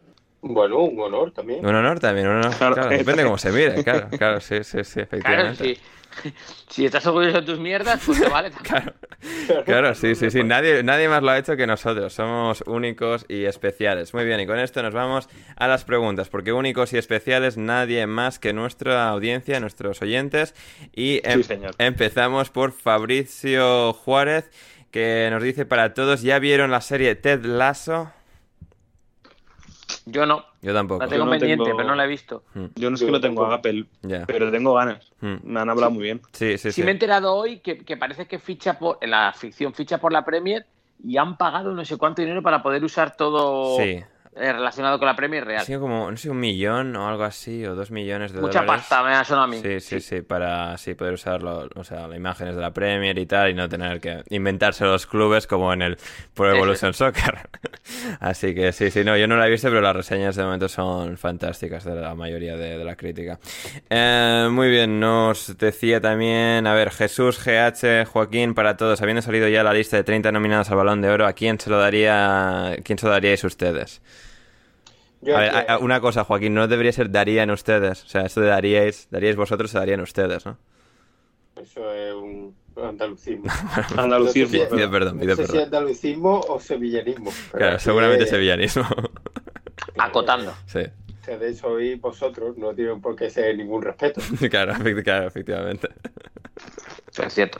[0.43, 1.65] Bueno, un honor también.
[1.65, 2.55] Un honor también, un honor.
[2.57, 2.75] Claro.
[2.75, 5.77] Claro, depende cómo se mire, claro, claro, sí, sí, sí, Claro, efectivamente.
[6.23, 6.33] si,
[6.69, 8.51] si estás orgulloso de tus mierdas, pues te vale.
[8.65, 8.93] Claro,
[9.65, 10.43] claro, sí, sí, sí.
[10.43, 12.13] Nadie, nadie más lo ha hecho que nosotros.
[12.13, 14.13] Somos únicos y especiales.
[14.15, 18.05] Muy bien, y con esto nos vamos a las preguntas, porque únicos y especiales nadie
[18.09, 20.57] más que nuestra audiencia, nuestros oyentes.
[20.93, 21.71] Y em- Sí, señor.
[21.79, 24.51] empezamos por Fabricio Juárez,
[24.91, 28.11] que nos dice para todos, ¿ya vieron la serie Ted Lasso?
[30.07, 30.45] Yo no.
[30.63, 31.03] Yo tampoco.
[31.05, 32.43] La tengo no pendiente, tengo- pero no la he visto.
[32.75, 34.25] Yo no es que lo tengo a Apple, Ya.
[34.27, 35.13] pero tengo ganas.
[35.21, 35.35] Mm.
[35.45, 36.21] Me han hablado muy bien.
[36.33, 36.83] Sí, sí, Sí, sí.
[36.83, 40.13] me he enterado hoy que, que parece que ficha por, en la ficción ficha por
[40.13, 40.67] la Premier
[41.05, 44.01] y han pagado no sé cuánto dinero para poder usar todo Sí.
[44.35, 45.61] Eh, relacionado con la Premier real.
[45.61, 48.61] Ha sido como, no sé, un millón o algo así, o dos millones de Mucha
[48.61, 48.87] dólares.
[48.89, 49.61] pasta me ha sonado a mí.
[49.61, 53.27] Sí, sí, sí, para así poder usarlo, o sea, las imágenes de la Premier y
[53.27, 55.99] tal, y no tener que inventarse los clubes como en el
[56.35, 56.51] Pro.
[56.55, 57.51] Evolution Soccer.
[58.21, 60.69] así que sí, sí, no, yo no la he visto, pero las reseñas de momento
[60.69, 63.39] son fantásticas de la mayoría de, de la crítica.
[63.91, 69.49] Eh, muy bien, nos decía también, a ver, Jesús, GH, Joaquín, para todos, habiendo salido
[69.49, 72.77] ya la lista de 30 nominados al Balón de Oro, ¿a quién se lo daría,
[72.85, 74.01] quién se lo daríais ustedes?
[75.23, 78.05] Yo A ver, aquí- a- a- una cosa, Joaquín, no debería ser darían ustedes.
[78.05, 80.59] O sea, esto de daríais, daríais vosotros, se darían ustedes, ¿no?
[81.57, 83.45] Eso es un andalucismo.
[83.97, 84.51] Andalucismo.
[84.51, 85.65] Pido, pero- pido perdón, no sé si perdón.
[85.65, 87.31] andalucismo o sevillanismo.
[87.53, 88.85] Claro, seguramente es- sevillanismo.
[89.99, 90.55] Acotando.
[90.67, 90.81] sí,
[91.21, 94.21] Ustedes sois vosotros, no tienen por qué ser ningún respeto.
[94.51, 94.75] claro,
[95.05, 95.89] claro, efectivamente.
[97.13, 97.59] Eso es cierto.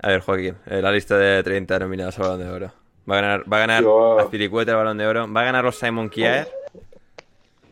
[0.00, 2.72] A ver, Joaquín, eh, la lista de 30 nominados al Balón de Oro.
[3.10, 5.32] Va a ganar, va a ganar Yo- Azpilicueta el Balón de Oro.
[5.32, 6.48] Va a ganar los Simon Kier.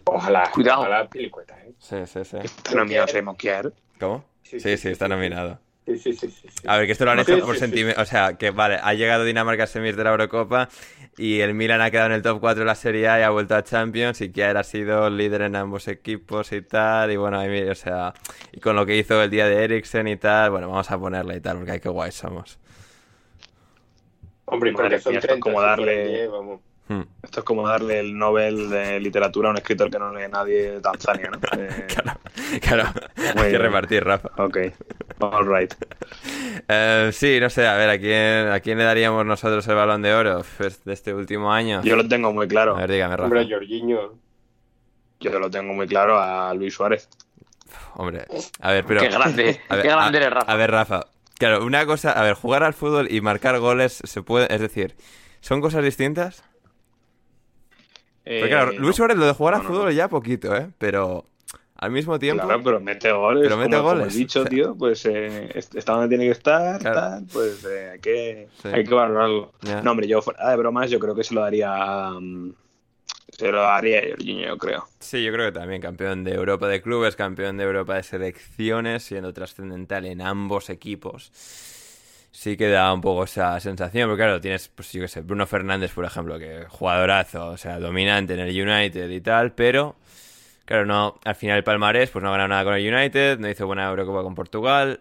[0.05, 0.81] Ojalá, Cuidado.
[0.81, 1.73] ojalá pelicueta, ¿eh?
[1.79, 2.37] Sí, sí, sí.
[2.43, 3.73] Está nominado Simon Kier.
[3.99, 4.25] ¿Cómo?
[4.43, 5.11] Sí, Sí, sí, sí, sí, está sí.
[5.11, 5.59] nominado.
[5.85, 6.63] Sí, sí, sí, sí, sí.
[6.67, 7.61] A ver, que esto lo han hecho sí, por sí.
[7.61, 8.01] sentimiento.
[8.01, 10.69] O sea, que vale, ha llegado Dinamarca a semis de la Eurocopa
[11.17, 13.31] y el Milan ha quedado en el top 4 de la Serie A y ha
[13.31, 17.13] vuelto a Champions y Kier ha sido líder en ambos equipos y tal.
[17.13, 18.15] Y bueno, ahí, o sea,
[18.53, 21.37] y con lo que hizo el día de Eriksen y tal, bueno, vamos a ponerle
[21.37, 22.59] y tal, porque hay que guay somos.
[24.47, 26.61] Hombre, Madre porque son mía, esto 30, es como darle- fueran 10, vamos.
[26.89, 27.03] Hmm.
[27.21, 30.71] Esto es como darle el Nobel de literatura a un escritor que no lee nadie
[30.73, 31.39] de Tanzania, ¿no?
[31.59, 32.21] Eh, Claro,
[32.61, 34.31] claro, hay que repartir, Rafa.
[34.37, 34.57] Ok,
[35.19, 35.75] all right.
[36.69, 40.03] Eh, sí, no sé, a ver, ¿a quién, ¿a quién le daríamos nosotros el balón
[40.03, 41.81] de oro pues, de este último año?
[41.83, 42.77] Yo lo tengo muy claro.
[42.77, 43.25] A ver, dígame, Rafa.
[43.25, 44.15] Hombre, Jorginho.
[45.19, 47.09] Yo lo tengo muy claro a Luis Suárez.
[47.95, 48.27] Hombre,
[48.61, 49.01] a ver, pero...
[49.01, 50.53] Qué grande, A ver, qué grande a- eres, Rafa.
[50.53, 51.07] A ver, Rafa.
[51.39, 54.97] Claro, una cosa, a ver, jugar al fútbol y marcar goles se puede, es decir,
[55.41, 56.43] ¿son cosas distintas?
[58.25, 58.93] Porque claro, Eh, Luis no.
[58.95, 59.91] Suárez lo de jugar al no, fútbol no.
[59.93, 60.71] ya poquito, ¿eh?
[60.79, 61.27] Pero
[61.77, 62.45] al mismo tiempo...
[62.45, 63.43] Claro, pero mete goles.
[63.45, 64.15] Pero mete como, como goles.
[64.15, 67.01] he dicho, O sea- tío, pues eh, est- está donde tiene que estar, Claro.
[67.01, 68.69] tal, pues eh, hay, que, Sí.
[68.73, 69.53] hay que valorarlo.
[69.61, 69.83] Ya.
[69.83, 72.55] No, hombre, yo fuera de bromas, yo creo que se lo daría a, mm,
[73.39, 74.89] se lo daría Jorginho, yo creo.
[74.99, 79.03] Sí, yo creo que también campeón de Europa de clubes, campeón de Europa de selecciones,
[79.03, 81.31] siendo trascendental en ambos equipos.
[82.31, 85.47] Sí que da un poco esa sensación, porque claro, tienes, pues yo qué sé, Bruno
[85.47, 89.97] Fernández, por ejemplo, que jugadorazo, o sea, dominante en el United y tal, pero
[90.65, 93.49] claro, no, al final el palmarés, pues no ha ganado nada con el United, no
[93.49, 95.01] hizo buena Eurocopa con Portugal.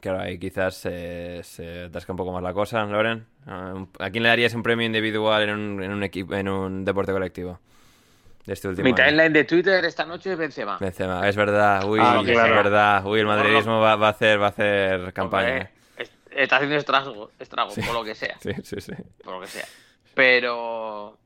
[0.00, 3.26] Claro, ahí quizás se atasca un poco más la cosa, Loren.
[3.46, 6.84] Ah, ¿A quién le darías un premio individual en un, en un equipo, en un
[6.84, 7.58] deporte colectivo?
[8.46, 8.96] De este último Mi año?
[9.04, 10.76] timeline de Twitter esta noche es Benzema.
[10.78, 12.54] Benzema, es verdad, uy, Ah, es claro.
[12.54, 15.48] verdad, uy, el madridismo va, va a hacer, va a hacer campaña.
[15.48, 18.36] Hombre, es- está haciendo estragos, estragos por lo que sea.
[18.40, 18.92] Sí, sí, sí,
[19.22, 19.64] Por lo que sea.
[20.14, 21.18] Pero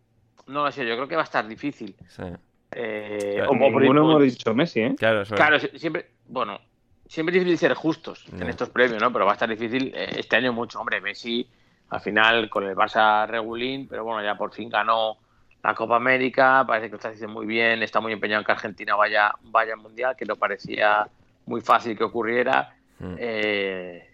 [0.46, 1.94] no lo sé, yo creo que va a estar difícil.
[2.08, 2.22] sí.
[2.70, 4.94] Eh, Claro, o- por- Ninguno hemos dicho Messi, ¿eh?
[4.98, 5.24] Claro.
[5.24, 6.60] Claro, si- siempre, bueno,
[7.08, 9.10] siempre es difícil ser justos en estos premios, ¿no?
[9.12, 10.78] Pero va a estar difícil eh, este año mucho.
[10.78, 11.48] Hombre, Messi
[11.90, 15.16] al final con el Barça regulín, pero bueno, ya por fin ganó
[15.62, 18.52] la Copa América, parece que lo está haciendo muy bien, está muy empeñado en que
[18.52, 21.08] Argentina vaya, vaya al Mundial, que no parecía
[21.46, 22.74] muy fácil que ocurriera.
[22.98, 23.14] Mm.
[23.18, 24.07] Eh,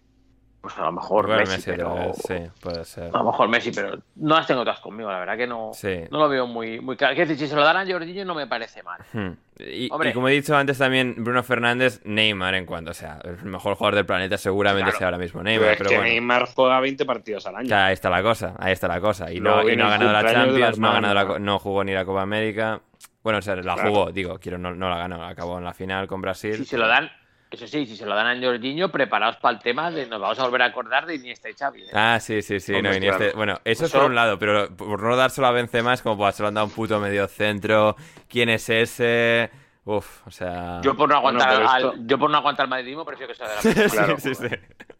[0.65, 1.95] pues a lo mejor Messi, pero...
[1.95, 3.11] vez, sí, puede ser.
[3.15, 6.05] A lo mejor Messi, pero no las tengo todas conmigo, la verdad que no, Sí.
[6.11, 7.15] no lo veo muy, muy claro.
[7.15, 8.99] Quiero decir, si se lo dan a Jorginho no me parece mal.
[9.12, 9.32] Hmm.
[9.59, 10.09] Y, Hombre.
[10.09, 13.74] y como he dicho antes también, Bruno Fernández, Neymar en cuanto, o sea, el mejor
[13.74, 14.99] jugador del planeta seguramente Claro.
[14.99, 16.11] sea ahora mismo Pero Neymar, es pero que bueno.
[16.11, 17.69] Neymar juega 20 partidos al año.
[17.69, 19.31] Claro, ahí está la cosa, ahí está la cosa.
[19.31, 21.85] Y no, y viene no ha ganado la Champions, no, ha ganado la no jugó
[21.85, 22.81] ni la Copa América.
[23.23, 23.82] Bueno, o sea, la Claro.
[23.91, 26.57] jugó, digo, quiero, no, no la ganó, acabó en la final con Brasil.
[26.57, 27.11] Si se lo dan,
[27.55, 30.39] eso sí, si se lo dan a Jorginho, preparados para el tema de nos vamos
[30.39, 31.82] a volver a acordar de Iniesta y Xavi.
[31.82, 31.86] ¿eh?
[31.93, 32.81] Ah, sí, sí, sí.
[32.82, 33.32] No, Iniesta-.
[33.35, 36.35] Bueno, eso es por un lado, pero por no dárselo a Benzema es como, pues,
[36.36, 37.97] se lo han dado un puto medio centro.
[38.28, 39.51] ¿Quién es ese?
[39.86, 40.81] Uf, o sea...
[40.82, 43.32] Yo por no aguantar Bueno, pero al, esto- yo por no aguantar el madridismo prefiero
[43.32, 44.16] que sea de la sí, Claro.
[44.18, 44.47] sí, sí.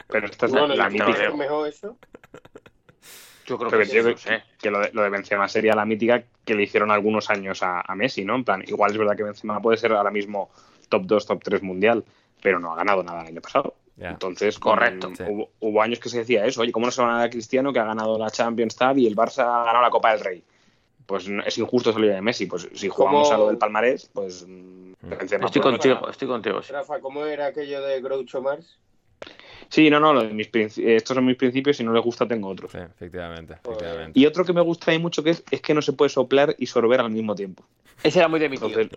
[0.07, 1.13] Pero esta es Bueno, la ¿y mítica.
[1.31, 1.97] que mejor eso?
[3.47, 4.43] Yo creo Pero que sé.
[4.59, 7.81] que lo de, lo de Benzema sería la mítica que le hicieron algunos años a,
[7.81, 8.35] a Messi, ¿no?
[8.35, 10.49] En plan, igual es verdad que Benzema puede ser ahora mismo
[10.89, 12.03] top 2, top 3 mundial,
[12.41, 13.75] pero no ha ganado nada el año pasado.
[13.97, 15.11] Entonces, con- Correcto.
[15.15, 15.23] Sí.
[15.27, 17.79] hubo, hubo años que se decía eso, oye, ¿cómo no se va a Cristiano que
[17.79, 20.43] ha ganado la Champions tal y el Barça ha ganado la Copa del Rey?
[21.05, 22.45] Pues no- es injusto salir de Messi.
[22.45, 26.61] Pues si jugamos ¿Cómo- a lo del palmarés, pues mm, Benzema Estoy contigo, estoy contigo.
[26.61, 26.73] sí.
[26.73, 28.77] Rafa, ¿cómo era aquello de Groucho Marx?
[29.69, 32.49] Sí, no, no, lo de mis estos son mis principios, si no les gusta tengo
[32.49, 32.71] otros.
[32.71, 33.55] Sí, efectivamente.
[34.13, 36.55] Y otro que me gusta ahí mucho que es, es que no se puede soplar
[36.59, 37.63] y sorber al mismo tiempo.
[38.03, 38.67] Ese era muy de mi tío.
[38.67, 38.91] Entonces,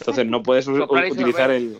[0.00, 1.56] entonces no puedes y utilizar sorber.
[1.56, 1.78] el.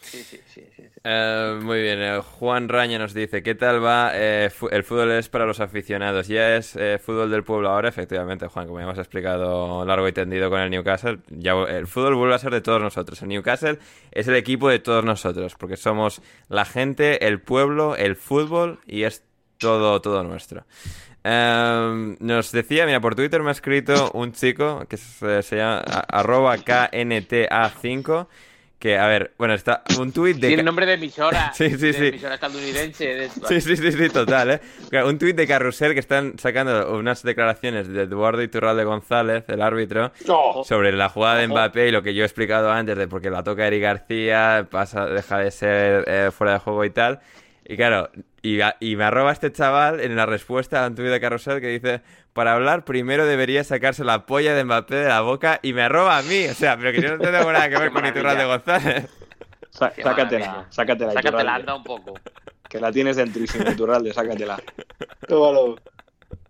[0.00, 0.82] Sí, sí, sí.
[1.04, 4.12] Eh, muy bien, eh, Juan Raña nos dice, ¿qué tal va?
[4.14, 8.46] Eh, el fútbol es para los aficionados, ya es eh, fútbol del pueblo ahora, efectivamente,
[8.46, 12.34] Juan, como ya hemos explicado largo y tendido con el Newcastle, ya el fútbol vuelve
[12.34, 13.20] a ser de todos nosotros.
[13.22, 13.78] El Newcastle
[14.10, 19.02] es el equipo de todos nosotros, porque somos la gente, el pueblo, el fútbol y
[19.02, 19.24] es
[19.58, 20.64] todo, todo nuestro.
[21.24, 25.78] Eh, nos decía, mira, por Twitter me ha escrito un chico que se, se llama
[25.86, 28.26] a- arroba KNTA5,
[28.82, 30.48] que, a ver, bueno, está un tuit de...
[30.48, 31.52] Tiene nombre de emisora.
[31.54, 32.06] Sí, sí, de sí.
[32.08, 33.06] emisora estadounidense.
[33.06, 34.50] de- Sí, sí, sí, sí, total,
[34.90, 35.04] ¿eh?
[35.04, 40.10] Un tuit de Carrusel que están sacando unas declaraciones de Eduardo Iturralde González, el árbitro,
[40.26, 40.64] ¡Oh!
[40.64, 41.46] sobre la jugada de.
[41.46, 45.06] Mbappé y lo que yo he explicado antes de porque la toca Eric García, pasa,
[45.06, 47.20] deja de ser eh, fuera de juego y tal.
[47.72, 48.10] Y claro,
[48.42, 52.02] y, me arroba este chaval en la respuesta a un tuit de Carrusel que dice,
[52.34, 56.18] para hablar primero debería sacarse la polla de Mbappé de la boca y me arroba
[56.18, 56.44] a mí.
[56.48, 58.44] O sea, pero que yo no tengo nada que ver con Iturralde.
[58.44, 59.08] González.
[59.70, 60.66] Sa- Qué sácatela, maravilla.
[60.70, 62.12] sácatela, Sácatela, anda un poco.
[62.68, 64.60] Que la tienes dentrísimo, Iturralde, sácatela.
[65.26, 65.76] Tómalo.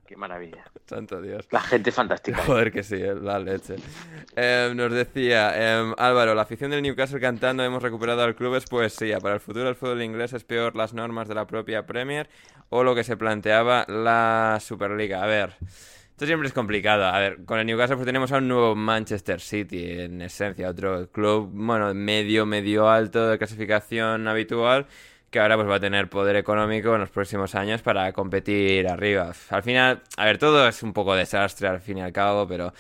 [0.05, 0.65] Qué maravilla.
[0.93, 1.47] Santo Dios.
[1.51, 2.43] La gente fantástica.
[2.47, 3.77] Joder, que sí, eh, la leche.
[4.37, 8.67] Eh, nos decía eh, Álvaro, la afición del Newcastle cantando hemos recuperado al club es
[8.67, 9.19] poesía.
[9.19, 12.29] Para el futuro el fútbol inglés es peor las normas de la propia Premier
[12.69, 15.23] o lo que se planteaba la Superliga.
[15.23, 15.57] A ver,
[16.11, 17.07] esto siempre es complicado.
[17.07, 21.11] A ver, con el Newcastle pues tenemos a un nuevo Manchester City, en esencia, otro
[21.11, 24.87] club, bueno, medio, medio alto de clasificación habitual
[25.33, 29.33] que ahora pues va a tener poder económico en los próximos años para competir arriba.
[29.51, 32.73] Al final, a ver, todo es un poco desastre al fin y al cabo, pero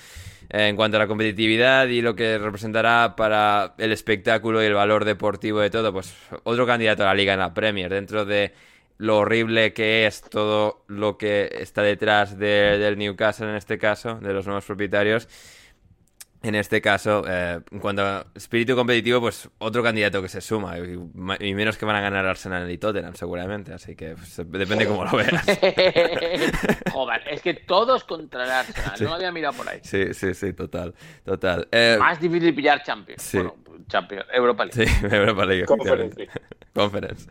[0.50, 4.74] eh, en cuanto a la competitividad y lo que representará para el espectáculo y el
[4.74, 6.14] valor deportivo de todo, pues
[6.44, 8.52] otro candidato a la liga en la Premier, dentro de
[8.98, 14.16] lo horrible que es todo lo que está detrás de- del Newcastle en este caso,
[14.20, 15.26] de los nuevos propietarios.
[16.44, 20.76] En este caso, eh, en cuanto a espíritu competitivo, pues otro candidato que se suma.
[20.78, 20.98] Y,
[21.40, 23.72] y menos que van a ganar Arsenal y Tottenham, seguramente.
[23.72, 25.44] Así que pues, depende cómo lo veas.
[26.92, 28.96] Joder, es que todos contra el Arsenal.
[28.96, 29.04] Sí.
[29.04, 29.78] No había mirado por ahí.
[29.82, 30.94] Sí, sí, sí, total.
[31.24, 31.68] Total.
[31.70, 33.22] Eh, Más difícil pillar Champions.
[33.22, 33.38] sí.
[33.38, 33.54] Bueno,
[33.92, 34.86] Champions, Europa League.
[34.86, 35.64] Sí, Europa League.
[35.66, 36.28] Conference.
[36.74, 37.28] Conference.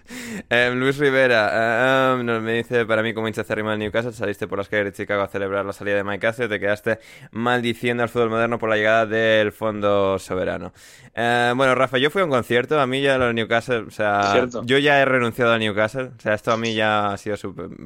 [0.50, 4.14] Em, Luis Rivera eh, em, nos me dice, para mí como hincha acérrimo del Newcastle,
[4.14, 7.00] saliste por las calles de Chicago a celebrar la salida de Mike Ashley, te quedaste
[7.32, 10.74] maldiciendo al fútbol moderno por la llegada del fondo soberano.
[11.16, 14.32] Eh, bueno, Rafa, yo fui a un concierto, a mí ya los Newcastle, o sea,
[14.32, 14.62] Cierto.
[14.64, 17.36] yo ya he renunciado al Newcastle, o sea, esto a mí ya ha sido,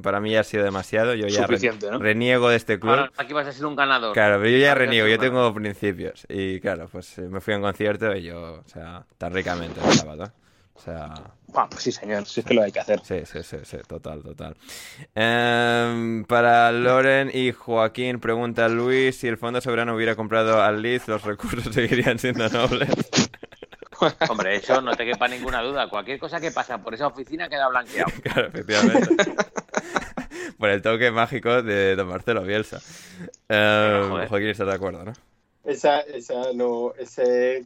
[0.04, 1.58] para mí ya ha sido demasiado, yo ya re-
[1.90, 2.00] ¿no?
[2.00, 2.92] reniego de este club.
[2.92, 4.14] Ahora aquí vas a ser un ganador.
[4.14, 6.26] Claro, pero yo ya reniego, yo tengo principios.
[6.28, 9.80] Y claro, pues eh, me fui a un concierto y yo, o sea, tan ricamente
[9.86, 10.32] el sábado.
[10.74, 11.14] O sea,
[11.54, 13.00] Ah, pues sí, señor, sí es que lo hay que hacer.
[13.04, 14.58] sí, sí, sí, sí, total, total.
[15.14, 21.08] Em, para Loren y Joaquín, pregunta Luis, si el Fondo Soberano hubiera comprado al Leeds,
[21.08, 22.90] los recursos seguirían siendo nobles.
[24.30, 25.88] Hombre, eso no te quepa ninguna duda.
[25.90, 28.12] Cualquier cosa que pasa por esa oficina queda blanqueado.
[28.24, 29.34] Claro, efectivamente.
[30.60, 32.82] Por el toque mágico de Don Marcelo Bielsa.
[33.48, 34.28] Joder.
[34.28, 35.14] Joaquín, ¿estás de acuerdo, no?
[35.64, 37.66] Esa, esa no, ese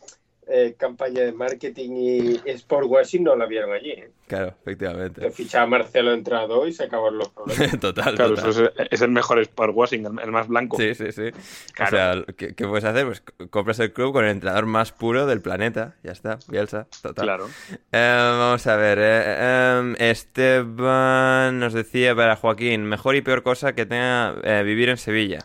[0.51, 3.91] eh, campaña de marketing y sport washing no la vieron allí.
[3.91, 4.11] ¿eh?
[4.27, 5.21] Claro, efectivamente.
[5.21, 7.79] Que fichaba Marcelo entrenador y se acabaron los problemas.
[7.79, 8.49] total, Claro, total.
[8.49, 10.77] eso es, es el mejor sport washing, el, el más blanco.
[10.77, 11.31] Sí, sí, sí.
[11.73, 11.87] Claro.
[11.87, 13.05] O sea, ¿qué, qué puedes hacer?
[13.05, 15.95] Pues compras el club con el entrenador más puro del planeta.
[16.03, 17.25] Ya está, Bielsa, total.
[17.25, 17.47] Claro.
[17.91, 18.97] Eh, vamos a ver.
[19.01, 24.89] eh, em, Esteban nos decía para Joaquín, mejor y peor cosa que tenga eh, vivir
[24.89, 25.39] en Sevilla.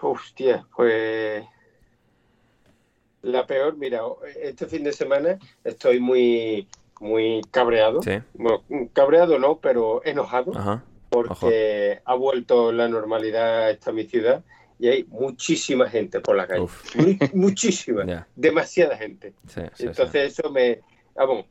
[0.00, 1.44] Hostia, pues
[3.26, 4.02] la peor, mira,
[4.40, 6.68] este fin de semana estoy muy,
[7.00, 8.00] muy cabreado.
[8.02, 8.20] Sí.
[8.34, 8.62] Bueno,
[8.92, 10.84] cabreado no, pero enojado Ajá.
[11.10, 14.44] porque ha vuelto la normalidad esta mi ciudad
[14.78, 16.66] y hay muchísima gente por la calle.
[17.32, 19.34] Muchísima, demasiada gente.
[19.48, 19.86] Sí, sí, sí.
[19.86, 20.80] Entonces eso me...
[21.14, 21.46] Vamos,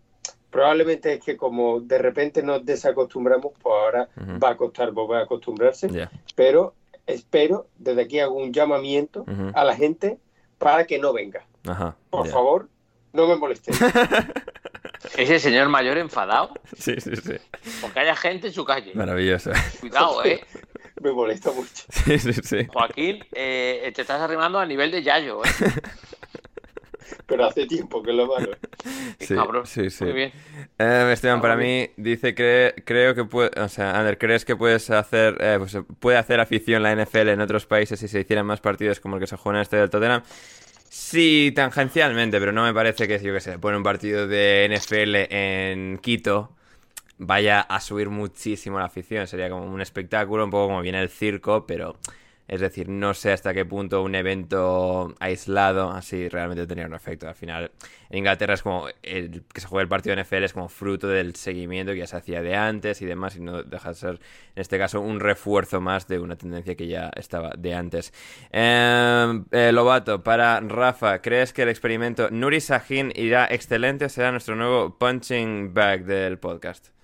[0.50, 4.10] probablemente es que como de repente nos desacostumbramos, pues ahora
[4.42, 5.90] va a costar volver a acostumbrarse,
[6.36, 6.74] pero
[7.06, 10.18] espero, desde aquí hago un llamamiento a la gente
[10.58, 11.46] para que no venga.
[11.68, 11.96] Ajá.
[12.10, 12.32] Por ya.
[12.34, 12.70] favor,
[13.14, 13.80] no me molestéis.
[15.18, 17.34] Ese señor mayor enfadado Sí, sí, sí.
[17.82, 18.92] porque haya gente en su calle.
[18.96, 19.52] Maravilloso.
[19.80, 20.44] Cuidado, eh.
[21.02, 21.70] me molesta mucho.
[21.90, 22.66] Sí, sí, sí.
[22.74, 25.50] Joaquín, eh, te estás arrimando a nivel de Yayo, eh.
[27.28, 28.52] Pero hace tiempo que lo malo.
[29.20, 29.66] Qué Sí, cabrón.
[29.66, 30.04] sí, sí.
[30.06, 30.32] Muy bien.
[30.80, 34.90] Eh, Esteban, para mí, dice que creo que puede, o sea, Ander, ¿crees que puedes
[34.90, 38.60] hacer, eh, pues, puede hacer afición la NFL en otros países si se hicieran más
[38.60, 40.24] partidos como el que se juega en este del Tottenham?
[40.98, 45.28] Sí, tangencialmente, pero no me parece que, yo que sé, pone un partido de NFL
[45.30, 46.56] en Quito
[47.18, 49.28] vaya a subir muchísimo la afición.
[49.28, 51.98] Sería como un espectáculo, un poco como viene el circo, pero
[52.48, 57.28] Es decir, no sé hasta qué punto un evento aislado así realmente tenía un efecto.
[57.28, 57.72] Al final,
[58.10, 61.08] en Inglaterra es como el que se juega el partido de NFL es como fruto
[61.08, 64.20] del seguimiento que ya se hacía de antes y demás, y no deja de ser,
[64.56, 68.14] en este caso, un refuerzo más de una tendencia que ya estaba de antes.
[68.52, 74.56] Eh, eh, Lobato, para Rafa, ¿crees que el experimento Nuri Sahin irá excelente será nuestro
[74.56, 76.95] nuevo punching bag del podcast?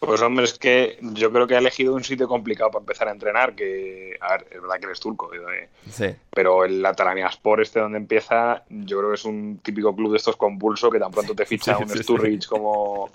[0.00, 3.12] Pues hombre, es que yo creo que ha elegido un sitio complicado para empezar a
[3.12, 6.06] entrenar, que, a ver, es verdad que eres turco, eh, Sí.
[6.30, 10.36] pero el Atalaniaspor este donde empieza, yo creo que es un típico club de estos
[10.36, 12.02] convulso que tan pronto te ficha Sí, un sí.
[12.02, 13.10] Sturridge como,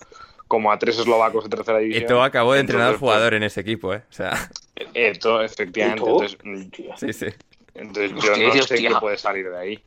[0.48, 2.04] como a tres eslovacos de tercera división.
[2.04, 4.04] Eto acabó de entrenar al Entonces, pues, jugador en ese equipo, ¿eh?
[4.08, 4.50] O sea,
[4.94, 6.38] Eto, efectivamente.
[6.98, 7.26] Sí, sí.
[7.74, 9.84] entonces yo Hostia, no sé qué puede salir de ahí.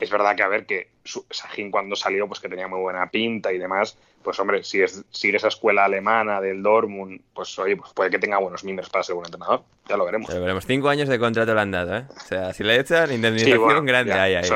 [0.00, 3.08] Es verdad que, a ver, que su- Sahin cuando salió, pues que tenía muy buena
[3.10, 7.76] pinta y demás, pues hombre, si es sigue esa escuela alemana del Dortmund, pues oye,
[7.76, 9.62] pues puede que tenga buenos mimbres para ser buen entrenador.
[9.88, 10.32] Ya lo veremos.
[10.32, 10.64] Ya veremos.
[10.66, 12.04] Cinco años de contrato le han dado, ¿eh?
[12.16, 14.48] O sea, si le echan, Sí, indemnización bueno, grande ya, hay ahí.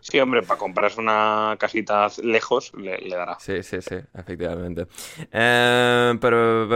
[0.00, 3.38] Sí, hombre, para comprarse una casita lejos le, le dará.
[3.38, 4.86] Sí, sí, sí, efectivamente.
[5.32, 6.66] Eh, pero,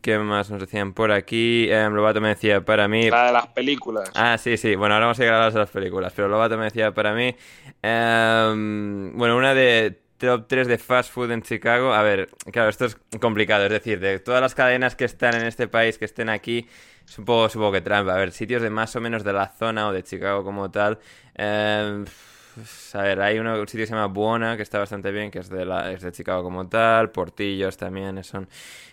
[0.00, 1.68] ¿Qué más nos decían por aquí?
[1.70, 3.10] Eh, Lobato me decía para mí.
[3.10, 4.10] La de las películas.
[4.14, 4.74] Ah, sí, sí.
[4.76, 6.12] Bueno, ahora vamos a llegar a las de las películas.
[6.14, 7.34] Pero Lobato me decía para mí.
[7.82, 8.52] eh,
[9.14, 11.92] bueno, una de top 3 de fast food en Chicago.
[11.92, 13.64] A ver, claro, esto es complicado.
[13.64, 16.68] Es decir, de todas las cadenas que están en este país, que estén aquí,
[17.08, 18.14] es un poco, supongo que trampa.
[18.14, 20.98] A ver, sitios de más o menos de la zona o de Chicago como tal.
[21.34, 22.04] Eh,
[22.94, 25.40] a ver, hay uno, un sitio que se llama Buona, que está bastante bien, que
[25.40, 27.10] es de, la, es de Chicago como tal.
[27.10, 28.48] Portillos también es un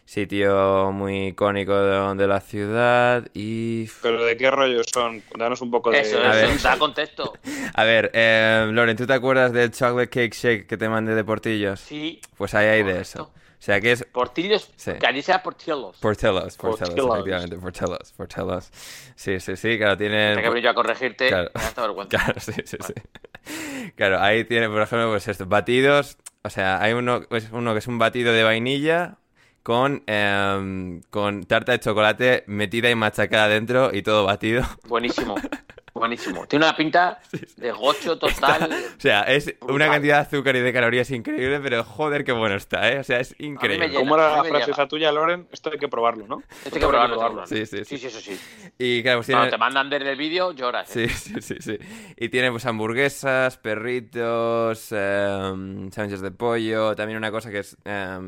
[0.06, 3.26] sitio muy icónico de, de la ciudad.
[3.34, 3.88] Y.
[4.02, 5.24] Pero ¿de qué rollo son?
[5.38, 6.02] Danos un poco de...
[6.02, 6.50] Eso, A ver.
[6.50, 7.34] eso, da contexto.
[7.74, 11.24] A ver, eh, Loren, ¿tú te acuerdas del chocolate cake shake que te mandé de
[11.24, 11.80] Portillos?
[11.80, 12.20] Sí.
[12.38, 13.32] Pues ahí hay de eso.
[13.64, 14.92] O sea que es Portillos, Sí.
[15.22, 15.96] sea Portillos.
[16.02, 17.16] Portillos, Portillos, Portillos.
[17.16, 18.70] efectivamente, Portillos, Portillos.
[19.16, 20.36] Sí, sí, sí, claro, tienen...
[20.36, 21.30] Tengo que venir yo a corregirte.
[21.30, 21.50] Claro.
[21.96, 22.08] Me.
[22.10, 23.92] Claro, sí, sí, sí.
[23.96, 26.18] Claro, ahí tiene, por ejemplo, pues estos batidos.
[26.44, 29.16] O sea, hay uno, es uno que es un batido de vainilla
[29.64, 34.64] con, em, con tarta de chocolate metida y machacada dentro y todo batido.
[34.90, 35.36] Buenísimo.
[36.04, 36.46] Buenísimo.
[36.48, 37.20] Tiene una pinta
[37.56, 38.70] de gocho total.
[38.98, 42.56] O sea, es una cantidad de azúcar y de calorías increíble, pero joder, qué bueno
[42.56, 43.00] está, ¿eh?
[43.00, 43.88] O sea, es increíble.
[43.88, 44.00] llena.
[44.02, 45.48] ¿Cómo era a la frase esa tuya, Loren?
[45.50, 46.44] Esto hay que probarlo, ¿no?
[46.66, 47.48] Esto hay que probarlo, probarlo.
[47.48, 47.86] Sí, sí, sí.
[47.86, 48.38] Sí, sí, eso sí.
[48.78, 49.52] Y claro, pues Cuando tiene...
[49.52, 50.94] te mandan desde el vídeo, lloras.
[50.98, 51.08] ¿eh?
[51.08, 51.78] Sí, sí, sí, sí.
[52.18, 57.78] Y tiene pues hamburguesas, perritos, em, sándwiches de pollo, también una cosa que es,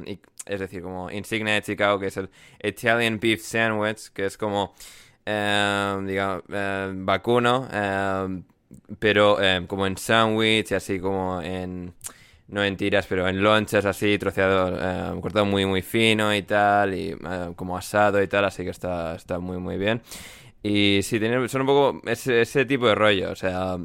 [0.06, 2.30] i- es decir, como insignia de Chicago, que es el
[2.64, 4.74] Italian Beef Sandwich, que es como,
[5.26, 8.44] em, digamos, em, vacuno, em,
[9.00, 9.38] pero
[9.68, 11.94] como en sándwich, así como en,
[12.48, 17.16] no en tiras, pero en lonchas así, troceado, cortado muy, muy fino y tal, y
[17.56, 20.02] como asado y tal, así que está, está muy, muy bien.
[20.64, 23.78] Y sí, tiene, son un poco ese, ese tipo de rollo, o sea,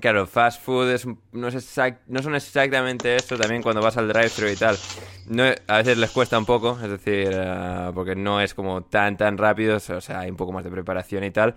[0.00, 4.08] claro, fast food es, no, es exact- no son exactamente esto, también cuando vas al
[4.08, 4.80] drive-thru y tal,
[5.24, 9.16] no, a veces les cuesta un poco, es decir, eh, porque no es como tan,
[9.16, 11.54] tan rápido, o sea, hay un poco más de preparación y tal,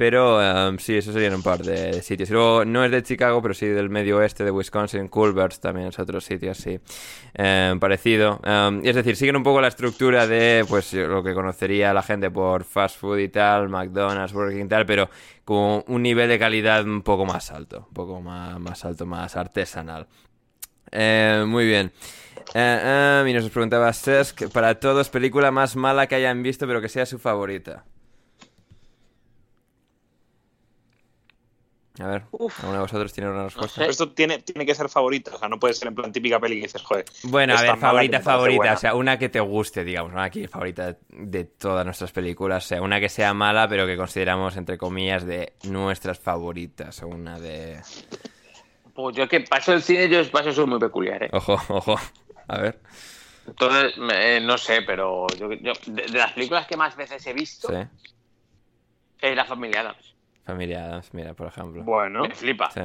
[0.00, 2.30] pero em, sí, eso serían un par de sitios.
[2.30, 5.98] Luego, no es de Chicago, pero sí del medio oeste de Wisconsin, Culver's también es
[5.98, 6.80] otro sitio así
[7.34, 8.40] em, parecido.
[8.82, 12.30] Y es decir, siguen un poco la estructura de pues lo que conocería la gente
[12.30, 15.10] por fast food y tal, McDonald's, Burger King y tal, pero
[15.44, 19.36] con un nivel de calidad un poco más alto, un poco más, más alto, más
[19.36, 20.06] artesanal.
[20.90, 21.92] Eh, muy bien.
[22.54, 26.88] Eh, y nos preguntaba Sesk, para todos, película más mala que hayan visto, pero que
[26.88, 27.84] sea su favorita.
[32.00, 33.74] A ver, ¿alguno de vosotros tiene una respuesta?
[33.78, 36.40] Pero esto tiene, tiene que ser favorita, o sea, no puede ser en plan típica
[36.40, 37.04] peli que dices, joder.
[37.24, 40.96] Bueno, a ver, favorita, favorita, o sea, una que te guste, digamos, una aquí favorita
[41.10, 45.26] de todas nuestras películas, o sea, una que sea mala, pero que consideramos, entre comillas,
[45.26, 47.80] de nuestras favoritas, o una de...
[48.94, 51.30] Pues yo que paso el cine, yo paso soy muy peculiar, ¿eh?
[51.32, 51.96] Ojo, ojo,
[52.48, 52.80] a ver,
[53.46, 57.26] Entonces, me- eh, no sé, pero yo, yo- de, de las películas que más veces
[57.26, 57.76] he visto sí,
[59.20, 60.09] es La Familia Adams.
[60.50, 61.82] Familia Adams, mira, por ejemplo.
[61.82, 62.80] Bueno, Me flipa, Sí,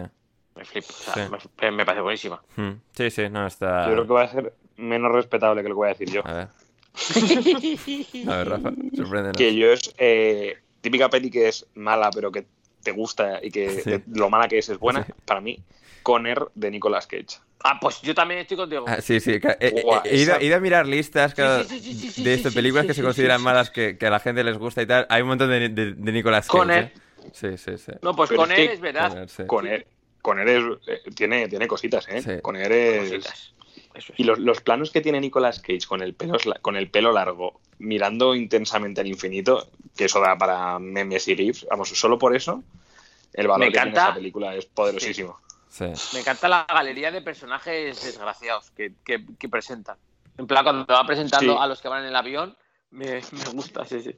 [0.56, 0.88] me flipa.
[0.90, 1.50] O sea, Sí.
[1.62, 2.42] me, me parece buenísima.
[2.56, 3.86] Hmm, sí, sí, no, está...
[3.88, 6.22] yo creo que va a ser menos respetable que lo que voy a decir yo.
[6.26, 6.48] A ver.
[8.28, 9.38] A ver, Rafa, sorpréndenos.
[9.38, 12.46] Que yo es eh, típica peli que es mala, pero que
[12.84, 13.90] te gusta y que Sí.
[13.90, 15.60] de- lo mala que es es buena, para mí,
[16.04, 17.40] Conner de Nicolas Cage.
[17.64, 18.86] Ah, pues yo también estoy contigo.
[18.88, 21.64] Ah, sí, sí, he, he- Guau, he ido, esa- he ido a mirar listas claro,
[21.64, 24.20] sí, sí, sí, sí, de estas películas que se consideran malas que, que a la
[24.20, 25.08] gente les gusta y tal.
[25.10, 26.58] Hay un montón de, de, de Nicolas Cage.
[26.60, 26.84] Conner.
[26.86, 26.94] ¿eh?
[27.34, 27.92] Sí, sí, sí.
[28.02, 29.28] No, pues Pero con es él que- es verdad.
[29.28, 29.46] Sí.
[29.46, 29.88] Conner,
[30.22, 32.22] Conner es, eh, tiene, tiene cositas, ¿eh?
[32.22, 32.42] Sí.
[32.42, 33.10] Conner es...
[33.12, 33.54] Cositas.
[33.94, 34.20] Eso es.
[34.20, 37.60] Y los, los planos que tiene Nicolas Cage con el, pelo, con el pelo largo,
[37.80, 42.64] mirando intensamente al infinito, que eso da para memes y gifs, vamos, solo por eso,
[43.34, 44.08] el valor Me que tiene encanta.
[44.10, 45.40] esa película es poderosísimo.
[45.70, 45.86] Sí.
[46.14, 49.98] Me encanta la galería de personajes desgraciados que, que, que presentan.
[50.38, 51.60] En plan, cuando va presentando Sí.
[51.62, 52.58] a los que van en el avión,
[52.92, 54.16] me, me gusta, sí, sí.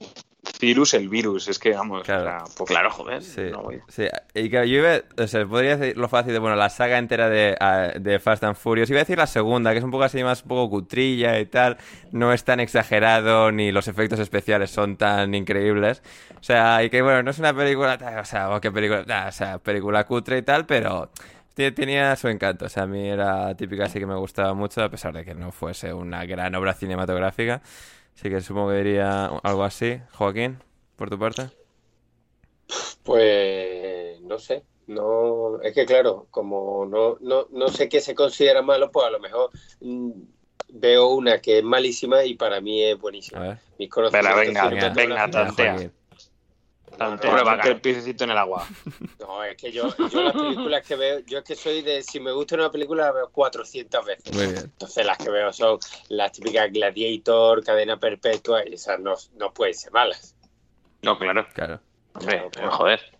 [0.62, 2.22] Virus, el virus, es que vamos, Claro.
[2.22, 3.22] o sea, pues, Claro, joder.
[3.22, 3.82] Sí, no voy.
[3.90, 4.08] sí.
[4.34, 7.30] Y que yo iba, o sea, podría decir lo fácil de, bueno, la saga entera
[7.30, 7.56] de,
[8.00, 8.90] de Fast and Furious.
[8.90, 11.46] Iba a decir la segunda, que es un poco así más un poco cutrilla y
[11.48, 11.78] tal.
[12.12, 16.02] No es tan exagerado, ni los efectos especiales son tan increíbles.
[16.40, 19.32] O sea, y que bueno, no es una película, o sea, oh, qué película, o
[19.32, 21.12] sea, película cutre y tal, pero
[21.54, 22.66] tenía su encanto.
[22.66, 25.34] O sea, a mí era típica, así que me gustaba mucho, a pesar de que
[25.36, 27.62] no fuese una gran obra cinematográfica.
[28.18, 30.02] Así que supongo que diría algo así.
[30.14, 30.58] Joaquín,
[30.96, 31.50] por tu parte.
[33.04, 38.62] Pues no sé, no, es que claro, como no, no, no sé qué se considera
[38.62, 40.12] malo, pues a lo mejor mm,
[40.70, 43.40] veo una que es malísima y para mí es A buenísima.
[43.40, 43.58] ver.
[43.78, 45.92] Mis conocimientos venga, venga, venga, tantea.
[46.98, 48.68] Tantea, Prueba, mete el piececito en el agua.
[49.20, 52.20] No, es que yo, yo las películas que veo, yo es que soy de, si
[52.20, 54.34] me gusta una película la veo 400 veces.
[54.34, 54.64] Muy bien.
[54.64, 55.80] Entonces las que veo son
[56.10, 60.36] las típicas Gladiator, Cadena Perpetua, y esas no, no pueden ser malas.
[61.02, 61.48] No, claro.
[61.54, 61.82] Claro.
[62.14, 63.17] Hombre, pero joder.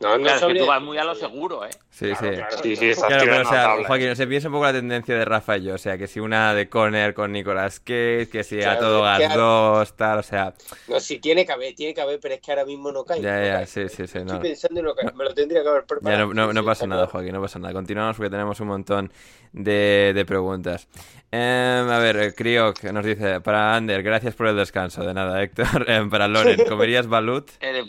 [0.00, 1.70] No, no Claro, es que tú vas muy a lo seguro, ¿eh?
[1.88, 2.34] Sí, Claro, sí.
[2.36, 3.76] claro, Sí, sí, pero o sea.
[3.86, 6.18] Joaquín, se piensa un poco la tendencia de Rafa y yo, o sea, que si
[6.20, 10.22] una de Conner con Nicolas Cage, que si a todo que gas 2, tal, o
[10.24, 10.52] sea,
[10.88, 13.20] No, sí, tiene que haber, tiene que haber, pero es que ahora mismo no cae.
[13.22, 13.66] ya, no ya, cae.
[13.66, 14.40] sí, sí, sí, Estoy no.
[14.40, 15.12] pensando y no cae.
[15.14, 16.26] Me lo tendría que haber Ya preparado.
[16.26, 17.06] no, no, Sí, no pasa nada.
[17.06, 17.72] Joaquín, no pasa nada.
[17.72, 19.12] Continuamos porque tenemos un montón
[19.52, 20.88] de, de preguntas.
[21.30, 25.02] Em, a ver, Kriok nos dice, para Ander, gracias por el descanso.
[25.04, 25.66] De nada, Héctor.
[25.88, 27.48] Em, para Loren, ¿comerías balut?
[27.60, 27.86] Eres,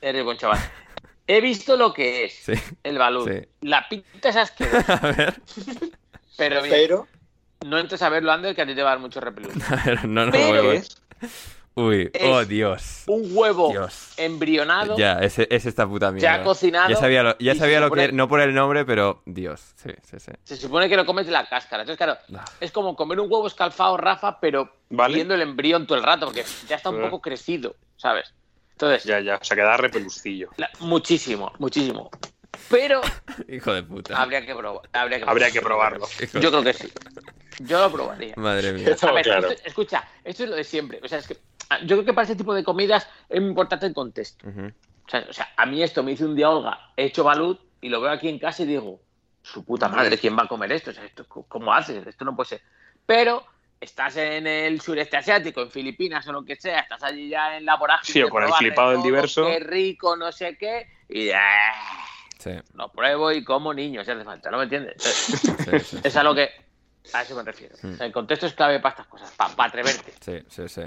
[0.00, 0.58] eres buen chaval.
[1.26, 2.52] He visto lo que es Sí.
[2.82, 3.28] el balón.
[3.28, 3.48] Sí.
[3.62, 5.34] La pinta es asquerosa, A ver,
[6.36, 7.06] pero bien, Pero,
[7.66, 9.52] no entres a verlo, Ander, que a ti te va a dar mucho repelús.
[9.70, 10.82] a ver, no, no, Pero- voy.
[11.74, 13.04] Uy, Es oh Dios.
[13.06, 14.12] Un huevo Dios.
[14.18, 16.36] embrionado, Ya, ese, es esta puta mierda.
[16.38, 16.90] ya cocinado.
[16.90, 19.88] Ya sabía lo, ya sabía lo supone- que, no por el nombre, pero Dios, sí,
[20.02, 20.32] sí, sí.
[20.44, 21.84] Se supone que lo comes de la cáscara.
[21.84, 22.44] Entonces, claro, Ah.
[22.60, 25.14] es como comer un huevo escalfado, Rafa, pero Vale.
[25.14, 28.34] viendo el embrión todo el rato, porque ya está un poco crecido, ¿sabes?
[28.72, 30.50] Entonces, Ya, ya, o sea, queda repeluscillo.
[30.56, 32.10] la- muchísimo, muchísimo.
[32.68, 33.00] Pero
[33.48, 34.20] Hijo de puta.
[34.20, 34.82] habría que probar.
[34.92, 36.06] Habría que, Habría que probarlo.
[36.22, 36.92] Hijo de- Yo creo que sí.
[37.60, 38.34] Yo lo probaría.
[38.36, 38.96] Madre mía.
[39.00, 39.52] A ver, claros.
[39.52, 41.00] esto- escucha, esto es lo de siempre.
[41.02, 41.36] O sea, es que
[41.70, 44.48] ah, yo creo que para ese tipo de comidas es muy importante el contexto.
[44.48, 44.66] Ujú.
[45.06, 47.60] O sea, o sea, a mí esto me dice un día Olga, he hecho balut
[47.80, 49.00] y lo veo aquí en casa y digo,
[49.42, 50.90] su puta madre, ¿quién va a comer esto?
[50.90, 52.06] O sea, esto ¿Cómo haces?
[52.06, 52.62] Esto no puede ser.
[53.04, 53.44] Pero
[53.82, 57.66] estás en el sureste asiático, en Filipinas o lo que sea, estás allí ya en
[57.66, 58.12] la vorágine.
[58.12, 59.44] Sí, o con el flipado del diverso.
[59.44, 60.86] Qué rico, no sé qué.
[61.08, 62.02] Y ah,
[62.42, 65.44] Sí, lo pruebo y como niño, si hace falta, ¿no me entiendes?
[65.44, 66.02] Entonces, sí, sí.
[66.02, 66.50] es a lo que.
[67.12, 67.76] A eso me refiero.
[67.80, 68.02] Mm.
[68.02, 70.12] El contexto es clave para estas cosas, para atreverte.
[70.20, 70.82] Sí, sí, sí.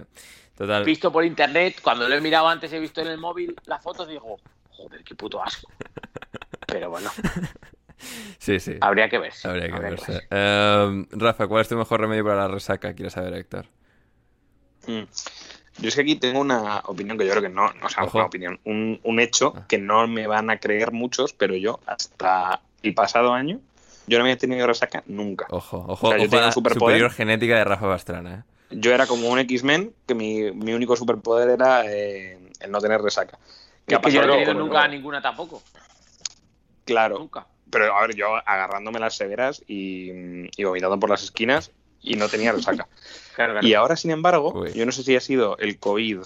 [0.53, 0.83] Total.
[0.83, 4.09] Visto por internet, cuando lo he mirado antes, he visto en el móvil las fotos,
[4.09, 4.37] digo,
[4.69, 5.71] joder, qué puto asco.
[6.67, 7.09] Pero bueno,
[8.37, 8.75] Sí, sí.
[8.81, 9.47] habría que verse.
[9.47, 10.11] Habría que habría verse.
[10.11, 10.27] verse.
[10.29, 12.93] Em, Rafa, ¿cuál es tu mejor remedio para la resaca?
[12.93, 13.65] Quiero saber, Héctor.
[14.87, 15.03] Mm.
[15.79, 18.17] Yo es que aquí tengo una opinión que yo creo que no, o sea, Ojo.
[18.19, 19.65] una opinión, un, un hecho Ah.
[19.67, 23.59] que no me van a creer muchos, pero yo hasta el pasado año,
[24.07, 25.47] yo no había tenido resaca nunca.
[25.49, 26.93] Ojo, ojo, O sea, yo ojo tenía a un la superpoder.
[26.93, 28.43] superior genética de Rafa Pastrana, ¿eh?
[28.77, 33.01] Yo era como un X-Men, que mi, mi único superpoder era eh, el no tener
[33.01, 33.37] resaca.
[33.85, 35.61] ¿Qué Es que yo no he tenido nunca no- ninguna tampoco.
[36.85, 37.47] Claro, Nunca.
[37.75, 40.09] Pero a ver, yo agarrándome las severas y,
[40.59, 41.71] y vomitando por las esquinas
[42.01, 42.87] y no tenía resaca.
[43.35, 43.67] Claro, claro.
[43.67, 44.71] Y ahora, sin embargo, Uy.
[44.71, 46.19] yo no sé si ha sido el COVID,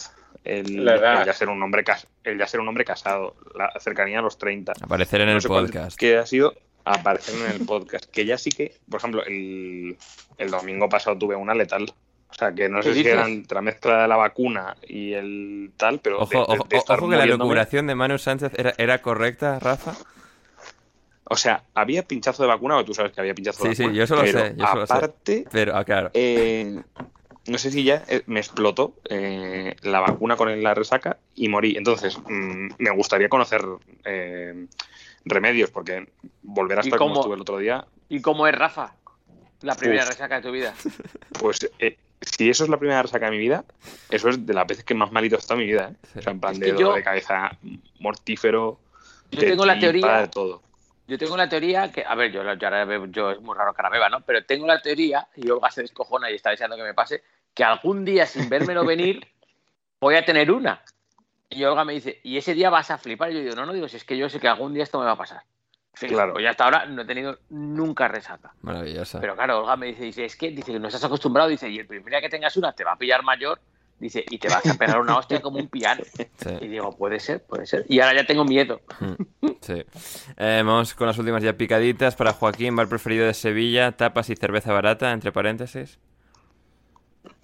[0.43, 1.21] el, La edad.
[1.21, 4.21] el ya ser un hombre cas- el ya ser un hombre casado, la cercanía a
[4.21, 4.73] los 30.
[4.79, 5.97] Aparecer en No el podcast.
[5.97, 6.53] Que ha sido
[6.85, 8.05] aparecer en el podcast.
[8.11, 9.97] Que ya sí que, por ejemplo, el,
[10.37, 11.91] el domingo pasado tuve una letal.
[12.29, 15.13] O sea, que no ¿Qué sé si era entre la mezcla de la vacuna y
[15.13, 18.19] el tal, pero Ojo, de- de- ojo, de estar ojo que la locuración de Manu
[18.19, 19.95] Sánchez era, era correcta, Rafa.
[21.29, 23.83] O sea, había pinchazo de vacuna, o tú sabes que había pinchazo de Sí, sí,
[23.83, 23.97] vacuna.
[23.97, 24.93] yo eso lo pero sé, yo eso lo sé.
[24.93, 26.09] aparte, Pero, ah, claro.
[26.13, 26.81] eh,
[27.47, 31.77] no sé si ya eh, me explotó eh, la vacuna con la resaca y morí.
[31.77, 33.61] Entonces, mm, me gustaría conocer
[34.05, 34.65] eh,
[35.25, 36.07] remedios, porque
[36.41, 38.95] volver a ¿Y estar como estuve el otro día, ¿Y cómo es Rafa?
[39.61, 40.09] La primera Uf.
[40.09, 40.73] resaca de tu vida.
[41.39, 43.65] pues eh, si eso es la primera resaca de mi vida,
[44.09, 45.91] eso es de las veces que más malito está en mi vida.
[45.93, 45.95] ¿eh?
[46.13, 46.19] Sí.
[46.19, 47.51] O sea, en plan Es de dolor yo- de cabeza
[47.99, 48.79] mortífero,
[49.31, 50.21] Yo de tengo la teoría.
[50.21, 50.63] de todo.
[51.09, 53.73] Yo tengo la teoría que, a ver, yo, yo ahora bebo- yo es muy raro
[53.73, 54.21] que ahora beba, ¿no?
[54.21, 57.23] Pero tengo la teoría, y Olga se descojona y está deseando que me pase,
[57.53, 59.27] que algún día sin vérmelo venir
[59.99, 60.81] voy a tener una.
[61.49, 63.31] Y Olga me dice, y ese día vas a flipar.
[63.31, 64.99] Y yo digo, no, no digo, si es que yo sé que algún día esto
[64.99, 65.41] me va a pasar.
[65.95, 66.33] Sí, Claro.
[66.33, 68.53] Pues ya hasta ahora no he tenido nunca resaca.
[68.61, 69.19] Maravillosa.
[69.19, 71.79] Pero claro, Olga me dice, dice, es que dice que no estás acostumbrado, dice, y
[71.79, 73.59] el primer día que tengas una te va a pillar mayor,
[73.99, 76.03] dice, y te vas a pegar una hostia como un piano.
[76.15, 76.49] Sí.
[76.61, 77.85] Y digo, puede ser, puede ser.
[77.87, 78.81] Y ahora ya tengo miedo.
[79.61, 79.83] Sí.
[80.37, 82.15] Eh, vamos con las últimas ya picaditas.
[82.15, 85.99] Para Joaquín, bar preferido de Sevilla, tapas y cerveza barata, entre paréntesis.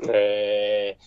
[0.07, 0.97] Eh,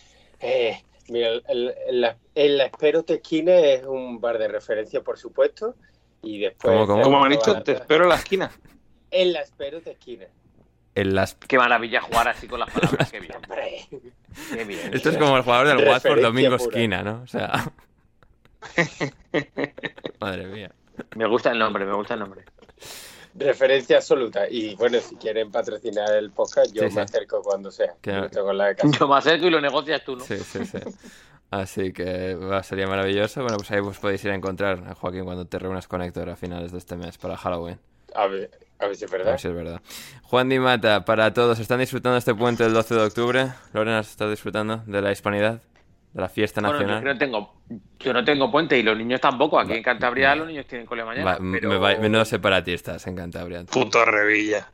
[0.41, 5.75] eh, mira, el, el, el- Espero Tequine es un bar de referencia, por supuesto.
[6.23, 6.73] Y después.
[6.73, 7.03] ¿Cómo, cómo?
[7.03, 8.51] Como han dicho, te espero en la esquina.
[9.11, 10.29] El La Espero Tequine.
[10.95, 11.37] En las...
[11.37, 13.33] Qué maravilla jugar así con las palabras, qué bien.
[14.28, 14.56] Hombre.
[14.59, 14.94] Qué bien.
[14.94, 16.64] Esto es como el jugador del Referencia Watford Domingo pura.
[16.70, 17.22] Esquina, ¿no?
[17.22, 17.72] O sea...
[20.20, 20.70] Madre mía.
[21.16, 22.44] Me gusta el nombre, me gusta el nombre.
[23.34, 24.48] Referencia absoluta.
[24.48, 26.98] Y bueno, si quieren patrocinar el podcast, yo Sí, me sí.
[27.00, 27.94] acerco cuando sea.
[28.00, 28.98] Que- Yo tengo la de casa.
[28.98, 30.24] Yo me acerco y lo negocias tú, ¿no?
[30.24, 30.78] Sí, sí, sí.
[31.50, 33.42] Así que va, sería maravilloso.
[33.42, 36.30] Bueno, pues ahí os podéis ir a encontrar a Joaquín cuando te reúnas con Héctor
[36.30, 37.78] a finales de este mes para Halloween.
[38.14, 38.50] A ver,
[38.80, 39.30] a ver si es A verdad.
[39.32, 39.80] ver si es verdad.
[40.22, 43.48] Juan Di Mata, para todos, ¿están disfrutando este puente del 12 de octubre?
[43.72, 45.60] Lorena, ¿estás disfrutando de la hispanidad?
[46.12, 47.02] ¿De la fiesta Bueno, yo nacional?
[47.02, 47.55] que no tengo,
[48.00, 49.60] yo no tengo puente y los niños tampoco.
[49.60, 51.32] Aquí en Cantabria los niños tienen cole mañana.
[51.32, 53.64] Va- pero me va- menudos separatistas en Cantabria.
[53.64, 54.70] Puto revilla.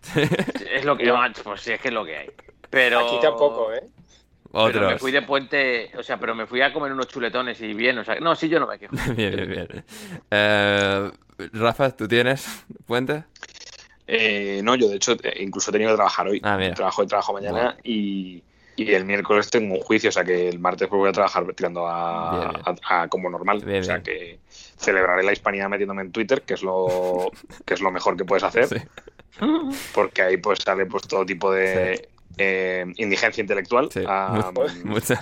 [0.70, 1.12] es lo que
[1.42, 2.30] pues sí, es que es lo que hay.
[2.70, 3.82] Pero Aquí tampoco, ¿eh?
[4.52, 5.00] Pero me Otros.
[5.00, 8.04] fui de puente, o sea, pero me fui a comer unos chuletones y bien, o
[8.04, 8.94] sea, no, sí, yo no me quejo.
[9.16, 9.84] bien, bien, bien.
[10.30, 11.10] Eh,
[11.54, 13.24] Rafa, ¿tú tienes puente?
[14.06, 16.40] Eh, no, yo de hecho eh, incluso he tenido que trabajar hoy.
[16.44, 16.58] Ah.
[16.74, 18.42] Trabajo y trabajo mañana y,
[18.76, 21.44] y el miércoles tengo un juicio, o sea que el martes pues voy a trabajar
[21.54, 22.76] tirando a, Bien, bien.
[22.88, 23.64] a- a como normal.
[23.64, 24.38] Bien, o sea que
[24.76, 27.30] celebraré la hispanidad metiéndome en Twitter, que es lo
[27.64, 28.76] que es lo mejor que puedes hacer, Sí.
[29.94, 34.02] porque ahí pues sale pues todo tipo de eh, indigencia intelectual Sí.
[34.06, 34.52] a,
[34.84, 35.20] Mucha-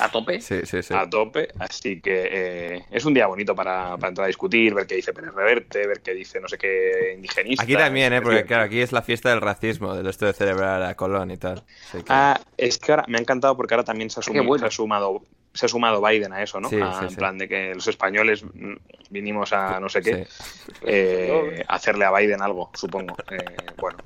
[0.00, 0.40] A tope.
[0.40, 0.94] Sí, sí, sí.
[0.94, 4.86] a tope, así que eh, es un día bonito para, para entrar a discutir, ver
[4.86, 7.64] qué dice Pérez Reverte, ver qué dice no sé qué indigenista.
[7.64, 8.22] Aquí también, ¿eh?
[8.22, 11.36] Porque claro, aquí es la fiesta del racismo, del esto de celebrar a Colón y
[11.36, 11.62] tal.
[11.88, 14.30] Así que- Ah, es que ahora me ha encantado porque ahora también se ha, Qué
[14.38, 14.60] sumi- bueno.
[14.60, 15.22] se ha sumado
[15.54, 16.70] se ha sumado Biden a eso, ¿no?
[16.70, 17.16] Sí, A- sí, en sí.
[17.16, 18.72] plan de que los españoles mm,
[19.10, 20.44] vinimos a no sé qué, Sí.
[20.86, 23.14] eh, a hacerle a Biden algo, supongo.
[23.30, 23.36] Eh,
[23.76, 23.98] bueno.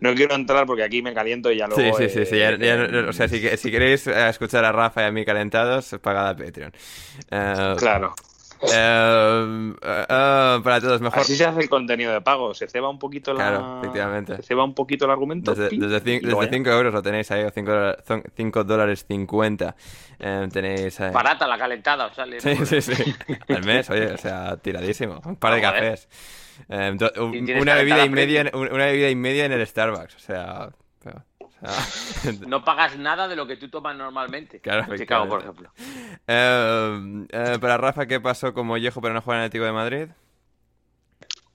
[0.00, 1.98] No quiero entrar porque aquí me caliento y ya Sí, luego...
[1.98, 5.02] sí, sí, sí, ya- ya- eh, o sea, si, si queréis eh, escuchar a Rafa
[5.02, 6.72] y a mí calentados, pagad a Patreon.
[7.30, 8.14] Eh, Claro.
[8.72, 11.18] eh, eh, para todos, mejor.
[11.20, 12.54] Así se hace el contenido de pago.
[12.54, 13.38] Se ceba un poquito la...
[13.48, 14.36] Claro, efectivamente.
[14.36, 15.54] Se ceba un poquito el argumento.
[15.54, 16.48] Desde, desde, desde ya.
[16.50, 19.74] 5 euros lo tenéis ahí, o 5 dólares 50.
[20.20, 21.12] Eh, tenéis ahí.
[21.12, 22.40] Barata la calentada, o sale.
[22.40, 23.14] Sí, sí, sí.
[23.48, 25.20] Al mes, oye, o sea, tiradísimo.
[25.24, 26.08] Un par de cafés.
[26.68, 29.44] Eh, do- un- Y tienes una, bebida y media en, un- una bebida y media
[29.44, 30.14] en el Starbucks.
[30.16, 30.70] O sea.
[31.02, 34.60] pero- o sea, No pagas nada de lo que tú tomas normalmente.
[34.60, 35.70] Claro, en Chicago, por ejemplo.
[36.26, 39.72] Eh, eh, para Rafa, ¿qué pasó con Mollejo para no jugar en el Atlético de
[39.72, 40.06] Madrid?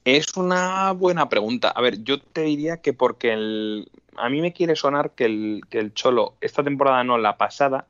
[0.06, 1.70] Es una buena pregunta.
[1.70, 3.90] A ver, yo te diría que porque el...
[4.16, 7.88] a mí me quiere sonar que el, que el Cholo, esta temporada no, la pasada,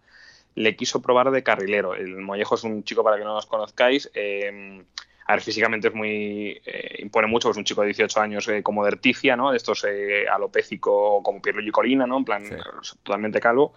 [0.55, 1.93] le quiso probar de carrilero.
[1.93, 4.83] El Mollejo es un chico, para que no los conozcáis, eh,
[5.27, 6.61] a ver, físicamente es muy...
[6.65, 8.91] eh, impone mucho, es un chico de 18 años eh, como de
[9.35, 9.51] ¿no?
[9.51, 12.17] De estos eh, alopécico como Pierluigi Colina, ¿no?
[12.17, 12.55] En plan, Sí.
[13.03, 13.73] totalmente calvo.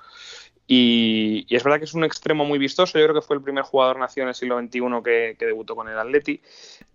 [0.66, 2.98] Y, y es verdad que es un extremo muy vistoso.
[2.98, 5.74] Yo creo que fue el primer jugador nacido en el siglo XXI que, que debutó
[5.74, 6.40] con el Atleti.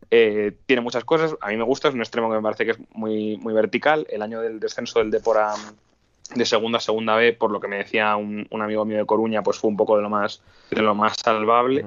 [0.09, 1.35] Eh, tiene muchas cosas.
[1.41, 4.07] A mí me gusta, es un extremo que me parece que es muy, muy vertical.
[4.09, 5.55] El año del descenso del Depor a-
[6.33, 9.05] de segunda a segunda B, por lo que me decía un, un amigo mío de
[9.05, 10.41] Coruña, pues fue un poco de lo más,
[10.71, 11.85] de lo más salvable.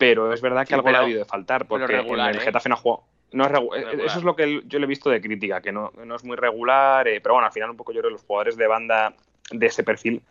[0.00, 2.40] Pero es verdad que Sí, algo le ha debido de faltar, porque regular, en el
[2.42, 2.44] ¿eh?
[2.44, 3.04] Getafe no jugó.
[3.32, 4.06] No es regu- Regular.
[4.06, 6.36] Eso es lo que yo le he visto de crítica, que no, no es muy
[6.36, 9.14] regular, eh, pero bueno, al final un poco yo creo que los jugadores de banda
[9.50, 10.22] de ese perfil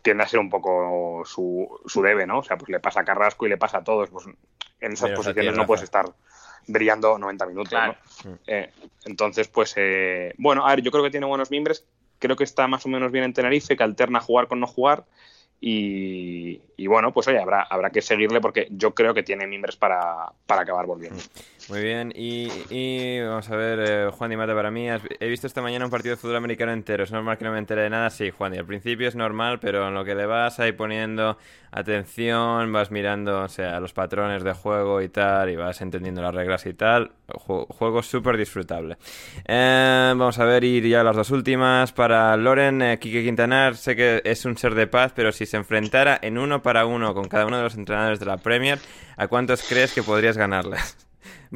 [0.00, 2.38] tiende a ser un poco su, su debe, ¿no?
[2.38, 4.26] O sea, pues le pasa a Carrasco y le pasa a todos, pues
[4.80, 6.06] en esas posiciones no puedes estar
[6.68, 7.96] brillando 90 minutos, Claro.
[8.24, 8.38] ¿no?
[8.46, 8.70] Eh,
[9.04, 11.84] entonces, pues, eh, bueno, a ver, yo creo que tiene buenos mimbres,
[12.20, 15.04] creo que está más o menos bien en Tenerife, que alterna jugar con no jugar,
[15.60, 20.32] y, bueno, pues oye, habrá, habrá que seguirle porque yo creo que tiene mimbres para,
[20.46, 21.22] para acabar volviendo.
[21.68, 24.86] Muy bien, y, vamos a ver, eh, Juan Di Mata para mí.
[24.88, 27.02] He visto esta mañana un partido de fútbol americano entero.
[27.02, 28.08] ¿Es normal que no me entere de nada?
[28.10, 31.38] Sí, Juan, y al principio es normal, pero en lo que le vas ahí poniendo
[31.72, 36.32] atención, vas mirando, o sea, los patrones de juego y tal, y vas entendiendo las
[36.32, 37.10] reglas y tal.
[37.26, 38.96] Ju- juego súper disfrutable.
[39.44, 41.90] Eh, vamos a ver, ir ya las dos últimas.
[41.92, 45.56] Para Loren, eh, Quique Quintanar, sé que es un ser de paz, pero si se
[45.56, 48.78] enfrentara en uno para uno con cada uno de los entrenadores de la Premier,
[49.16, 51.05] ¿a cuántos crees que podrías ganarles?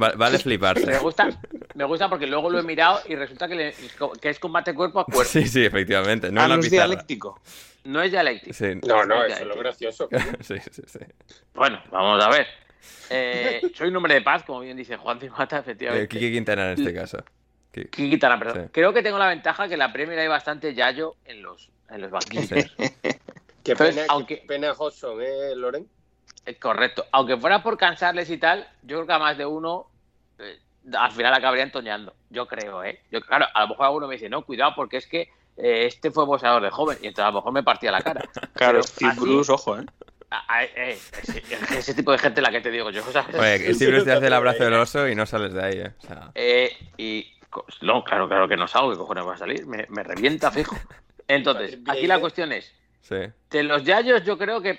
[0.01, 0.87] Va- Vale fliparse.
[0.87, 1.29] Me gusta,
[1.75, 3.75] me gusta porque luego lo he mirado y resulta que, le-
[4.21, 5.25] que es combate cuerpo a cuerpo.
[5.25, 6.31] Sí, sí, efectivamente.
[6.31, 6.87] No ah, no es pizarra.
[6.89, 7.41] dialéctico.
[7.85, 8.53] No es dialéctico.
[8.55, 8.79] Sí.
[8.87, 10.09] No, no, eso es lo gracioso.
[10.41, 10.99] sí, sí, sí.
[11.55, 12.47] Bueno, vamos a ver.
[13.11, 16.09] Eh, soy un hombre de paz, como bien dice Juan Mata, Eh, efectivamente.
[16.09, 17.19] Kiki Quintana en este caso.
[17.73, 18.65] Ki- Kiki Quintana, perdón.
[18.67, 18.71] Sí.
[18.73, 22.01] Creo que tengo la ventaja que en la Premier hay bastante Yayo en los, en
[22.03, 22.49] los banquillos.
[22.49, 22.55] Sí.
[23.63, 25.87] Qué Entonces, pena, aunque- qué pena Hodgson, ¿eh, Loren?
[26.51, 27.05] Es correcto.
[27.13, 29.87] Aunque fuera por cansarles y tal, yo creo que a más de uno
[30.39, 30.59] eh,
[30.93, 32.15] al final acabaría entoñando.
[32.31, 33.01] Yo creo, ¿eh?
[33.11, 36.11] Yo, claro, a lo mejor alguno me dice, no, cuidado, porque es que eh, este
[36.11, 38.25] fue boxeador de joven y entonces a lo mejor me partía la cara.
[38.55, 39.85] Claro, Steve así- Bruce, ojo, ¿eh?
[40.31, 41.43] a- a- eh, ese,
[41.77, 43.03] ese tipo de gente la que te digo yo.
[43.13, 43.35] ¿sabes?
[43.35, 45.93] Oye, Steve Bruce te hace el abrazo del oso y no sales de ahí, ¿eh?
[45.99, 47.27] O sea, Eh, y
[47.83, 49.67] no, claro, claro que no salgo, ¿qué cojones va a salir?
[49.67, 50.77] Me, me revienta fijo.
[51.29, 52.73] Entonces, aquí la cuestión es,
[53.03, 53.17] sí.
[53.51, 54.79] de los Yayos yo creo que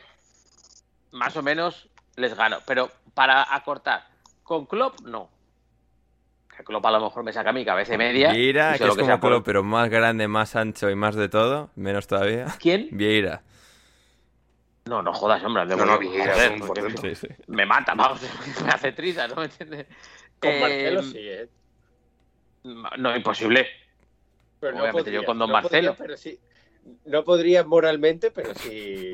[1.11, 4.07] más o menos les gano, pero para acortar,
[4.43, 5.29] con Klopp no.
[6.55, 8.31] Que Klopp a lo mejor me saca mi cabeza y media.
[8.31, 11.15] Vieira, y que es como sea por- Klopp, pero más grande, más ancho y más
[11.15, 12.45] de todo, menos todavía.
[12.59, 12.89] ¿Quién?
[12.91, 13.41] Vieira.
[14.85, 15.65] No, no jodas, hombre.
[15.65, 16.33] No, no, Vieira.
[17.01, 17.27] Sí, sí.
[17.47, 18.19] Me mata, vamos,
[18.65, 19.87] me hace trisa, ¿no me entiendes?
[20.39, 21.49] Con Eh, Marcelo sí, ¿eh?
[22.63, 23.67] No, imposible.
[24.59, 25.91] Pero no obviamente yo podría, con Don no Marcelo.
[25.95, 26.39] podría, pero sí.
[27.05, 29.13] No podría moralmente, pero sí.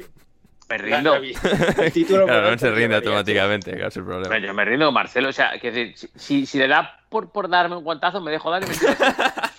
[0.70, 1.16] Me rindo.
[1.16, 4.38] el título Claro, no se rinde automáticamente, claro, es el problema.
[4.40, 5.30] Yo me rindo Marcelo.
[5.30, 8.52] O sea, que decir, si, si le da por, por darme un guantazo, me dejo
[8.52, 8.94] dar y me tiro.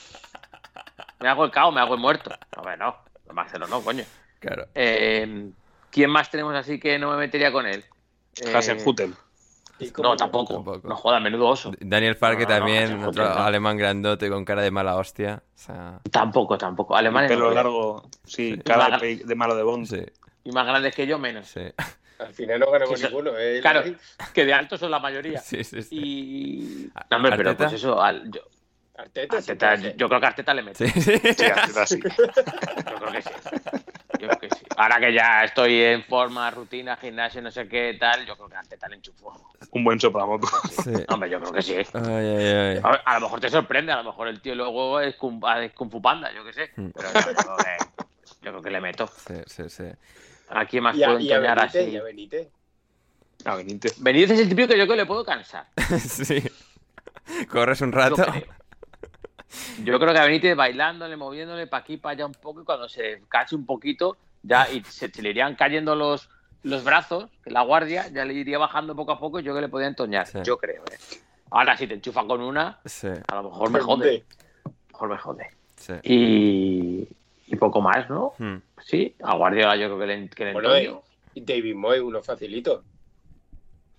[1.21, 2.31] Me hago el cao, me hago el muerto.
[2.31, 2.95] No, hombre, no.
[3.33, 4.05] Marcelo no, coño.
[4.39, 4.67] Claro.
[4.75, 5.51] Eh,
[5.91, 7.85] ¿Quién más tenemos así que no me metería con él?
[8.41, 9.15] Eh, Hasenhutel.
[9.81, 10.55] ¿Y cómo No, tampoco.
[10.55, 10.87] Tampoco.
[10.89, 11.73] No joda, menudo oso.
[11.81, 15.43] Daniel Farke No, no, no, también, otro alemán grandote con cara de mala hostia.
[15.55, 16.95] O sea, Tampoco, tampoco.
[16.97, 18.61] Alemanes Pelo no, largo, sí, Sí.
[18.65, 19.87] cara de malo de Bond.
[19.87, 20.05] sí,
[20.45, 21.47] Y más grandes que yo, menos.
[21.49, 21.61] sí.
[22.19, 23.61] Al final no ganamos ninguno, ¿eh?
[23.61, 23.85] Claro,
[24.35, 25.39] que de altos son la mayoría.
[25.45, 25.89] Sí, sí, sí.
[25.97, 26.91] Y.
[26.95, 27.69] ¿A- No, hombre, pero Arteta?
[27.71, 28.03] pues eso.
[28.03, 28.41] al- yo,
[28.97, 30.91] Arteta, Arteta, yo creo que a Arteta le mete.
[30.91, 31.19] Sí, sí.
[31.19, 32.01] Sí, Arteta sí.
[32.07, 33.31] Yo creo que sí.
[34.19, 34.65] Yo creo que sí.
[34.77, 38.57] Ahora que ya estoy en forma, rutina, gimnasio, no sé qué tal, yo creo que
[38.57, 39.53] antes le enchufó.
[39.71, 40.49] Un buen soplamoco.
[40.83, 40.91] Sí.
[41.09, 41.75] Hombre, yo creo que sí.
[41.75, 42.81] Ay, ay, ay.
[43.05, 45.91] A, lo mejor te sorprende, a lo mejor el tío luego es Kung, es Kung
[45.93, 46.71] Fu Panda, yo qué sé.
[46.75, 46.89] Mm.
[46.97, 48.05] Pero yo creo que,
[48.43, 49.07] yo creo que le meto.
[49.27, 49.85] Sí, sí, sí.
[50.51, 51.79] ¿A quién más Y puedo a Benítez, así?
[51.91, 52.49] y a Benítez.
[53.45, 54.01] A Benítez.
[54.03, 55.67] Benítez es el típico que yo creo que le puedo cansar.
[55.99, 56.43] Sí.
[57.51, 58.17] Corres un Yo rato.
[58.17, 58.45] creo.
[59.85, 62.89] Yo creo que a Benítez bailándole, moviéndole para aquí, para allá un poco, y cuando
[62.89, 66.29] se cache un poquito, ya y se, se le irían cayendo los,
[66.63, 69.61] los brazos, que la guardia ya le iría bajando poco a poco y yo que
[69.61, 70.27] le podía entoñar.
[70.27, 70.39] Sí.
[70.45, 70.99] Yo creo, ¿eh?
[71.51, 74.25] Ahora, si te enchufa con una, Sí, a lo mejor me jode.
[74.65, 75.51] A lo mejor me jode.
[75.77, 75.93] sí.
[76.03, 77.09] Y,
[77.51, 78.33] y poco más, ¿no?
[78.39, 78.57] Hmm.
[78.85, 81.03] Sí, a Guardiola yo creo que le, que le Bueno,
[81.35, 82.85] y David Moy, uno facilito.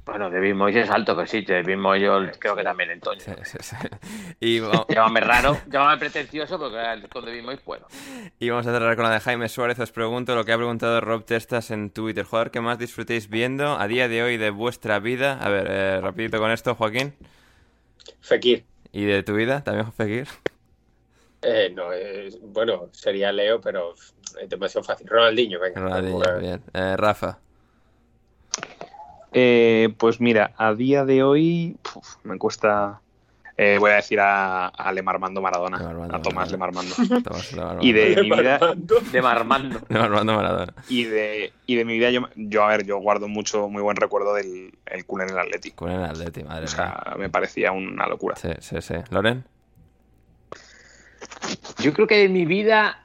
[0.09, 3.19] Bueno, David Moyes es alto, que sí, David Moyes yo creo que también entoño.
[3.19, 3.75] Sí, sí, sí.
[4.39, 4.59] Y,
[4.89, 7.85] Llámame raro, llámame pretencioso, porque con David Moyes puedo.
[8.39, 9.77] y vamos a cerrar con la de Jaime Suárez.
[9.79, 12.25] Os pregunto lo que ha preguntado Rob Testas en Twitter.
[12.25, 15.37] Jugador que más disfrutéis viendo a día de hoy de vuestra vida.
[15.39, 17.13] A ver, eh, rapidito con esto, Joaquín.
[18.19, 18.65] Fekir.
[18.91, 19.63] ¿Y de tu vida?
[19.63, 20.27] ¿También Fekir?
[21.41, 23.93] Eh, no, eh, bueno, sería Leo, pero
[24.41, 25.07] es demasiado fácil.
[25.07, 25.79] Ronaldinho, venga.
[25.79, 26.61] Ronaldinho, bien.
[26.73, 27.39] Eh, Rafa.
[29.31, 32.99] Eh, pues mira, a día de hoy puf, me cuesta.
[33.57, 36.51] eh, voy a decir a, a Lemarmando Maradona, Lemarmando a Tomás.
[36.51, 36.95] Lemarmando.
[37.23, 37.85] Tomás Lemarmando.
[37.85, 38.59] Y de mi vida,
[39.11, 39.79] De Marmando.
[39.89, 40.73] Lemarmando Maradona.
[40.89, 43.97] y de, y de mi vida yo, yo, a ver, yo guardo mucho, muy buen
[43.97, 45.85] recuerdo del el culo en el Atlético.
[45.85, 48.35] Con el Atleti, madre O sea, me parecía una locura.
[48.35, 48.95] Sí, sí, sí.
[49.11, 49.45] ¿Loren?
[51.79, 53.03] Yo creo que de mi vida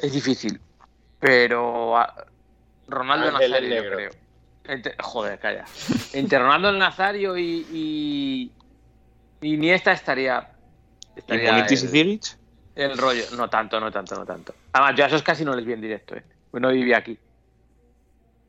[0.00, 0.60] es difícil,
[1.18, 1.96] pero
[2.86, 4.10] Ronaldo Ángel el Nazario, yo creo.
[4.64, 5.64] Entre- joder, calla.
[6.12, 8.52] Entre Ronaldo el Nazario y, y,
[9.40, 10.50] y Iniesta estaría,
[11.16, 12.20] ¿Y estaría y el,
[12.90, 13.24] el rollo.
[13.36, 14.54] No tanto, no tanto, no tanto.
[14.72, 16.22] Además, yo a esos casi no les vi en directo, ¿eh?
[16.50, 17.18] Pues no vivía aquí.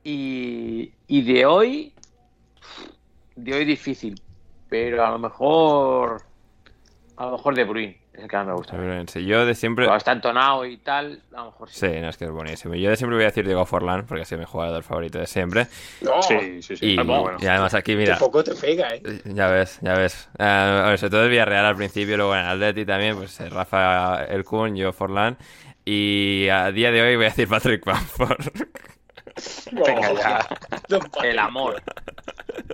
[0.04, 1.94] Y, y de hoy,
[3.36, 4.22] de hoy difícil,
[4.70, 6.22] pero a lo mejor,
[7.18, 8.78] a lo mejor De Bruyne es el que más me gusta.
[9.08, 9.26] Sí.
[9.26, 9.86] Yo de siempre...
[9.86, 11.88] Cuando está entonado y tal, a lo mejor sí.
[11.88, 12.76] Sí, no, es que es buenísimo.
[12.76, 15.28] Yo de siempre voy a decir Diego Forlán, porque ha sido mi jugador favorito de
[15.28, 15.68] siempre.
[16.02, 16.94] No, Sí, sí, sí.
[16.94, 17.38] Y, muy bueno.
[17.42, 19.02] y además aquí, mira, poco te pega, ¿eh?
[19.26, 20.30] ya ves, ya ves.
[20.38, 23.50] Eh, a ver, sobre todo el Villarreal al principio, luego en Atleti también, pues eh,
[23.50, 25.38] Rafa El Kun, yo Forlán.
[25.86, 28.46] Y a día de hoy voy a decir Patrick Bamford.
[29.72, 30.48] Venga, ya.
[31.24, 31.82] El amor.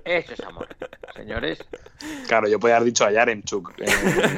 [0.04, 0.68] Eso es amor.
[1.16, 1.60] Señores,
[2.28, 3.86] Claro, yo podía haber dicho a Yaremchuk, eh,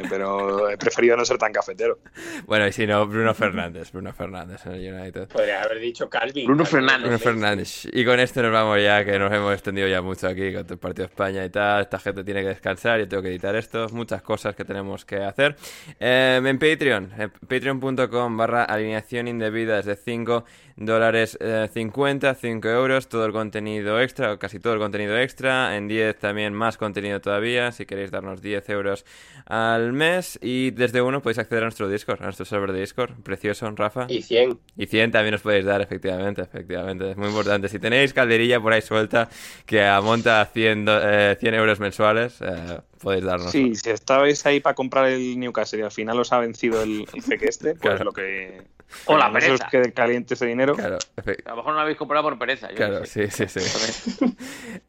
[0.10, 2.00] pero he preferido no ser tan cafetero.
[2.46, 5.28] bueno, y si no, Bruno Fernández, Bruno Fernández en el United.
[5.30, 6.46] Podría haber dicho Calvin.
[6.46, 7.08] Bruno Calvin Fernández.
[7.08, 7.20] Bruno.
[7.20, 7.88] Fernández.
[7.92, 10.78] Y con esto nos vamos ya, que nos hemos extendido ya mucho aquí con el
[10.78, 11.82] partido de España y tal.
[11.82, 15.18] Esta gente tiene que descansar, yo tengo que editar esto, muchas cosas que tenemos que
[15.18, 15.56] hacer.
[16.00, 20.46] Eh, en Patreon, eh, patreon.com barra alineación indebida desde 5
[20.78, 25.76] dólares eh, 50, 5 euros, todo el contenido extra, o casi todo el contenido extra,
[25.76, 29.04] en 10 también más contenido todavía, si queréis darnos 10 euros
[29.46, 33.12] al mes, y desde uno podéis acceder a nuestro Discord, a nuestro server de Discord,
[33.24, 34.06] precioso, Rafa.
[34.08, 34.60] Y 100.
[34.78, 37.68] Y 100 también os podéis dar, efectivamente, efectivamente, es muy importante.
[37.70, 39.30] Si tenéis calderilla por ahí suelta
[39.66, 43.52] que amonta a 100, do- eh, 100 euros mensuales, eh, podéis darnos.
[43.52, 47.08] Sí, si estabais ahí para comprar el Newcastle y al final os ha vencido el,
[47.14, 48.04] el este, pues Claro.
[48.06, 48.62] lo que...
[49.06, 49.70] O la no se os pereza.
[49.70, 50.74] quede caliente ese dinero.
[50.76, 52.70] Claro, A lo mejor no lo habéis comprado por pereza.
[52.70, 53.30] yo Claro, sé.
[53.30, 54.26] sí, sí, sí.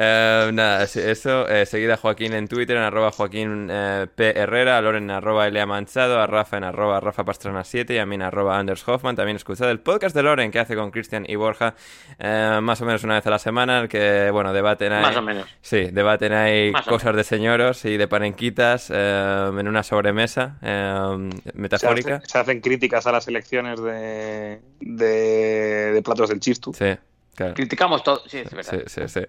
[0.00, 1.48] Eh, nada, eso.
[1.48, 4.38] Eh, seguid a Joaquín en Twitter, en arroba Joaquín eh, P.
[4.38, 7.98] Herrera, a Loren en arroba Lea Manchado, a Rafa en arroba Rafa Pastrana 7 y
[7.98, 9.16] a mí en arroba Anders Hoffman.
[9.16, 11.74] También escuchad el podcast de Loren que hace con Cristian y Borja
[12.18, 15.02] eh, más o menos una vez a la semana, el que, bueno, debaten ahí...
[15.02, 15.46] Más o menos.
[15.60, 21.30] Sí, debaten ahí Más cosas de señoros y de panenquitas eh, en una sobremesa eh,
[21.44, 22.16] Se, metafórica.
[22.16, 26.72] hace- se hacen críticas a las elecciones de, de, de platos del Chistu.
[26.72, 26.96] Sí,
[27.34, 27.54] claro.
[27.54, 28.22] Criticamos todo.
[28.26, 28.82] Sí, es verdad.
[28.86, 29.20] Sí, sí, sí.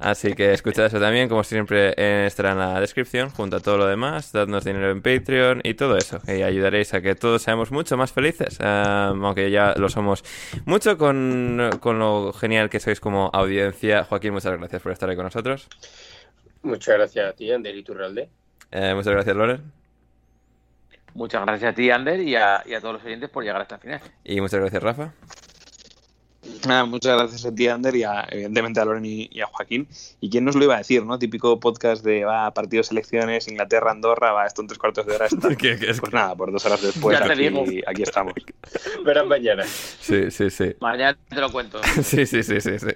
[0.00, 3.78] Así que escuchad eso también, como siempre eh, estará en la descripción, junto a todo
[3.78, 6.20] lo demás, dadnos dinero en Patreon y todo eso.
[6.26, 10.24] Y ayudaréis a que todos seamos mucho más felices, aunque ya lo somos
[10.64, 14.04] mucho con, con lo genial que sois como audiencia.
[14.04, 15.68] Joaquín, muchas gracias por estar ahí con nosotros.
[16.62, 18.30] Muchas gracias a ti, Ander Iturralde.
[18.70, 19.77] Eh, muchas gracias, Loren.
[21.14, 23.76] Muchas gracias a ti, Ander, y a, y a todos los oyentes por llegar hasta
[23.76, 24.00] el final.
[24.24, 25.12] Y muchas gracias, Rafa.
[26.66, 29.86] Nada, muchas gracias a ti, Ander, y a, evidentemente a Loren y, y a Joaquín.
[30.20, 31.18] ¿Y quién nos lo iba a decir, no?
[31.18, 35.26] Típico podcast de, va, partidos, elecciones, Inglaterra, Andorra, va, esto en tres cuartos de hora
[35.26, 35.48] está.
[36.00, 37.64] Pues nada, por dos horas después Ya te aquí, digo.
[37.86, 38.32] aquí estamos.
[39.04, 39.64] Verás mañana.
[39.64, 40.74] Sí, sí, sí.
[40.80, 41.80] Mañana te lo cuento.
[42.02, 42.86] Sí, sí, sí, sí, sí.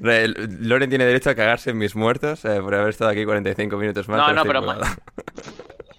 [0.00, 3.76] Re- Loren tiene derecho a cagarse en mis muertos eh, por haber estado aquí 45
[3.76, 4.18] minutos más.
[4.18, 4.62] No, no, pero.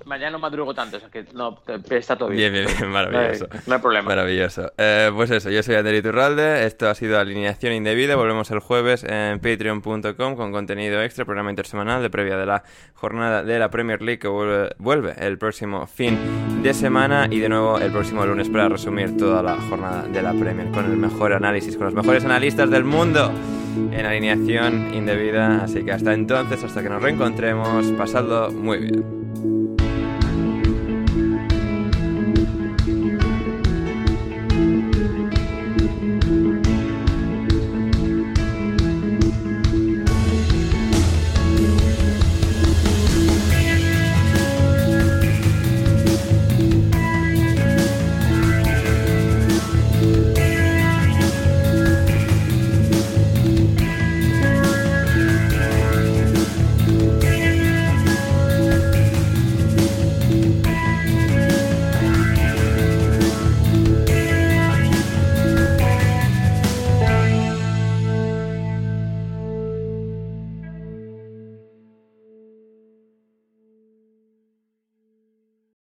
[0.07, 1.59] Mañana no madrugo tanto, o sea que no,
[1.89, 2.65] está todo Bien, bien.
[2.65, 3.47] bien, bien, No hay, maravilloso.
[3.67, 4.07] no hay problema.
[4.09, 4.71] Maravilloso.
[4.77, 9.03] Eh, pues eso, yo soy Ander Iturralde, esto ha sido Alineación Indebida, volvemos el jueves
[9.03, 12.63] en patreon.com con contenido extra, programa intersemanal de previa de la
[12.93, 16.17] jornada de la Premier League que vuelve, vuelve el próximo fin
[16.63, 20.31] de semana y de nuevo el próximo lunes para resumir toda la jornada de la
[20.33, 23.29] Premier con el mejor análisis, con los mejores analistas del mundo
[23.91, 29.86] en Alineación Indebida, así que hasta entonces, hasta que nos reencontremos, pasadlo muy bien.